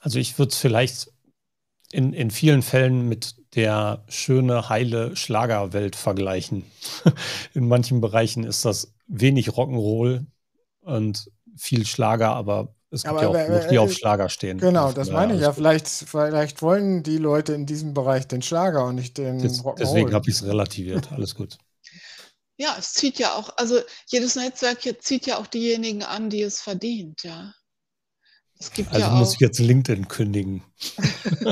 Also 0.00 0.18
ich 0.18 0.38
würde 0.38 0.52
es 0.52 0.58
vielleicht 0.58 1.10
in, 1.90 2.12
in 2.12 2.30
vielen 2.30 2.62
Fällen 2.62 3.08
mit 3.08 3.36
der 3.54 4.04
schöne, 4.08 4.68
heile 4.68 5.16
Schlagerwelt 5.16 5.96
vergleichen. 5.96 6.64
in 7.54 7.66
manchen 7.66 8.00
Bereichen 8.00 8.44
ist 8.44 8.64
das 8.64 8.94
wenig 9.06 9.48
Rock'n'Roll 9.48 10.26
und 10.82 11.30
viel 11.56 11.86
Schlager, 11.86 12.30
aber 12.34 12.75
es 12.90 13.02
gibt 13.02 13.14
aber, 13.14 13.22
ja 13.22 13.28
auch 13.28 13.46
genug, 13.48 13.68
die 13.68 13.78
auf 13.78 13.92
Schlager 13.92 14.28
stehen. 14.28 14.58
Genau, 14.58 14.92
das 14.92 15.10
meine 15.10 15.34
ich 15.34 15.40
ja. 15.40 15.52
Vielleicht, 15.52 15.88
vielleicht 15.88 16.62
wollen 16.62 17.02
die 17.02 17.18
Leute 17.18 17.52
in 17.52 17.66
diesem 17.66 17.94
Bereich 17.94 18.28
den 18.28 18.42
Schlager 18.42 18.84
und 18.86 18.94
nicht 18.94 19.18
den 19.18 19.40
Rock'n'Roll. 19.40 19.78
Deswegen 19.78 20.14
habe 20.14 20.28
ich 20.30 20.36
es 20.36 20.44
relativiert. 20.44 21.10
Alles 21.12 21.34
gut. 21.34 21.58
Ja, 22.58 22.76
es 22.78 22.94
zieht 22.94 23.18
ja 23.18 23.34
auch, 23.34 23.50
also 23.56 23.80
jedes 24.06 24.36
Netzwerk 24.36 24.82
hier 24.82 24.98
zieht 24.98 25.26
ja 25.26 25.38
auch 25.38 25.46
diejenigen 25.46 26.04
an, 26.04 26.30
die 26.30 26.42
es 26.42 26.60
verdient, 26.60 27.22
ja. 27.22 27.52
Es 28.58 28.72
gibt 28.72 28.90
also 28.92 29.00
ja 29.00 29.10
muss 29.10 29.34
ich 29.34 29.40
jetzt 29.40 29.58
LinkedIn 29.58 30.08
kündigen. 30.08 30.62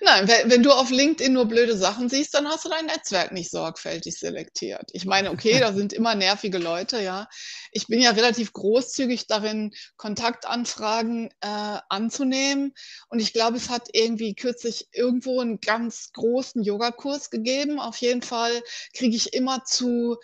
Nein, 0.00 0.28
wenn 0.28 0.62
du 0.62 0.72
auf 0.72 0.90
LinkedIn 0.90 1.32
nur 1.32 1.46
blöde 1.46 1.76
Sachen 1.76 2.08
siehst, 2.08 2.34
dann 2.34 2.48
hast 2.48 2.64
du 2.64 2.68
dein 2.68 2.86
Netzwerk 2.86 3.32
nicht 3.32 3.50
sorgfältig 3.50 4.18
selektiert. 4.18 4.90
Ich 4.92 5.04
meine, 5.04 5.30
okay, 5.30 5.58
da 5.60 5.72
sind 5.72 5.92
immer 5.92 6.14
nervige 6.14 6.58
Leute, 6.58 7.00
ja. 7.00 7.28
Ich 7.72 7.86
bin 7.86 8.00
ja 8.00 8.10
relativ 8.10 8.52
großzügig 8.52 9.26
darin, 9.26 9.72
Kontaktanfragen 9.96 11.30
äh, 11.40 11.78
anzunehmen. 11.88 12.72
Und 13.08 13.20
ich 13.20 13.32
glaube, 13.32 13.56
es 13.56 13.68
hat 13.70 13.88
irgendwie 13.92 14.34
kürzlich 14.34 14.88
irgendwo 14.92 15.40
einen 15.40 15.60
ganz 15.60 16.10
großen 16.12 16.62
Yogakurs 16.62 17.30
gegeben. 17.30 17.80
Auf 17.80 17.96
jeden 17.98 18.22
Fall 18.22 18.62
kriege 18.92 19.16
ich 19.16 19.32
immer 19.32 19.64
zu 19.64 20.16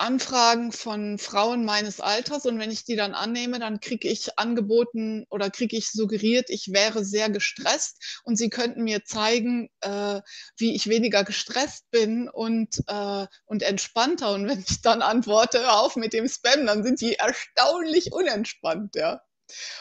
Anfragen 0.00 0.72
von 0.72 1.18
Frauen 1.18 1.64
meines 1.64 2.00
Alters 2.00 2.46
und 2.46 2.58
wenn 2.58 2.70
ich 2.70 2.84
die 2.84 2.96
dann 2.96 3.14
annehme, 3.14 3.58
dann 3.58 3.80
kriege 3.80 4.08
ich 4.08 4.38
angeboten 4.38 5.26
oder 5.30 5.50
kriege 5.50 5.76
ich 5.76 5.90
suggeriert, 5.90 6.50
ich 6.50 6.72
wäre 6.72 7.04
sehr 7.04 7.30
gestresst 7.30 8.20
und 8.24 8.36
sie 8.36 8.50
könnten 8.50 8.82
mir 8.84 9.04
zeigen, 9.04 9.70
äh, 9.82 10.20
wie 10.56 10.74
ich 10.74 10.88
weniger 10.88 11.24
gestresst 11.24 11.90
bin 11.90 12.28
und, 12.28 12.76
äh, 12.88 13.26
und 13.46 13.62
entspannter. 13.62 14.32
Und 14.32 14.48
wenn 14.48 14.60
ich 14.60 14.82
dann 14.82 15.02
antworte, 15.02 15.60
hör 15.60 15.80
auf 15.80 15.96
mit 15.96 16.12
dem 16.12 16.28
Spam, 16.28 16.66
dann 16.66 16.82
sind 16.82 17.00
die 17.00 17.14
erstaunlich 17.14 18.12
unentspannt, 18.12 18.96
ja. 18.96 19.20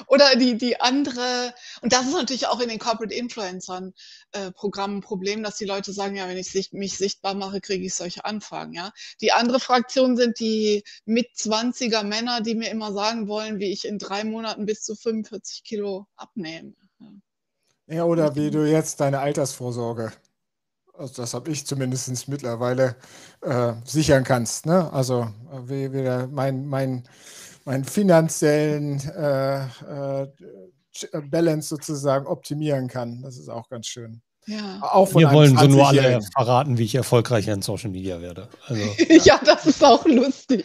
Oder 0.07 0.35
die, 0.35 0.57
die 0.57 0.79
andere, 0.79 1.53
und 1.81 1.93
das 1.93 2.05
ist 2.07 2.13
natürlich 2.13 2.47
auch 2.47 2.59
in 2.59 2.69
den 2.69 2.79
Corporate 2.79 3.13
Influencern 3.13 3.93
äh, 4.31 4.51
Programmen 4.51 4.97
ein 4.97 5.01
Problem, 5.01 5.43
dass 5.43 5.57
die 5.57 5.65
Leute 5.65 5.93
sagen, 5.93 6.15
ja, 6.15 6.27
wenn 6.27 6.37
ich 6.37 6.51
sich, 6.51 6.71
mich 6.71 6.97
sichtbar 6.97 7.33
mache, 7.33 7.61
kriege 7.61 7.85
ich 7.85 7.95
solche 7.95 8.25
Anfragen, 8.25 8.73
ja. 8.73 8.91
Die 9.21 9.31
andere 9.31 9.59
Fraktion 9.59 10.17
sind 10.17 10.39
die 10.39 10.83
mit 11.05 11.27
20er 11.35 12.03
Männer, 12.03 12.41
die 12.41 12.55
mir 12.55 12.69
immer 12.69 12.93
sagen 12.93 13.27
wollen, 13.27 13.59
wie 13.59 13.71
ich 13.71 13.85
in 13.85 13.99
drei 13.99 14.23
Monaten 14.23 14.65
bis 14.65 14.81
zu 14.83 14.95
45 14.95 15.63
Kilo 15.63 16.07
abnehme. 16.15 16.73
Ja, 16.99 17.95
ja 17.95 18.03
oder 18.05 18.35
wie 18.35 18.51
du 18.51 18.65
jetzt 18.65 18.99
deine 18.99 19.19
Altersvorsorge 19.19 20.11
also 20.99 21.21
das 21.21 21.33
habe 21.33 21.49
ich 21.49 21.65
zumindest 21.65 22.27
mittlerweile 22.27 22.95
äh, 23.41 23.73
sichern 23.85 24.23
kannst. 24.23 24.65
Ne? 24.65 24.91
Also 24.91 25.29
wie, 25.65 25.93
wie 25.93 26.03
der, 26.03 26.27
mein, 26.27 26.67
mein 26.67 27.03
meinen 27.69 27.85
finanziellen 27.85 28.99
äh, 29.11 29.61
äh, 29.61 30.27
Balance 31.29 31.69
sozusagen 31.69 32.25
optimieren 32.25 32.87
kann. 32.87 33.21
Das 33.21 33.37
ist 33.37 33.47
auch 33.47 33.69
ganz 33.69 33.85
schön. 33.85 34.23
Ja. 34.47 34.79
Auch 34.81 35.13
Wir 35.13 35.31
wollen 35.31 35.55
so 35.55 35.67
nur 35.67 35.87
alle 35.87 36.19
verraten, 36.35 36.79
wie 36.79 36.85
ich 36.85 36.95
erfolgreicher 36.95 37.53
in 37.53 37.61
Social 37.61 37.91
Media 37.91 38.21
werde. 38.21 38.49
Also. 38.65 38.81
ja, 39.23 39.39
das 39.45 39.67
ist 39.67 39.83
auch 39.83 40.03
lustig. 40.05 40.63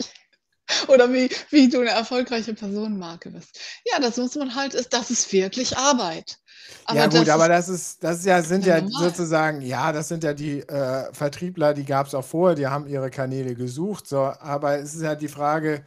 Oder 0.89 1.13
wie, 1.13 1.29
wie 1.51 1.69
du 1.69 1.81
eine 1.81 1.91
erfolgreiche 1.91 2.55
Personenmarke 2.55 3.31
bist. 3.31 3.61
Ja, 3.85 4.01
das 4.01 4.17
muss 4.17 4.35
man 4.37 4.55
halt, 4.55 4.73
ist, 4.73 4.95
das 4.95 5.11
ist 5.11 5.31
wirklich 5.31 5.77
Arbeit. 5.77 6.39
Aber 6.87 7.01
ja, 7.01 7.07
gut, 7.07 7.29
aber 7.29 7.49
das 7.51 7.69
ist, 7.69 8.03
das 8.03 8.21
ist 8.21 8.25
ja, 8.25 8.41
sind 8.41 8.65
ja, 8.65 8.79
ja 8.79 8.89
sozusagen, 8.89 9.61
ja, 9.61 9.93
das 9.93 10.09
sind 10.09 10.25
ja 10.25 10.33
die 10.33 10.61
äh, 10.61 11.13
Vertriebler, 11.13 11.75
die 11.75 11.85
gab 11.85 12.07
es 12.07 12.15
auch 12.15 12.25
vorher, 12.25 12.57
die 12.57 12.67
haben 12.67 12.87
ihre 12.87 13.11
Kanäle 13.11 13.55
gesucht, 13.55 14.07
so, 14.07 14.21
aber 14.21 14.79
es 14.79 14.95
ist 14.95 15.03
ja 15.03 15.15
die 15.15 15.29
Frage, 15.29 15.85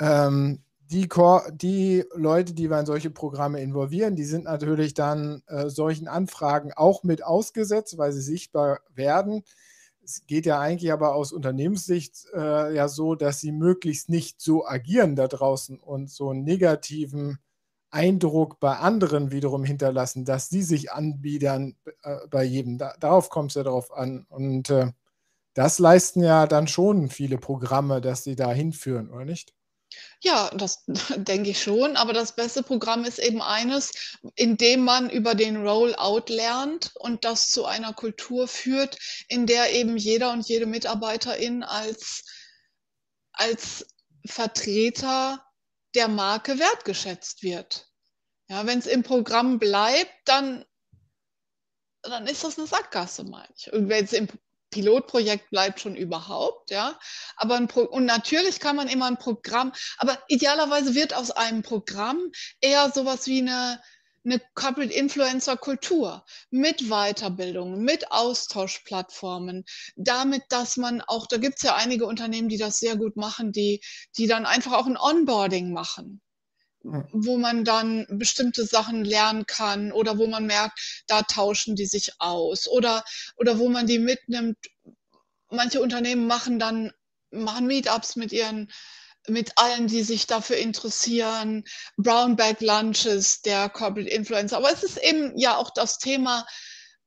ähm, 0.00 0.62
die, 0.90 1.08
die, 1.52 2.04
Leute, 2.14 2.54
die 2.54 2.70
wir 2.70 2.80
in 2.80 2.86
solche 2.86 3.10
Programme 3.10 3.60
involvieren, 3.60 4.16
die 4.16 4.24
sind 4.24 4.44
natürlich 4.44 4.94
dann 4.94 5.42
äh, 5.46 5.68
solchen 5.68 6.08
Anfragen 6.08 6.72
auch 6.72 7.02
mit 7.02 7.22
ausgesetzt, 7.22 7.98
weil 7.98 8.12
sie 8.12 8.22
sichtbar 8.22 8.80
werden. 8.94 9.44
Es 10.02 10.24
geht 10.26 10.46
ja 10.46 10.58
eigentlich 10.58 10.90
aber 10.90 11.14
aus 11.14 11.32
Unternehmenssicht 11.32 12.26
äh, 12.34 12.74
ja 12.74 12.88
so, 12.88 13.14
dass 13.14 13.40
sie 13.40 13.52
möglichst 13.52 14.08
nicht 14.08 14.40
so 14.40 14.66
agieren 14.66 15.16
da 15.16 15.28
draußen 15.28 15.78
und 15.78 16.10
so 16.10 16.30
einen 16.30 16.44
negativen 16.44 17.38
Eindruck 17.90 18.60
bei 18.60 18.76
anderen 18.76 19.30
wiederum 19.30 19.64
hinterlassen, 19.64 20.24
dass 20.24 20.48
sie 20.48 20.62
sich 20.62 20.92
anbiedern 20.92 21.76
äh, 22.02 22.16
bei 22.30 22.44
jedem. 22.44 22.78
Da, 22.78 22.94
darauf 22.98 23.28
kommt 23.28 23.50
es 23.50 23.56
ja 23.56 23.62
drauf 23.62 23.92
an. 23.92 24.26
Und 24.30 24.70
äh, 24.70 24.92
das 25.54 25.78
leisten 25.78 26.22
ja 26.22 26.46
dann 26.46 26.68
schon 26.68 27.10
viele 27.10 27.38
Programme, 27.38 28.00
dass 28.00 28.24
sie 28.24 28.36
da 28.36 28.52
hinführen, 28.52 29.10
oder 29.10 29.24
nicht? 29.26 29.57
Ja, 30.20 30.50
das 30.54 30.84
denke 31.16 31.50
ich 31.50 31.62
schon, 31.62 31.96
aber 31.96 32.12
das 32.12 32.34
beste 32.34 32.62
Programm 32.62 33.04
ist 33.04 33.18
eben 33.18 33.40
eines, 33.40 34.18
in 34.34 34.56
dem 34.56 34.84
man 34.84 35.10
über 35.10 35.34
den 35.34 35.56
Rollout 35.56 36.24
lernt 36.28 36.92
und 36.96 37.24
das 37.24 37.50
zu 37.50 37.64
einer 37.64 37.92
Kultur 37.92 38.48
führt, 38.48 38.98
in 39.28 39.46
der 39.46 39.72
eben 39.72 39.96
jeder 39.96 40.32
und 40.32 40.48
jede 40.48 40.66
Mitarbeiterin 40.66 41.62
als, 41.62 42.24
als 43.32 43.86
Vertreter 44.26 45.44
der 45.94 46.08
Marke 46.08 46.58
wertgeschätzt 46.58 47.42
wird. 47.42 47.88
Ja, 48.48 48.66
wenn 48.66 48.78
es 48.78 48.86
im 48.86 49.02
Programm 49.02 49.58
bleibt, 49.58 50.14
dann, 50.24 50.64
dann 52.02 52.26
ist 52.26 52.44
das 52.44 52.58
eine 52.58 52.66
Sackgasse, 52.66 53.24
meine 53.24 53.52
ich. 53.56 53.72
Und 53.72 53.88
wenn 53.88 54.04
es 54.04 54.12
im 54.12 54.28
Pilotprojekt 54.70 55.50
bleibt 55.50 55.80
schon 55.80 55.96
überhaupt, 55.96 56.70
ja. 56.70 56.98
Aber 57.36 57.56
ein 57.56 57.68
Pro 57.68 57.82
und 57.82 58.04
natürlich 58.04 58.60
kann 58.60 58.76
man 58.76 58.88
immer 58.88 59.06
ein 59.06 59.18
Programm, 59.18 59.72
aber 59.98 60.18
idealerweise 60.28 60.94
wird 60.94 61.14
aus 61.14 61.30
einem 61.30 61.62
Programm 61.62 62.30
eher 62.60 62.90
sowas 62.90 63.26
wie 63.26 63.40
eine, 63.40 63.80
eine 64.24 64.40
Corporate 64.54 64.92
Influencer 64.92 65.56
Kultur 65.56 66.24
mit 66.50 66.88
Weiterbildung, 66.88 67.82
mit 67.82 68.10
Austauschplattformen, 68.12 69.64
damit, 69.96 70.42
dass 70.50 70.76
man 70.76 71.00
auch, 71.02 71.26
da 71.26 71.38
gibt 71.38 71.56
es 71.56 71.62
ja 71.62 71.76
einige 71.76 72.06
Unternehmen, 72.06 72.48
die 72.48 72.58
das 72.58 72.78
sehr 72.78 72.96
gut 72.96 73.16
machen, 73.16 73.52
die, 73.52 73.80
die 74.16 74.26
dann 74.26 74.46
einfach 74.46 74.72
auch 74.72 74.86
ein 74.86 74.98
Onboarding 74.98 75.72
machen 75.72 76.20
wo 77.12 77.38
man 77.38 77.64
dann 77.64 78.06
bestimmte 78.08 78.64
Sachen 78.64 79.04
lernen 79.04 79.46
kann 79.46 79.92
oder 79.92 80.18
wo 80.18 80.26
man 80.26 80.46
merkt, 80.46 81.02
da 81.06 81.22
tauschen 81.22 81.76
die 81.76 81.86
sich 81.86 82.12
aus 82.18 82.68
oder, 82.68 83.04
oder 83.36 83.58
wo 83.58 83.68
man 83.68 83.86
die 83.86 83.98
mitnimmt. 83.98 84.58
Manche 85.50 85.80
Unternehmen 85.80 86.26
machen 86.26 86.58
dann, 86.58 86.92
machen 87.30 87.66
Meetups 87.66 88.16
mit 88.16 88.32
ihren, 88.32 88.70
mit 89.26 89.52
allen, 89.56 89.86
die 89.86 90.02
sich 90.02 90.26
dafür 90.26 90.56
interessieren, 90.56 91.64
Brown 91.96 92.36
Bag 92.36 92.60
Lunches 92.60 93.42
der 93.42 93.68
Corporate 93.68 94.08
Influencer. 94.08 94.56
Aber 94.56 94.72
es 94.72 94.82
ist 94.82 94.98
eben 94.98 95.36
ja 95.38 95.56
auch 95.56 95.70
das 95.70 95.98
Thema, 95.98 96.46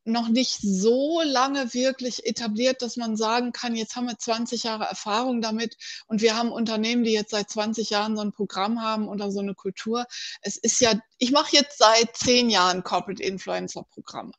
noch 0.04 0.30
nicht 0.30 0.60
so 0.62 1.22
lange 1.22 1.74
wirklich 1.74 2.26
etabliert, 2.26 2.82
dass 2.82 2.98
man 2.98 3.16
sagen 3.16 3.52
kann, 3.52 3.76
jetzt 3.76 3.96
haben 3.96 4.08
wir 4.08 4.18
20 4.18 4.64
Jahre 4.64 4.86
Erfahrung 4.86 5.42
damit 5.42 5.78
und 6.08 6.22
wir 6.22 6.36
haben 6.36 6.52
Unternehmen, 6.52 7.04
die 7.04 7.12
jetzt 7.12 7.32
seit 7.32 7.50
20 7.50 7.92
Jahren 7.92 8.16
so 8.16 8.22
ein 8.24 8.32
Programm 8.32 8.82
haben 8.82 9.08
oder 9.08 9.32
so 9.32 9.40
eine 9.40 9.54
Kultur. 9.54 10.06
Es 10.42 10.58
ist 10.58 10.80
ja, 10.82 11.00
ich 11.20 11.32
mache 11.32 11.56
jetzt 11.56 11.78
seit 11.78 12.16
zehn 12.18 12.50
Jahren 12.50 12.84
Corporate 12.84 13.22
Influencer 13.22 13.84
Programme. 13.84 14.32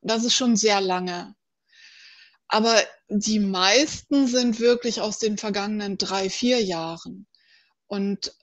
Und 0.00 0.10
das 0.10 0.24
ist 0.24 0.34
schon 0.34 0.56
sehr 0.56 0.80
lange. 0.80 1.34
Aber 2.48 2.82
die 3.08 3.38
meisten 3.38 4.26
sind 4.26 4.58
wirklich 4.58 5.00
aus 5.00 5.18
den 5.18 5.38
vergangenen 5.38 5.98
drei, 5.98 6.30
vier 6.30 6.60
Jahren. 6.62 7.26
Und 7.86 8.34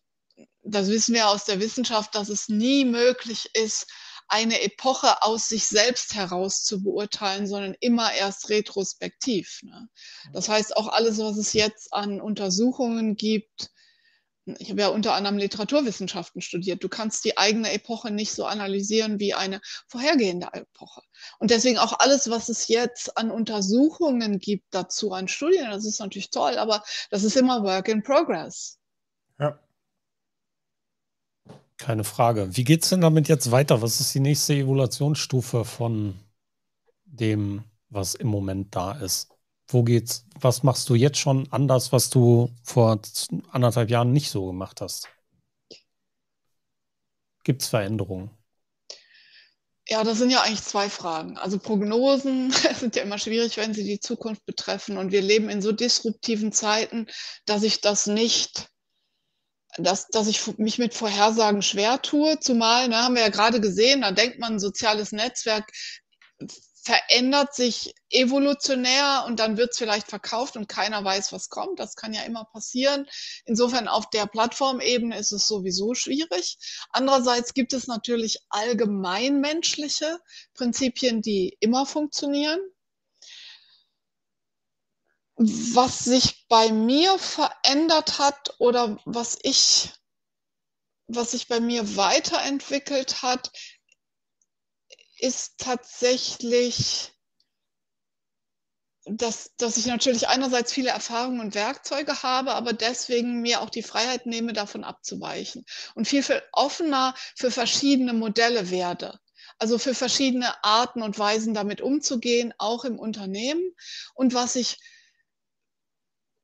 das 0.64 0.88
wissen 0.90 1.16
wir 1.16 1.28
aus 1.28 1.46
der 1.46 1.60
Wissenschaft, 1.60 2.16
dass 2.16 2.30
es 2.30 2.50
nie 2.50 2.86
möglich 2.86 3.50
ist, 3.54 3.88
eine 4.28 4.62
Epoche 4.62 5.24
aus 5.24 5.48
sich 5.48 5.66
selbst 5.66 6.16
heraus 6.16 6.64
zu 6.64 6.84
beurteilen, 6.84 7.48
sondern 7.48 7.76
immer 7.80 8.14
erst 8.14 8.50
retrospektiv. 8.50 9.62
Ne? 9.64 9.90
Das 10.34 10.50
heißt, 10.50 10.76
auch 10.76 10.88
alles, 10.90 11.18
was 11.20 11.38
es 11.38 11.54
jetzt 11.54 11.94
an 11.94 12.20
Untersuchungen 12.20 13.16
gibt, 13.16 13.72
ich 14.60 14.70
habe 14.70 14.82
ja 14.82 14.88
unter 14.88 15.14
anderem 15.14 15.38
Literaturwissenschaften 15.38 16.42
studiert. 16.42 16.84
Du 16.84 16.88
kannst 16.88 17.26
die 17.26 17.38
eigene 17.38 17.72
Epoche 17.74 18.12
nicht 18.12 18.32
so 18.32 18.46
analysieren 18.46 19.20
wie 19.20 19.34
eine 19.34 19.60
vorhergehende 19.88 20.48
Epoche. 20.54 21.02
Und 21.40 21.52
deswegen 21.52 21.78
auch 21.78 22.00
alles, 22.00 22.30
was 22.30 22.48
es 22.48 22.68
jetzt 22.70 23.18
an 23.18 23.30
Untersuchungen 23.30 24.40
gibt 24.40 24.66
dazu, 24.72 25.12
an 25.12 25.28
Studien, 25.28 25.70
das 25.70 25.86
ist 25.86 26.00
natürlich 26.00 26.30
toll, 26.30 26.58
aber 26.58 26.84
das 27.12 27.24
ist 27.24 27.36
immer 27.36 27.64
Work 27.64 27.90
in 27.90 28.04
Progress. 28.04 28.80
Ja. 29.40 29.60
Keine 31.78 32.04
Frage. 32.04 32.56
Wie 32.58 32.64
geht 32.64 32.84
es 32.84 32.90
denn 32.90 33.02
damit 33.02 33.28
jetzt 33.28 33.52
weiter? 33.52 33.82
Was 33.82 34.00
ist 34.00 34.14
die 34.14 34.20
nächste 34.20 34.56
Evaluationsstufe 34.56 35.64
von 35.64 36.20
dem, 37.06 37.64
was 37.90 38.16
im 38.16 38.28
Moment 38.28 38.76
da 38.76 38.94
ist? 38.94 39.30
Wo 39.68 39.84
geht's? 39.84 40.26
Was 40.40 40.64
machst 40.64 40.90
du 40.90 40.96
jetzt 40.96 41.20
schon 41.20 41.52
anders, 41.52 41.92
was 41.92 42.10
du 42.10 42.50
vor 42.64 43.00
anderthalb 43.52 43.90
Jahren 43.90 44.12
nicht 44.12 44.30
so 44.32 44.48
gemacht 44.48 44.82
hast? 44.82 45.10
Gibt 47.44 47.62
es 47.62 47.68
Veränderungen? 47.68 48.32
Ja, 49.90 50.04
das 50.04 50.18
sind 50.18 50.32
ja 50.32 50.42
eigentlich 50.42 50.64
zwei 50.64 50.90
Fragen. 50.90 51.38
Also 51.38 51.60
Prognosen 51.60 52.52
sind 52.80 52.96
ja 52.96 53.04
immer 53.04 53.20
schwierig, 53.20 53.56
wenn 53.58 53.74
sie 53.74 53.86
die 53.86 54.00
Zukunft 54.00 54.46
betreffen. 54.46 54.98
Und 54.98 55.12
wir 55.12 55.22
leben 55.22 55.50
in 55.50 55.62
so 55.62 55.72
disruptiven 55.72 56.52
Zeiten, 56.52 57.08
dass 57.46 57.64
ich 57.64 57.82
das 57.82 58.08
nicht 58.08 58.70
dass, 59.78 60.08
dass 60.08 60.28
ich 60.28 60.58
mich 60.58 60.78
mit 60.78 60.94
Vorhersagen 60.94 61.62
schwer 61.62 62.02
tue, 62.02 62.40
zumal, 62.40 62.88
ne, 62.88 62.98
haben 62.98 63.16
wir 63.16 63.22
ja 63.22 63.30
gerade 63.30 63.62
gesehen, 63.62 64.02
da 64.02 64.12
denkt 64.12 64.40
man, 64.40 64.60
soziales 64.60 65.12
Netzwerk 65.12 65.72
verändert 66.88 67.54
sich 67.54 67.94
evolutionär 68.10 69.26
und 69.28 69.42
dann 69.42 69.58
wird 69.58 69.72
es 69.72 69.78
vielleicht 69.78 70.08
verkauft 70.08 70.56
und 70.56 70.70
keiner 70.70 71.04
weiß, 71.04 71.34
was 71.34 71.50
kommt. 71.50 71.80
Das 71.82 71.96
kann 71.96 72.14
ja 72.14 72.22
immer 72.22 72.46
passieren. 72.46 73.06
Insofern 73.46 73.90
auf 73.90 74.10
der 74.10 74.26
Plattformebene 74.26 75.18
ist 75.18 75.34
es 75.34 75.48
sowieso 75.48 75.96
schwierig. 75.96 76.58
Andererseits 76.92 77.54
gibt 77.54 77.74
es 77.74 77.88
natürlich 77.88 78.38
allgemeinmenschliche 78.48 80.20
Prinzipien, 80.54 81.22
die 81.22 81.58
immer 81.60 81.86
funktionieren 81.86 82.60
was 85.38 86.00
sich 86.00 86.48
bei 86.48 86.72
mir 86.72 87.20
verändert 87.20 88.18
hat 88.18 88.56
oder 88.58 89.00
was 89.06 89.38
ich, 89.44 89.92
was 91.08 91.32
sich 91.32 91.48
bei 91.48 91.60
mir 91.60 91.96
weiterentwickelt 91.96 93.22
hat, 93.22 93.52
ist 95.20 95.60
tatsächlich, 95.60 97.14
dass, 99.06 99.56
dass 99.58 99.78
ich 99.78 99.86
natürlich 99.86 100.28
einerseits 100.28 100.74
viele 100.74 100.90
Erfahrungen 100.90 101.40
und 101.40 101.56
Werkzeuge 101.56 102.24
habe, 102.24 102.56
aber 102.56 102.74
deswegen 102.74 103.42
mir 103.42 103.62
auch 103.62 103.70
die 103.70 103.84
Freiheit 103.84 104.26
nehme, 104.26 104.54
davon 104.54 104.84
abzuweichen 104.84 105.66
und 105.94 106.08
viel, 106.08 106.24
viel 106.24 106.42
offener 106.52 107.14
für 107.36 107.52
verschiedene 107.52 108.14
Modelle 108.14 108.72
werde. 108.72 109.20
Also 109.60 109.78
für 109.78 109.96
verschiedene 109.96 110.64
Arten 110.64 111.02
und 111.02 111.18
Weisen 111.18 111.54
damit 111.54 111.82
umzugehen, 111.82 112.54
auch 112.58 112.86
im 112.86 113.00
Unternehmen. 113.00 113.76
Und 114.14 114.34
was 114.34 114.56
ich 114.56 114.78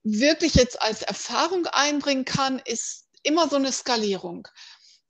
wirklich 0.04 0.56
jetzt 0.56 0.82
als 0.82 1.01
Erfahrung 1.01 1.66
einbringen 1.68 2.26
kann, 2.26 2.62
ist 2.66 3.06
immer 3.24 3.49
so 3.49 3.56
eine 3.56 3.72
Skalierung. 3.72 4.47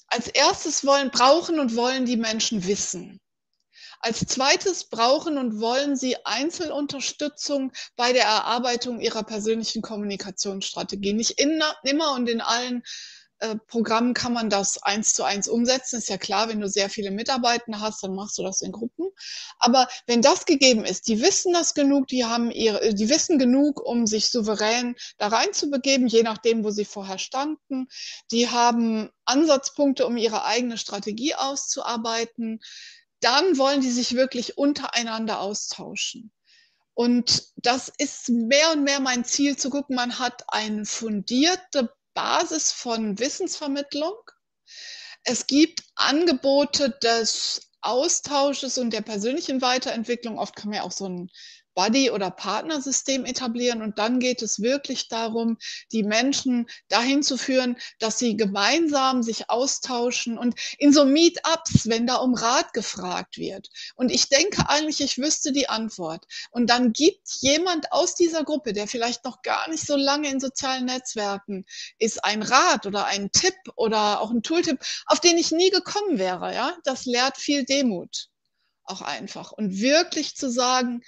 Als 0.08 0.28
erstes 0.28 0.86
wollen, 0.86 1.10
brauchen 1.10 1.60
und 1.60 1.76
wollen 1.76 2.06
die 2.06 2.18
Menschen 2.18 2.68
Wissen. 2.68 3.20
Als 4.00 4.20
zweites 4.20 4.90
brauchen 4.90 5.38
und 5.38 5.60
wollen 5.62 5.96
sie 5.96 6.18
Einzelunterstützung 6.26 7.72
bei 7.96 8.12
der 8.12 8.26
Erarbeitung 8.26 9.00
ihrer 9.00 9.24
persönlichen 9.24 9.82
Kommunikationsstrategie. 9.82 11.14
Nicht 11.14 11.40
immer 11.40 12.12
und 12.14 12.30
in 12.30 12.42
allen 12.42 12.84
äh, 13.44 14.14
kann 14.14 14.34
man 14.34 14.50
das 14.50 14.82
eins 14.84 15.14
zu 15.14 15.24
eins 15.24 15.48
umsetzen. 15.48 15.98
Ist 15.98 16.10
ja 16.10 16.18
klar, 16.18 16.48
wenn 16.48 16.62
du 16.62 16.70
sehr 16.70 16.90
viele 16.90 17.12
Mitarbeiter 17.12 17.80
hast, 17.80 18.02
dann 18.04 18.16
machst 18.16 18.38
du 18.38 18.44
das 18.44 18.62
in 18.62 18.72
Gruppen. 18.72 19.10
Aber 19.60 19.88
wenn 20.08 20.22
das 20.22 20.46
gegeben 20.46 20.86
ist, 20.86 21.08
die 21.08 21.22
wissen 21.22 21.54
das 21.54 21.74
genug, 21.74 22.08
die 22.08 22.26
haben 22.26 22.52
ihre, 22.52 22.94
die 22.94 23.10
wissen 23.10 23.40
genug, 23.40 23.86
um 23.86 24.08
sich 24.08 24.30
souverän 24.30 24.96
da 25.18 25.28
reinzubegeben, 25.28 26.08
je 26.08 26.24
nachdem, 26.24 26.64
wo 26.64 26.72
sie 26.72 26.86
vorher 26.86 27.18
standen. 27.18 27.88
Die 28.32 28.50
haben 28.50 29.10
Ansatzpunkte, 29.26 30.08
um 30.08 30.16
ihre 30.16 30.46
eigene 30.46 30.78
Strategie 30.78 31.36
auszuarbeiten. 31.36 32.60
Dann 33.20 33.58
wollen 33.58 33.82
die 33.82 33.92
sich 33.92 34.16
wirklich 34.16 34.58
untereinander 34.58 35.40
austauschen. 35.40 36.32
Und 36.96 37.50
das 37.58 37.92
ist 37.98 38.30
mehr 38.30 38.72
und 38.72 38.84
mehr 38.84 39.00
mein 39.00 39.26
Ziel 39.26 39.58
zu 39.58 39.70
gucken, 39.70 39.96
man 39.96 40.20
hat 40.20 40.44
eine 40.48 40.86
fundierte 40.86 41.90
Basis 42.14 42.72
von 42.72 43.20
Wissensvermittlung. 43.20 44.16
Es 45.24 45.48
gibt 45.48 45.84
Angebote 45.96 46.92
des 47.02 47.72
Austausches 47.82 48.78
und 48.78 48.92
der 48.92 49.02
persönlichen 49.02 49.62
Weiterentwicklung. 49.62 50.38
Oft 50.38 50.56
kann 50.56 50.70
man 50.70 50.78
ja 50.78 50.84
auch 50.84 50.92
so 50.92 51.08
ein 51.08 51.30
Buddy- 51.76 52.12
oder 52.12 52.32
Partnersystem 52.32 53.26
etablieren. 53.26 53.82
Und 53.82 53.98
dann 54.00 54.20
geht 54.20 54.42
es 54.42 54.62
wirklich 54.62 55.08
darum, 55.08 55.58
die 55.92 56.04
Menschen 56.04 56.68
dahin 56.88 57.24
zu 57.24 57.38
führen, 57.38 57.78
dass 58.00 58.20
sie 58.20 58.38
gemeinsam 58.38 59.24
sich 59.24 59.50
austauschen 59.50 60.38
und 60.38 60.56
in 60.78 60.94
so 60.94 61.06
Meetups, 61.06 61.88
wenn 61.88 62.08
da 62.08 62.16
um 62.16 62.34
Rat 62.34 62.74
gefragt 62.74 63.38
wird. 63.38 63.70
Und 63.96 64.12
ich 64.12 64.30
denke 64.30 64.70
eigentlich, 64.70 65.02
ich 65.02 65.18
wüsste 65.18 65.52
die 65.52 65.70
Antwort. 65.70 66.26
Und 66.52 66.70
dann 66.70 66.94
gibt 66.94 67.28
jemand 67.42 67.92
aus 67.92 68.16
dieser 68.16 68.44
Gruppe, 68.44 68.74
der 68.74 68.88
vielleicht 68.88 69.26
noch 69.26 69.42
gar 69.42 69.70
nicht 69.70 69.86
so 69.86 69.96
lange 69.96 70.30
in 70.30 70.40
sozialen 70.40 70.86
Netzwerken 70.86 71.66
ist, 72.00 72.24
ein 72.24 72.44
Rat 72.44 72.86
oder 72.86 73.06
ein 73.06 73.32
Tipp 73.32 73.56
oder 73.76 74.22
auch 74.22 74.32
ein 74.32 74.44
Tooltip, 74.44 74.80
auf 75.08 75.20
den 75.20 75.38
ich 75.38 75.52
nie 75.52 75.70
gekommen 75.70 76.20
wäre. 76.20 76.54
Ja, 76.54 76.78
das 76.84 77.06
lehrt 77.06 77.38
viel 77.38 77.66
Demut 77.66 78.30
auch 78.86 79.02
einfach. 79.02 79.52
Und 79.52 79.80
wirklich 79.80 80.36
zu 80.36 80.50
sagen, 80.50 81.04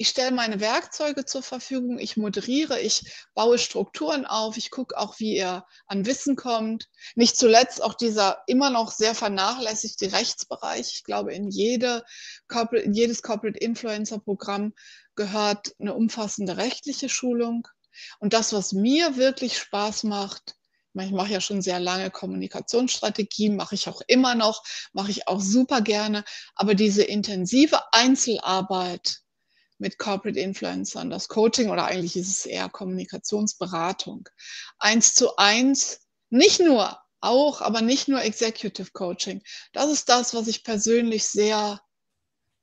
ich 0.00 0.08
stelle 0.08 0.30
meine 0.30 0.60
Werkzeuge 0.60 1.24
zur 1.24 1.42
Verfügung, 1.42 1.98
ich 1.98 2.16
moderiere, 2.16 2.80
ich 2.80 3.12
baue 3.34 3.58
Strukturen 3.58 4.26
auf, 4.26 4.56
ich 4.56 4.70
gucke 4.70 4.96
auch, 4.96 5.18
wie 5.18 5.36
ihr 5.36 5.66
an 5.88 6.06
Wissen 6.06 6.36
kommt. 6.36 6.88
Nicht 7.16 7.36
zuletzt 7.36 7.82
auch 7.82 7.94
dieser 7.94 8.44
immer 8.46 8.70
noch 8.70 8.92
sehr 8.92 9.16
vernachlässigte 9.16 10.12
Rechtsbereich. 10.12 10.92
Ich 10.94 11.04
glaube, 11.04 11.34
in, 11.34 11.50
jede 11.50 12.04
in 12.84 12.94
jedes 12.94 13.22
Corporate 13.22 13.58
Influencer 13.58 14.20
Programm 14.20 14.72
gehört 15.16 15.74
eine 15.80 15.94
umfassende 15.94 16.56
rechtliche 16.56 17.08
Schulung. 17.08 17.66
Und 18.20 18.34
das, 18.34 18.52
was 18.52 18.72
mir 18.72 19.16
wirklich 19.16 19.58
Spaß 19.58 20.04
macht, 20.04 20.54
ich 20.94 21.10
mache 21.10 21.32
ja 21.32 21.40
schon 21.40 21.60
sehr 21.60 21.80
lange 21.80 22.10
Kommunikationsstrategie, 22.10 23.50
mache 23.50 23.74
ich 23.74 23.88
auch 23.88 24.00
immer 24.06 24.34
noch, 24.34 24.62
mache 24.92 25.10
ich 25.10 25.26
auch 25.26 25.40
super 25.40 25.80
gerne. 25.80 26.24
Aber 26.54 26.74
diese 26.74 27.02
intensive 27.02 27.80
Einzelarbeit, 27.92 29.22
mit 29.78 29.98
Corporate 29.98 30.38
Influencern, 30.38 31.10
das 31.10 31.28
Coaching 31.28 31.70
oder 31.70 31.86
eigentlich 31.86 32.16
ist 32.16 32.28
es 32.28 32.46
eher 32.46 32.68
Kommunikationsberatung. 32.68 34.28
Eins 34.78 35.14
zu 35.14 35.36
eins, 35.36 36.00
nicht 36.30 36.60
nur, 36.60 36.98
auch, 37.20 37.62
aber 37.62 37.80
nicht 37.80 38.08
nur 38.08 38.22
Executive 38.22 38.90
Coaching. 38.92 39.42
Das 39.72 39.90
ist 39.90 40.08
das, 40.08 40.34
was 40.34 40.46
ich 40.46 40.64
persönlich 40.64 41.24
sehr 41.26 41.80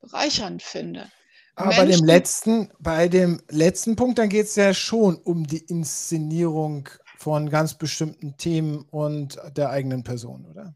bereichernd 0.00 0.62
finde. 0.62 1.10
Aber 1.54 1.68
Menschen, 1.68 1.86
bei 1.86 1.96
dem 1.96 2.04
letzten, 2.04 2.72
bei 2.78 3.08
dem 3.08 3.42
letzten 3.48 3.96
Punkt, 3.96 4.18
dann 4.18 4.28
geht 4.28 4.46
es 4.46 4.56
ja 4.56 4.74
schon 4.74 5.16
um 5.16 5.46
die 5.46 5.64
Inszenierung 5.64 6.88
von 7.18 7.48
ganz 7.48 7.74
bestimmten 7.74 8.36
Themen 8.36 8.82
und 8.90 9.38
der 9.56 9.70
eigenen 9.70 10.04
Person, 10.04 10.44
oder? 10.46 10.74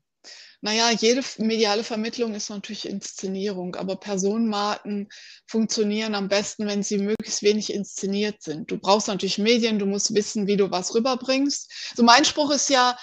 Naja, 0.62 0.90
jede 0.90 1.22
mediale 1.38 1.84
Vermittlung 1.84 2.34
ist 2.34 2.50
natürlich 2.50 2.86
Inszenierung, 2.86 3.76
aber 3.76 3.96
Personenmarken 3.96 5.08
funktionieren 5.46 6.14
am 6.14 6.28
besten, 6.28 6.66
wenn 6.66 6.82
sie 6.82 6.98
möglichst 6.98 7.42
wenig 7.42 7.72
inszeniert 7.72 8.42
sind. 8.42 8.70
Du 8.70 8.78
brauchst 8.78 9.08
natürlich 9.08 9.38
Medien, 9.38 9.78
du 9.78 9.86
musst 9.86 10.14
wissen, 10.14 10.46
wie 10.46 10.58
du 10.58 10.70
was 10.70 10.94
rüberbringst. 10.94 11.94
So 11.96 12.02
mein 12.02 12.26
Spruch 12.26 12.50
ist 12.50 12.68
ja, 12.68 12.98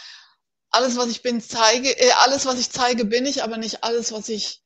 alles, 0.69 0.97
was 0.97 1.09
ich 1.09 1.21
bin, 1.21 1.41
zeige, 1.41 1.89
äh, 1.99 2.11
alles, 2.19 2.45
was 2.45 2.59
ich 2.59 2.69
zeige, 2.69 3.05
bin 3.05 3.25
ich, 3.25 3.43
aber 3.43 3.57
nicht 3.57 3.83
alles, 3.83 4.11
was 4.11 4.29
ich, 4.29 4.61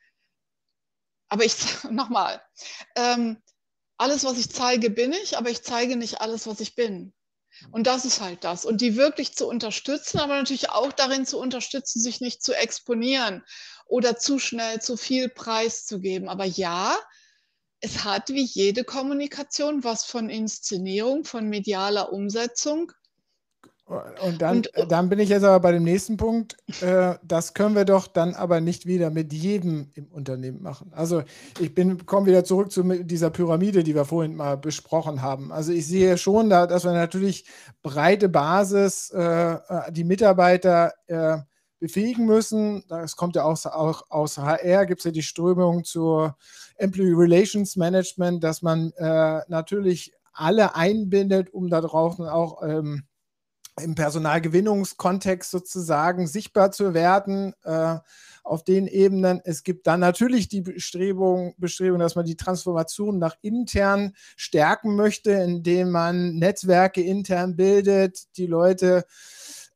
aber 1.30 1.46
ich, 1.46 1.56
nochmal, 1.90 2.42
ähm, 2.96 3.42
alles, 3.98 4.24
was 4.24 4.38
ich 4.38 4.50
zeige, 4.50 4.90
bin 4.90 5.14
ich, 5.14 5.38
aber 5.38 5.50
ich 5.50 5.64
zeige 5.64 5.96
nicht 5.96 6.22
alles, 6.22 6.48
was 6.48 6.60
ich 6.60 6.76
bin. 6.76 7.14
Und 7.70 7.88
das 7.88 8.06
ist 8.06 8.22
halt 8.22 8.44
das. 8.44 8.66
Und 8.66 8.82
die 8.82 8.96
wirklich 8.96 9.36
zu 9.36 9.48
unterstützen, 9.48 10.20
aber 10.20 10.36
natürlich 10.36 10.70
auch 10.70 10.92
darin 10.92 11.26
zu 11.26 11.38
unterstützen, 11.38 12.02
sich 12.02 12.22
nicht 12.22 12.44
zu 12.44 12.54
exponieren 12.54 13.44
oder 13.86 14.18
zu 14.18 14.40
schnell 14.40 14.82
zu 14.82 14.98
viel 14.98 15.30
Preis 15.30 15.86
zu 15.86 16.00
geben. 16.00 16.30
Aber 16.30 16.46
ja, 16.46 16.98
es 17.82 18.04
hat 18.04 18.30
wie 18.30 18.44
jede 18.44 18.84
Kommunikation 18.84 19.84
was 19.84 20.06
von 20.06 20.30
Inszenierung, 20.30 21.24
von 21.24 21.50
medialer 21.50 22.14
Umsetzung. 22.14 22.92
Und 24.26 24.42
dann, 24.42 24.58
und, 24.58 24.92
dann 24.92 25.10
bin 25.10 25.20
ich 25.20 25.30
jetzt 25.30 25.44
aber 25.44 25.60
bei 25.60 25.72
dem 25.72 25.84
nächsten 25.84 26.16
Punkt. 26.16 26.56
Äh, 26.82 27.16
das 27.24 27.54
können 27.54 27.76
wir 27.76 27.86
doch 27.86 28.08
dann 28.08 28.36
aber 28.36 28.62
nicht 28.62 28.86
wieder 28.86 29.10
mit 29.10 29.34
jedem 29.34 29.92
im 29.96 30.08
Unternehmen 30.08 30.62
machen. 30.62 30.92
Also 30.94 31.24
ich 31.60 31.74
komme 32.06 32.28
wieder 32.28 32.44
zurück 32.44 32.72
zu 32.72 32.84
dieser 33.04 33.30
Pyramide, 33.30 33.84
die 33.84 33.96
wir 33.96 34.06
vorhin 34.06 34.36
mal 34.36 34.58
besprochen 34.58 35.22
haben. 35.22 35.52
Also 35.52 35.74
ich 35.74 35.88
sehe 35.88 36.18
schon, 36.18 36.50
da, 36.50 36.68
dass 36.68 36.86
wir 36.86 36.94
natürlich 36.94 37.46
breite 37.84 38.30
Basis, 38.30 39.12
äh, 39.12 39.54
äh 39.54 39.92
die 39.92 40.06
Mitarbeiter 40.06 40.94
äh, 41.08 41.40
befähigen 41.80 42.26
müssen. 42.26 42.84
Das 42.88 43.18
kommt 43.18 43.36
ja 43.36 43.44
auch, 43.44 43.66
auch 43.66 44.04
aus 44.10 44.38
HR, 44.38 44.86
gibt 44.86 45.02
es 45.02 45.06
ja 45.06 45.12
die 45.12 45.24
Strömung 45.24 45.84
zur 45.84 46.38
Employee 46.78 47.14
Relations 47.14 47.76
Management, 47.76 48.44
dass 48.44 48.62
man 48.62 48.92
äh, 48.98 49.42
natürlich 49.50 50.14
alle 50.34 50.76
einbindet, 50.76 51.54
um 51.54 51.70
da 51.70 51.82
draußen 51.82 52.26
auch 52.28 52.64
ähm, 52.64 53.04
im 53.84 53.96
Personalgewinnungskontext 53.96 55.52
sozusagen 55.52 56.28
sichtbar 56.28 56.72
zu 56.72 56.94
werden 56.94 57.54
äh, 57.64 57.98
auf 58.44 58.64
den 58.64 58.88
Ebenen. 58.88 59.42
Es 59.44 59.64
gibt 59.64 59.88
dann 59.88 60.00
natürlich 60.00 60.48
die 60.48 60.62
Bestrebung, 60.62 61.54
Bestrebung, 61.58 62.00
dass 62.00 62.16
man 62.16 62.26
die 62.26 62.38
Transformation 62.38 63.20
nach 63.20 63.36
intern 63.42 64.14
stärken 64.36 64.96
möchte, 64.96 65.32
indem 65.32 65.92
man 65.92 66.36
Netzwerke 66.36 67.02
intern 67.02 67.56
bildet, 67.56 68.38
die 68.38 68.48
Leute 68.48 69.06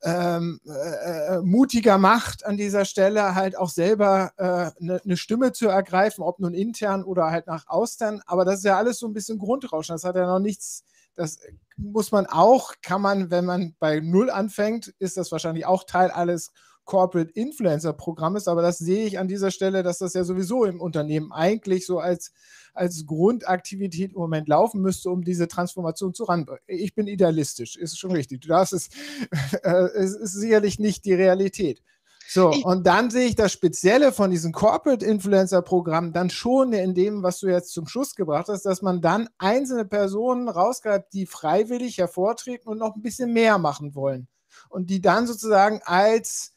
ähm, 0.02 0.60
äh, 0.66 1.36
äh 1.36 1.42
mutiger 1.42 1.98
macht 1.98 2.44
an 2.44 2.56
dieser 2.56 2.84
Stelle, 2.84 3.34
halt 3.34 3.56
auch 3.56 3.70
selber 3.70 4.32
eine 4.36 4.72
äh, 4.78 4.84
ne, 4.84 5.00
ne 5.04 5.16
Stimme 5.16 5.52
zu 5.52 5.68
ergreifen, 5.68 6.22
ob 6.22 6.38
nun 6.38 6.54
intern 6.54 7.02
oder 7.02 7.30
halt 7.30 7.46
nach 7.46 7.66
außen. 7.68 8.22
Aber 8.26 8.44
das 8.44 8.58
ist 8.58 8.64
ja 8.64 8.76
alles 8.76 8.98
so 8.98 9.06
ein 9.06 9.14
bisschen 9.14 9.38
Grundrauschen. 9.38 9.94
Das 9.94 10.04
hat 10.04 10.16
ja 10.16 10.26
noch 10.26 10.38
nichts 10.38 10.84
das 11.16 11.38
muss 11.76 12.12
man 12.12 12.26
auch, 12.26 12.74
kann 12.82 13.02
man, 13.02 13.30
wenn 13.30 13.44
man 13.44 13.74
bei 13.78 14.00
Null 14.00 14.30
anfängt, 14.30 14.94
ist 14.98 15.16
das 15.16 15.32
wahrscheinlich 15.32 15.66
auch 15.66 15.84
Teil 15.84 16.10
alles 16.10 16.52
Corporate 16.86 17.32
Influencer 17.32 17.92
Programmes, 17.92 18.46
aber 18.46 18.62
das 18.62 18.78
sehe 18.78 19.06
ich 19.06 19.18
an 19.18 19.26
dieser 19.26 19.50
Stelle, 19.50 19.82
dass 19.82 19.98
das 19.98 20.14
ja 20.14 20.22
sowieso 20.22 20.64
im 20.64 20.80
Unternehmen 20.80 21.32
eigentlich 21.32 21.84
so 21.84 21.98
als, 21.98 22.32
als 22.74 23.04
Grundaktivität 23.06 24.12
im 24.12 24.20
Moment 24.20 24.46
laufen 24.48 24.80
müsste, 24.80 25.10
um 25.10 25.24
diese 25.24 25.48
Transformation 25.48 26.14
zu 26.14 26.24
ran. 26.24 26.46
Ich 26.68 26.94
bin 26.94 27.08
idealistisch, 27.08 27.76
ist 27.76 27.98
schon 27.98 28.12
richtig. 28.12 28.40
Du 28.42 28.48
darfst 28.48 28.72
äh, 29.62 29.68
es 29.68 30.14
ist 30.14 30.32
sicherlich 30.34 30.78
nicht 30.78 31.04
die 31.04 31.14
Realität. 31.14 31.82
So, 32.28 32.50
und 32.50 32.86
dann 32.86 33.10
sehe 33.10 33.28
ich 33.28 33.36
das 33.36 33.52
Spezielle 33.52 34.12
von 34.12 34.30
diesem 34.30 34.52
Corporate 34.52 35.04
Influencer 35.04 35.62
Programm 35.62 36.12
dann 36.12 36.30
schon 36.30 36.72
in 36.72 36.94
dem, 36.94 37.22
was 37.22 37.38
du 37.38 37.48
jetzt 37.48 37.72
zum 37.72 37.86
Schluss 37.86 38.14
gebracht 38.14 38.48
hast, 38.48 38.66
dass 38.66 38.82
man 38.82 39.00
dann 39.00 39.28
einzelne 39.38 39.84
Personen 39.84 40.48
rausgreift, 40.48 41.12
die 41.12 41.26
freiwillig 41.26 41.98
hervortreten 41.98 42.70
und 42.70 42.78
noch 42.78 42.96
ein 42.96 43.02
bisschen 43.02 43.32
mehr 43.32 43.58
machen 43.58 43.94
wollen. 43.94 44.28
Und 44.68 44.90
die 44.90 45.00
dann 45.00 45.26
sozusagen 45.26 45.80
als 45.84 46.52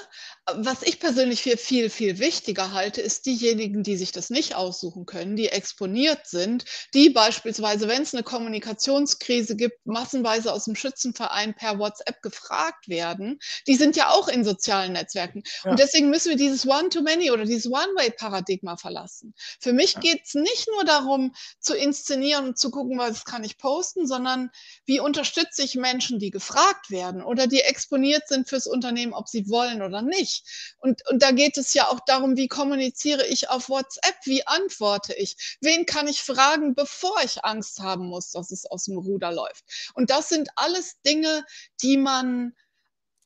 Was 0.58 0.84
ich 0.84 1.00
persönlich 1.00 1.44
für 1.44 1.58
viel, 1.58 1.90
viel 1.90 2.20
wichtiger 2.20 2.72
halte, 2.72 3.02
ist 3.02 3.26
diejenigen, 3.26 3.84
die 3.84 3.98
sich 3.98 4.12
das 4.12 4.30
nicht 4.30 4.56
aussuchen 4.56 5.06
können, 5.06 5.36
die 5.36 5.50
exponiert 5.50 6.28
sind, 6.28 6.66
die 6.94 7.10
beispielsweise, 7.10 7.88
wenn 7.88 8.02
es 8.02 8.14
eine 8.14 8.24
Kommunikationskrise 8.24 9.56
gibt, 9.56 9.86
massenweise 9.86 10.52
aus 10.52 10.66
dem 10.66 10.76
Schützenverein 10.76 11.56
per 11.56 11.80
WhatsApp 11.80 12.22
gefragt 12.22 12.88
werden. 12.88 13.40
Die 13.68 13.76
sind 13.76 13.96
ja 13.96 14.10
auch 14.10 14.28
in 14.28 14.44
sozialen 14.44 14.94
Netzwerken. 14.94 15.44
Ja. 15.64 15.72
Und 15.72 15.80
deswegen 15.80 16.10
müssen 16.10 16.30
wir 16.30 16.38
dieses 16.38 16.68
One-to-Many 16.68 17.32
oder 17.32 17.46
dieses 17.46 17.68
One-Way-Paradigma 17.72 18.78
verlassen. 18.78 19.34
Für 19.60 19.74
mich 19.74 19.94
ja. 19.94 20.00
geht 20.02 20.22
es 20.26 20.34
nicht 20.34 20.68
nur 20.74 20.84
darum, 20.84 21.34
zu 21.60 21.76
inszenieren 21.76 22.50
und 22.50 22.58
zu 22.58 22.72
gucken, 22.72 22.98
was 22.98 23.26
kann 23.26 23.44
ich 23.44 23.58
posten, 23.58 24.08
sondern 24.08 24.50
wie 24.86 25.00
unterstütze 25.00 25.64
ich 25.64 25.76
Menschen, 25.76 26.20
die 26.20 26.32
gefragt 26.32 26.90
werden 26.90 27.24
oder 27.24 27.48
die 27.48 27.62
exponiert 27.62 28.28
sind 28.28 28.48
fürs 28.48 28.68
Unternehmen, 28.68 29.14
ob 29.14 29.28
sie 29.28 29.48
wollen 29.50 29.82
oder 29.82 30.02
nicht. 30.02 30.39
Und, 30.80 31.02
und 31.10 31.22
da 31.22 31.32
geht 31.32 31.58
es 31.58 31.74
ja 31.74 31.88
auch 31.88 32.00
darum, 32.06 32.38
wie 32.38 32.48
kommuniziere 32.48 33.26
ich 33.28 33.50
auf 33.50 33.70
WhatsApp, 33.70 34.16
wie 34.26 34.46
antworte 34.48 35.14
ich, 35.14 35.58
wen 35.62 35.86
kann 35.86 36.08
ich 36.08 36.22
fragen, 36.22 36.76
bevor 36.76 37.16
ich 37.24 37.44
Angst 37.46 37.80
haben 37.80 38.08
muss, 38.08 38.32
dass 38.32 38.52
es 38.52 38.66
aus 38.66 38.86
dem 38.86 38.98
Ruder 38.98 39.32
läuft. 39.32 39.66
Und 39.94 40.10
das 40.10 40.30
sind 40.30 40.50
alles 40.56 41.02
Dinge, 41.02 41.46
die 41.82 41.98
man 41.98 42.54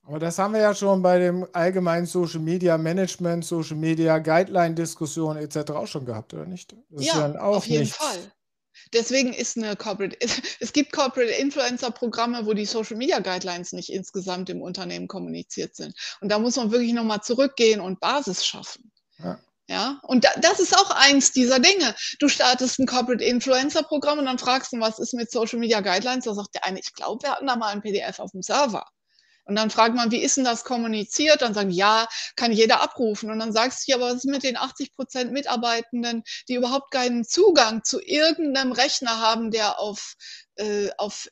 aber 0.05 0.19
das 0.19 0.37
haben 0.37 0.53
wir 0.53 0.59
ja 0.59 0.75
schon 0.75 1.01
bei 1.01 1.17
dem 1.17 1.47
allgemeinen 1.53 2.05
Social 2.05 2.41
Media 2.41 2.77
Management, 2.77 3.45
Social 3.45 3.77
Media 3.77 4.19
Guideline 4.19 4.75
Diskussion 4.75 5.37
etc. 5.37 5.71
auch 5.71 5.87
schon 5.87 6.05
gehabt, 6.05 6.33
oder 6.33 6.45
nicht? 6.45 6.75
Das 6.89 7.05
ja, 7.05 7.29
ja 7.29 7.39
auf 7.39 7.65
jeden 7.67 7.83
nichts. 7.83 7.95
Fall. 7.95 8.19
Deswegen 8.93 9.33
ist 9.33 9.57
eine 9.57 9.75
Corporate, 9.75 10.17
es 10.59 10.73
gibt 10.73 10.91
Corporate 10.91 11.31
Influencer 11.31 11.91
Programme, 11.91 12.45
wo 12.45 12.53
die 12.53 12.65
Social 12.65 12.97
Media 12.97 13.19
Guidelines 13.19 13.73
nicht 13.73 13.89
insgesamt 13.89 14.49
im 14.49 14.61
Unternehmen 14.61 15.07
kommuniziert 15.07 15.75
sind. 15.75 15.93
Und 16.21 16.29
da 16.29 16.39
muss 16.39 16.55
man 16.55 16.71
wirklich 16.71 16.93
nochmal 16.93 17.21
zurückgehen 17.21 17.79
und 17.79 17.99
Basis 17.99 18.45
schaffen. 18.45 18.91
Ja. 19.19 19.39
Ja, 19.69 20.01
und 20.03 20.25
da, 20.25 20.29
das 20.41 20.59
ist 20.59 20.77
auch 20.77 20.91
eins 20.91 21.31
dieser 21.31 21.57
Dinge. 21.57 21.95
Du 22.19 22.27
startest 22.27 22.79
ein 22.79 22.85
Corporate 22.85 23.23
Influencer 23.23 23.81
Programm 23.83 24.19
und 24.19 24.25
dann 24.25 24.37
fragst 24.37 24.73
du, 24.73 24.79
was 24.81 24.99
ist 24.99 25.13
mit 25.13 25.31
Social 25.31 25.57
Media 25.57 25.79
Guidelines? 25.79 26.25
Da 26.25 26.33
sagt 26.33 26.53
der 26.55 26.65
eine, 26.65 26.79
ich 26.79 26.93
glaube, 26.93 27.23
wir 27.23 27.31
hatten 27.31 27.47
da 27.47 27.55
mal 27.55 27.69
ein 27.69 27.81
PDF 27.81 28.19
auf 28.19 28.31
dem 28.31 28.41
Server. 28.41 28.85
Und 29.45 29.55
dann 29.55 29.69
fragt 29.69 29.95
man, 29.95 30.11
wie 30.11 30.21
ist 30.21 30.37
denn 30.37 30.45
das 30.45 30.63
kommuniziert? 30.63 31.41
Dann 31.41 31.53
sagen, 31.53 31.69
ja, 31.69 32.07
kann 32.35 32.51
jeder 32.51 32.81
abrufen. 32.81 33.29
Und 33.29 33.39
dann 33.39 33.51
sagst 33.51 33.87
du, 33.87 33.93
aber 33.93 34.05
was 34.05 34.15
ist 34.15 34.25
mit 34.25 34.43
den 34.43 34.57
80 34.57 34.93
Prozent 34.95 35.31
Mitarbeitenden, 35.31 36.23
die 36.47 36.55
überhaupt 36.55 36.91
keinen 36.91 37.25
Zugang 37.25 37.83
zu 37.83 38.01
irgendeinem 38.01 38.71
Rechner 38.71 39.19
haben, 39.19 39.51
der 39.51 39.79
auf, 39.79 40.15
äh, 40.55 40.89
auf 40.97 41.27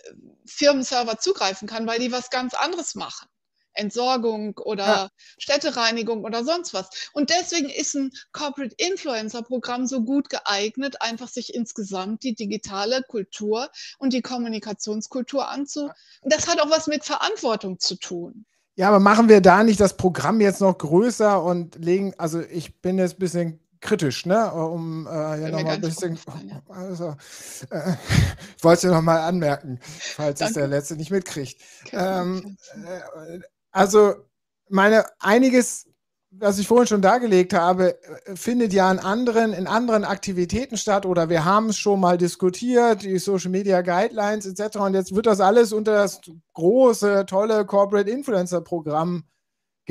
Firmenserver 0.46 1.20
zugreifen 1.20 1.68
kann, 1.68 1.88
weil 1.88 2.00
die 2.00 2.12
was 2.12 2.30
ganz 2.30 2.54
anderes 2.54 2.96
machen? 2.96 3.28
Entsorgung 3.74 4.58
oder 4.58 4.86
ja. 4.86 5.10
Städtereinigung 5.38 6.24
oder 6.24 6.44
sonst 6.44 6.74
was. 6.74 6.90
Und 7.14 7.30
deswegen 7.30 7.70
ist 7.70 7.96
ein 7.96 8.12
Corporate 8.32 8.76
Influencer 8.78 9.44
Programm 9.44 9.88
so 9.88 10.02
gut 10.04 10.30
geeignet, 10.30 11.02
einfach 11.02 11.28
sich 11.28 11.54
insgesamt 11.54 12.24
die 12.24 12.36
digitale 12.36 13.04
Kultur 13.04 13.70
und 14.00 14.14
die 14.14 14.22
Kommunikationskultur 14.22 15.50
anzu. 15.50 15.90
Und 16.22 16.34
das 16.34 16.48
hat 16.48 16.62
auch 16.62 16.70
was 16.70 16.88
mit 16.88 17.04
Verantwortung 17.04 17.80
zu 17.80 17.96
tun. 17.96 18.46
Ja, 18.76 18.88
aber 18.88 19.00
machen 19.00 19.30
wir 19.30 19.42
da 19.42 19.64
nicht 19.64 19.80
das 19.80 19.98
Programm 19.98 20.42
jetzt 20.42 20.62
noch 20.62 20.78
größer 20.78 21.44
und 21.44 21.76
legen, 21.76 22.14
also 22.18 22.42
ich 22.42 22.82
bin 22.82 22.98
jetzt 22.98 23.16
ein 23.16 23.20
bisschen 23.20 23.60
kritisch, 23.82 24.26
ne? 24.26 24.54
Um 24.54 25.08
äh, 25.08 25.38
hier 25.38 25.50
nochmal 25.50 25.76
ein 25.76 25.82
bisschen. 25.82 26.18
Also, 26.70 27.16
äh, 27.70 27.94
ich 28.58 28.64
wollte 28.64 28.88
nochmal 28.88 29.20
anmerken, 29.20 29.80
falls 29.82 30.40
es 30.40 30.54
der 30.54 30.68
Letzte 30.68 30.96
nicht 30.96 31.12
mitkriegt. 31.12 31.62
Ähm, 31.92 32.58
äh, 32.86 33.40
also 33.72 34.14
meine, 34.70 35.06
einiges 35.20 35.88
was 36.32 36.60
ich 36.60 36.68
vorhin 36.68 36.88
schon 36.88 37.02
dargelegt 37.02 37.54
habe, 37.54 38.00
findet 38.36 38.72
ja 38.72 38.90
in 38.90 39.00
anderen, 39.00 39.52
in 39.52 39.68
anderen 39.68 40.06
Aktivitäten 40.06 40.78
statt 40.78 41.06
oder 41.06 41.28
wir 41.30 41.44
haben 41.44 41.70
es 41.70 41.78
schon 41.78 42.00
mal 42.00 42.18
diskutiert, 42.18 43.04
die 43.04 43.20
Social 43.20 43.52
Media 43.52 43.82
Guidelines 43.82 44.46
etc. 44.46 44.78
Und 44.78 44.94
jetzt 44.94 45.14
wird 45.14 45.26
das 45.26 45.42
alles 45.42 45.74
unter 45.74 45.94
das 45.94 46.22
große, 46.54 47.26
tolle 47.26 47.66
Corporate 47.66 48.10
Influencer 48.10 48.62
Programm 48.62 49.24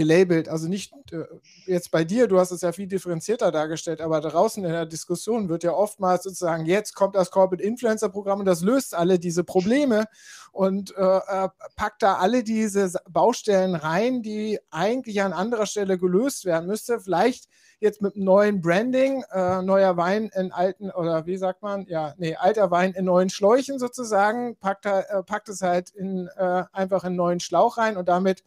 gelabelt. 0.00 0.48
Also 0.48 0.66
nicht 0.66 0.94
äh, 1.12 1.24
jetzt 1.66 1.90
bei 1.90 2.04
dir, 2.04 2.26
du 2.26 2.38
hast 2.38 2.52
es 2.52 2.62
ja 2.62 2.72
viel 2.72 2.86
differenzierter 2.86 3.52
dargestellt, 3.52 4.00
aber 4.00 4.22
draußen 4.22 4.64
in 4.64 4.72
der 4.72 4.86
Diskussion 4.86 5.50
wird 5.50 5.62
ja 5.62 5.72
oftmals 5.72 6.22
sozusagen, 6.22 6.64
jetzt 6.64 6.94
kommt 6.94 7.16
das 7.16 7.30
Corporate 7.30 7.62
Influencer 7.62 8.08
Programm 8.08 8.40
und 8.40 8.46
das 8.46 8.62
löst 8.62 8.94
alle 8.94 9.18
diese 9.18 9.44
Probleme 9.44 10.06
und 10.52 10.96
äh, 10.96 11.02
äh, 11.02 11.48
packt 11.76 12.02
da 12.02 12.14
alle 12.14 12.42
diese 12.42 12.90
Baustellen 13.10 13.74
rein, 13.74 14.22
die 14.22 14.58
eigentlich 14.70 15.20
an 15.20 15.34
anderer 15.34 15.66
Stelle 15.66 15.98
gelöst 15.98 16.46
werden 16.46 16.66
müsste. 16.66 16.98
Vielleicht 16.98 17.46
jetzt 17.78 18.00
mit 18.00 18.14
einem 18.14 18.24
neuen 18.24 18.60
Branding, 18.62 19.22
äh, 19.32 19.60
neuer 19.60 19.98
Wein 19.98 20.30
in 20.34 20.52
alten, 20.52 20.90
oder 20.90 21.26
wie 21.26 21.36
sagt 21.36 21.62
man, 21.62 21.86
ja, 21.88 22.14
nee, 22.16 22.36
alter 22.36 22.70
Wein 22.70 22.92
in 22.92 23.04
neuen 23.04 23.28
Schläuchen 23.28 23.78
sozusagen, 23.78 24.56
packt, 24.56 24.86
äh, 24.86 25.22
packt 25.26 25.50
es 25.50 25.60
halt 25.60 25.90
in, 25.90 26.28
äh, 26.36 26.64
einfach 26.72 27.04
in 27.04 27.08
einen 27.08 27.16
neuen 27.16 27.40
Schlauch 27.40 27.76
rein 27.76 27.96
und 27.96 28.08
damit 28.08 28.42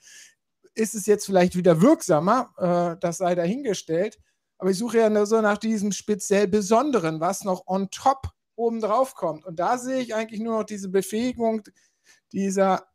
ist 0.76 0.96
es 0.96 1.06
jetzt 1.06 1.26
vielleicht 1.26 1.56
wieder 1.56 1.82
wirksamer, 1.82 2.54
äh, 2.58 3.00
das 3.00 3.18
sei 3.18 3.36
dahingestellt. 3.36 4.20
Aber 4.58 4.72
ich 4.72 4.78
suche 4.78 5.00
ja 5.00 5.10
nur 5.10 5.26
so 5.26 5.42
nach 5.42 5.58
diesem 5.58 5.92
speziell 5.92 6.48
Besonderen, 6.48 7.20
was 7.20 7.44
noch 7.44 7.68
on 7.68 7.90
top 7.90 8.30
oben 8.56 8.82
drauf 8.82 9.16
kommt. 9.16 9.46
Und 9.46 9.60
da 9.60 9.78
sehe 9.78 10.00
ich 10.00 10.16
eigentlich 10.16 10.42
nur 10.42 10.60
noch 10.60 10.64
diese 10.64 10.90
Befähigung 10.90 11.64
dieser, 12.32 12.86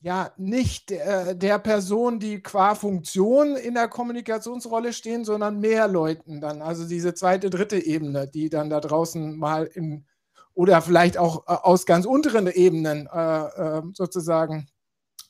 ja, 0.00 0.32
nicht 0.36 0.90
der, 0.90 1.34
der 1.34 1.58
Person, 1.58 2.18
die 2.18 2.42
qua 2.42 2.74
Funktion 2.74 3.56
in 3.56 3.74
der 3.74 3.88
Kommunikationsrolle 3.88 4.92
stehen, 4.92 5.24
sondern 5.24 5.58
mehr 5.60 5.88
Leuten 5.88 6.40
dann. 6.40 6.62
Also 6.62 6.86
diese 6.86 7.14
zweite, 7.14 7.50
dritte 7.50 7.78
Ebene, 7.78 8.28
die 8.28 8.48
dann 8.48 8.70
da 8.70 8.80
draußen 8.80 9.36
mal 9.36 9.64
in, 9.64 10.06
oder 10.54 10.80
vielleicht 10.80 11.18
auch 11.18 11.46
äh, 11.46 11.52
aus 11.62 11.86
ganz 11.86 12.06
unteren 12.06 12.46
Ebenen 12.46 13.08
äh, 13.12 13.78
äh, 13.78 13.82
sozusagen 13.92 14.68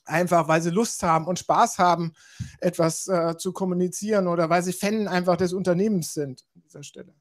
einfach 0.07 0.47
weil 0.47 0.61
sie 0.61 0.69
Lust 0.69 1.03
haben 1.03 1.27
und 1.27 1.39
Spaß 1.39 1.77
haben, 1.79 2.13
etwas 2.59 3.07
äh, 3.07 3.37
zu 3.37 3.53
kommunizieren 3.53 4.27
oder 4.27 4.49
weil 4.49 4.63
sie 4.63 4.73
Fan 4.73 5.07
einfach 5.07 5.37
des 5.37 5.53
Unternehmens 5.53 6.13
sind 6.13 6.45
an 6.55 6.61
dieser 6.63 6.83
Stelle. 6.83 7.13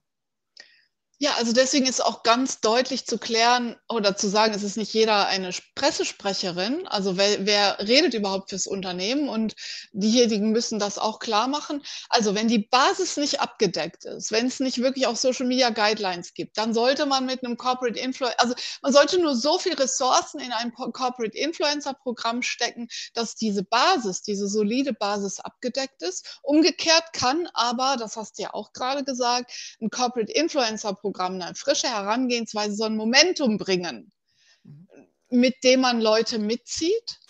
Ja, 1.19 1.31
also 1.39 1.55
deswegen 1.55 1.87
ist 1.87 2.05
auch 2.05 2.23
ganz 2.25 2.61
deutlich 2.61 3.07
zu 3.07 3.17
klären 3.17 3.75
oder 3.89 4.19
zu 4.19 4.29
sagen, 4.29 4.53
es 4.53 4.63
ist 4.63 4.77
nicht 4.77 4.93
jeder 4.93 5.27
eine 5.29 5.49
Pressesprecherin. 5.75 6.87
Also 6.89 7.17
wer, 7.17 7.47
wer 7.47 7.79
redet 7.79 8.13
überhaupt 8.13 8.51
fürs 8.51 8.67
Unternehmen 8.67 9.31
und 9.31 9.55
diejenigen 9.93 10.51
müssen 10.53 10.79
das 10.79 10.99
auch 10.99 11.19
klar 11.19 11.49
machen. 11.49 11.83
Also 12.11 12.35
wenn 12.35 12.49
die 12.49 12.69
Basis 12.71 13.17
nicht 13.17 13.41
abgedeckt 13.41 14.05
ist, 14.05 14.31
wenn 14.31 14.47
es 14.47 14.61
nicht 14.61 14.83
wirklich 14.83 15.07
auch 15.07 15.17
Social 15.17 15.47
Media 15.47 15.71
Guidelines 15.71 16.35
gibt, 16.35 16.59
dann 16.59 16.75
sollte 16.75 17.07
man 17.07 17.25
mit 17.25 17.43
einem 17.43 17.57
Corporate 17.57 17.99
Influencer, 17.99 18.39
also 18.39 18.55
man 18.83 18.93
sollte 18.93 19.19
nur 19.19 19.35
so 19.35 19.59
viel 19.59 19.73
Ressourcen 19.73 20.39
in 20.39 20.53
ein 20.53 20.75
Corporate 20.75 21.35
Influencer 21.35 21.95
Programm 21.95 22.43
stecken, 22.43 22.89
dass 23.15 23.37
diese 23.37 23.63
Basis, 23.63 24.21
diese 24.21 24.49
solide 24.49 24.93
Basis 24.93 25.41
abgedeckt 25.41 26.03
ist. 26.03 26.41
Umgekehrt 26.43 27.15
kann 27.15 27.49
aber, 27.55 27.97
das 27.99 28.17
hast 28.17 28.37
du 28.37 28.43
ja 28.43 28.53
auch 28.53 28.75
gerade 28.75 29.03
gesagt, 29.03 29.51
ein 29.81 29.89
Corporate 29.89 30.31
Influencer 30.31 30.93
Programm 30.93 31.06
Programm 31.07 31.41
eine 31.41 31.55
frische 31.55 31.87
Herangehensweise, 31.87 32.75
so 32.75 32.83
ein 32.83 32.97
Momentum 32.97 33.59
bringen, 33.59 34.11
mit 35.31 35.55
dem 35.63 35.83
man 35.83 36.01
Leute 36.01 36.41
mitzieht. 36.41 37.21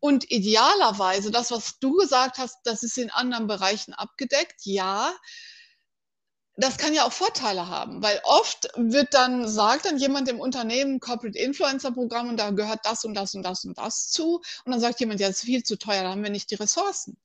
Und 0.00 0.28
idealerweise, 0.32 1.30
das, 1.30 1.52
was 1.52 1.78
du 1.78 1.94
gesagt 1.94 2.38
hast, 2.38 2.58
das 2.64 2.82
ist 2.82 2.98
in 2.98 3.10
anderen 3.10 3.46
Bereichen 3.46 3.94
abgedeckt, 3.94 4.62
ja, 4.64 5.14
das 6.56 6.76
kann 6.76 6.92
ja 6.92 7.04
auch 7.04 7.12
Vorteile 7.12 7.68
haben, 7.68 8.02
weil 8.02 8.20
oft 8.24 8.68
wird 8.76 9.14
dann, 9.14 9.46
sagt 9.46 9.84
dann 9.84 9.98
jemand 9.98 10.28
im 10.28 10.40
Unternehmen, 10.40 10.98
Corporate 10.98 11.38
Influencer 11.38 11.92
Programm 11.92 12.30
und 12.30 12.36
da 12.36 12.50
gehört 12.50 12.80
das 12.82 13.04
und 13.04 13.14
das 13.14 13.34
und 13.36 13.44
das 13.44 13.64
und 13.64 13.78
das 13.78 14.10
zu. 14.10 14.42
Und 14.64 14.72
dann 14.72 14.80
sagt 14.80 14.98
jemand, 14.98 15.20
ja, 15.20 15.28
das 15.28 15.36
ist 15.36 15.44
viel 15.44 15.62
zu 15.62 15.78
teuer, 15.78 16.02
da 16.02 16.10
haben 16.10 16.24
wir 16.24 16.30
nicht 16.30 16.50
die 16.50 16.56
Ressourcen. 16.56 17.16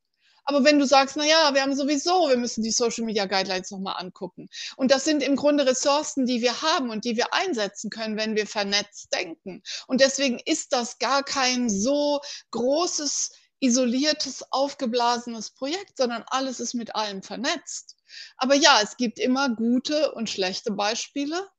Aber 0.46 0.64
wenn 0.64 0.80
du 0.80 0.86
sagst, 0.86 1.18
na 1.18 1.26
ja, 1.26 1.54
wir 1.54 1.62
haben 1.62 1.76
sowieso, 1.76 2.30
wir 2.30 2.38
müssen 2.38 2.64
die 2.64 2.72
Social 2.72 3.04
Media 3.04 3.26
Guidelines 3.26 3.72
nochmal 3.72 3.96
angucken. 3.98 4.48
Und 4.78 4.92
das 4.92 5.04
sind 5.04 5.24
im 5.24 5.36
Grunde 5.36 5.66
Ressourcen, 5.66 6.28
die 6.28 6.42
wir 6.42 6.62
haben 6.62 6.92
und 6.92 7.04
die 7.04 7.18
wir 7.18 7.34
einsetzen 7.34 7.90
können, 7.90 8.16
wenn 8.16 8.36
wir 8.36 8.46
vernetzt 8.46 9.12
denken. 9.14 9.64
Und 9.88 10.02
deswegen 10.02 10.40
ist 10.46 10.72
das 10.72 11.00
gar 11.00 11.24
kein 11.24 11.70
so 11.70 12.22
großes, 12.52 13.32
isoliertes, 13.60 14.44
aufgeblasenes 14.52 15.52
Projekt, 15.52 15.98
sondern 15.98 16.24
alles 16.28 16.60
ist 16.60 16.76
mit 16.76 16.96
allem 16.96 17.24
vernetzt. 17.24 17.96
Aber 18.38 18.54
ja, 18.54 18.80
es 18.84 18.98
gibt 18.98 19.18
immer 19.18 19.50
gute 19.50 20.14
und 20.14 20.30
schlechte 20.30 20.72
Beispiele. 20.72 21.50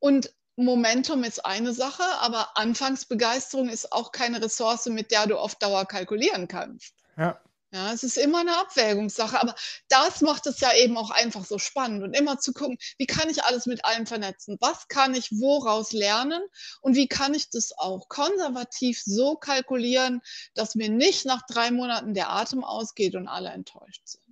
Und 0.00 0.34
Momentum 0.56 1.24
ist 1.24 1.46
eine 1.46 1.72
Sache, 1.72 2.02
aber 2.20 2.58
Anfangsbegeisterung 2.58 3.68
ist 3.68 3.92
auch 3.92 4.12
keine 4.12 4.42
Ressource, 4.42 4.86
mit 4.86 5.12
der 5.12 5.26
du 5.26 5.38
auf 5.38 5.54
Dauer 5.54 5.86
kalkulieren 5.86 6.48
kannst. 6.48 6.94
Ja, 7.16 7.40
ja, 7.70 7.92
es 7.92 8.02
ist 8.02 8.16
immer 8.16 8.40
eine 8.40 8.56
Abwägungssache, 8.58 9.40
aber 9.40 9.54
das 9.88 10.22
macht 10.22 10.46
es 10.46 10.60
ja 10.60 10.74
eben 10.74 10.96
auch 10.96 11.10
einfach 11.10 11.44
so 11.44 11.58
spannend 11.58 12.02
und 12.02 12.14
immer 12.14 12.38
zu 12.38 12.52
gucken, 12.52 12.78
wie 12.96 13.06
kann 13.06 13.28
ich 13.28 13.44
alles 13.44 13.66
mit 13.66 13.84
allem 13.84 14.06
vernetzen? 14.06 14.56
Was 14.60 14.88
kann 14.88 15.14
ich 15.14 15.30
woraus 15.32 15.92
lernen? 15.92 16.42
Und 16.80 16.96
wie 16.96 17.08
kann 17.08 17.34
ich 17.34 17.50
das 17.50 17.72
auch 17.76 18.08
konservativ 18.08 19.02
so 19.04 19.36
kalkulieren, 19.36 20.22
dass 20.54 20.76
mir 20.76 20.88
nicht 20.88 21.26
nach 21.26 21.42
drei 21.46 21.70
Monaten 21.70 22.14
der 22.14 22.30
Atem 22.30 22.64
ausgeht 22.64 23.14
und 23.14 23.28
alle 23.28 23.50
enttäuscht 23.50 24.06
sind? 24.06 24.27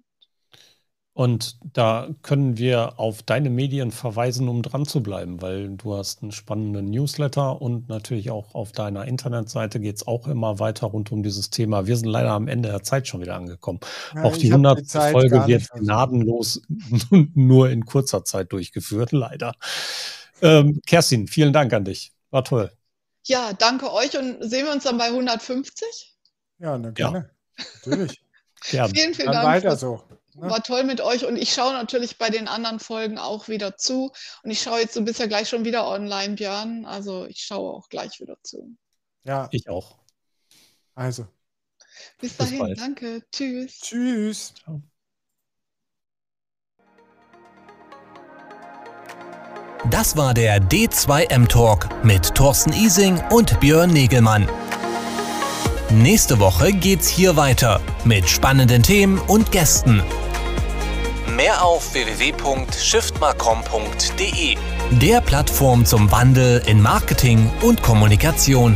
Und 1.16 1.56
da 1.72 2.10
können 2.20 2.58
wir 2.58 3.00
auf 3.00 3.22
deine 3.22 3.48
Medien 3.48 3.90
verweisen, 3.90 4.50
um 4.50 4.60
dran 4.62 4.84
zu 4.84 5.02
bleiben, 5.02 5.40
weil 5.40 5.70
du 5.70 5.96
hast 5.96 6.20
einen 6.20 6.30
spannenden 6.30 6.90
Newsletter 6.90 7.62
und 7.62 7.88
natürlich 7.88 8.30
auch 8.30 8.54
auf 8.54 8.72
deiner 8.72 9.06
Internetseite 9.06 9.80
geht 9.80 9.96
es 9.96 10.06
auch 10.06 10.28
immer 10.28 10.58
weiter 10.58 10.88
rund 10.88 11.10
um 11.12 11.22
dieses 11.22 11.48
Thema. 11.48 11.86
Wir 11.86 11.96
sind 11.96 12.10
leider 12.10 12.32
am 12.32 12.48
Ende 12.48 12.68
der 12.68 12.82
Zeit 12.82 13.08
schon 13.08 13.22
wieder 13.22 13.34
angekommen. 13.34 13.80
Ja, 14.14 14.24
auch 14.24 14.36
die 14.36 14.48
100. 14.52 14.80
Die 14.80 14.84
Folge 14.84 15.46
wird 15.46 15.70
gnadenlos 15.70 16.60
nur 17.10 17.70
in 17.70 17.86
kurzer 17.86 18.22
Zeit 18.26 18.52
durchgeführt, 18.52 19.12
leider. 19.12 19.54
Ähm, 20.42 20.82
Kerstin, 20.84 21.28
vielen 21.28 21.54
Dank 21.54 21.72
an 21.72 21.86
dich. 21.86 22.12
War 22.30 22.44
toll. 22.44 22.70
Ja, 23.24 23.54
danke 23.54 23.90
euch 23.90 24.18
und 24.18 24.42
sehen 24.42 24.66
wir 24.66 24.72
uns 24.74 24.84
dann 24.84 24.98
bei 24.98 25.06
150? 25.06 26.14
Ja, 26.58 26.76
na, 26.76 26.90
gerne. 26.90 27.30
Ja. 27.56 27.64
Natürlich. 27.86 28.20
Gerne. 28.70 28.92
Vielen, 28.94 29.14
vielen 29.14 29.32
dann 29.32 29.44
Dank. 29.44 29.46
Weiter 29.46 29.76
so. 29.76 30.02
Ne? 30.36 30.50
War 30.50 30.62
toll 30.62 30.84
mit 30.84 31.00
euch 31.00 31.24
und 31.24 31.36
ich 31.36 31.52
schaue 31.52 31.72
natürlich 31.72 32.18
bei 32.18 32.30
den 32.30 32.46
anderen 32.46 32.78
Folgen 32.78 33.18
auch 33.18 33.48
wieder 33.48 33.76
zu. 33.76 34.12
Und 34.42 34.50
ich 34.50 34.60
schaue 34.60 34.80
jetzt, 34.80 34.94
du 34.94 35.04
bist 35.04 35.18
ja 35.18 35.26
gleich 35.26 35.48
schon 35.48 35.64
wieder 35.64 35.88
online, 35.88 36.34
Björn. 36.34 36.84
Also 36.84 37.26
ich 37.26 37.40
schaue 37.40 37.72
auch 37.72 37.88
gleich 37.88 38.20
wieder 38.20 38.36
zu. 38.42 38.76
Ja. 39.24 39.48
Ich 39.50 39.68
auch. 39.68 39.98
Also. 40.94 41.26
Bis 42.20 42.36
dahin, 42.36 42.66
Bis 42.66 42.78
danke. 42.78 43.22
Tschüss. 43.32 43.80
Tschüss. 43.80 44.54
Ciao. 44.62 44.82
Das 49.90 50.16
war 50.16 50.34
der 50.34 50.60
D2M 50.60 51.46
Talk 51.46 51.88
mit 52.04 52.34
Thorsten 52.34 52.72
Ising 52.72 53.22
und 53.30 53.60
Björn 53.60 53.92
Negelmann. 53.92 54.48
Nächste 55.90 56.40
Woche 56.40 56.72
geht's 56.72 57.08
hier 57.08 57.36
weiter 57.36 57.80
mit 58.04 58.28
spannenden 58.28 58.82
Themen 58.82 59.18
und 59.20 59.52
Gästen. 59.52 60.02
Mehr 61.36 61.62
auf 61.62 61.92
www.shiftmarcom.de, 61.92 64.56
der 64.92 65.20
Plattform 65.20 65.84
zum 65.84 66.10
Wandel 66.10 66.62
in 66.66 66.80
Marketing 66.80 67.50
und 67.60 67.82
Kommunikation. 67.82 68.74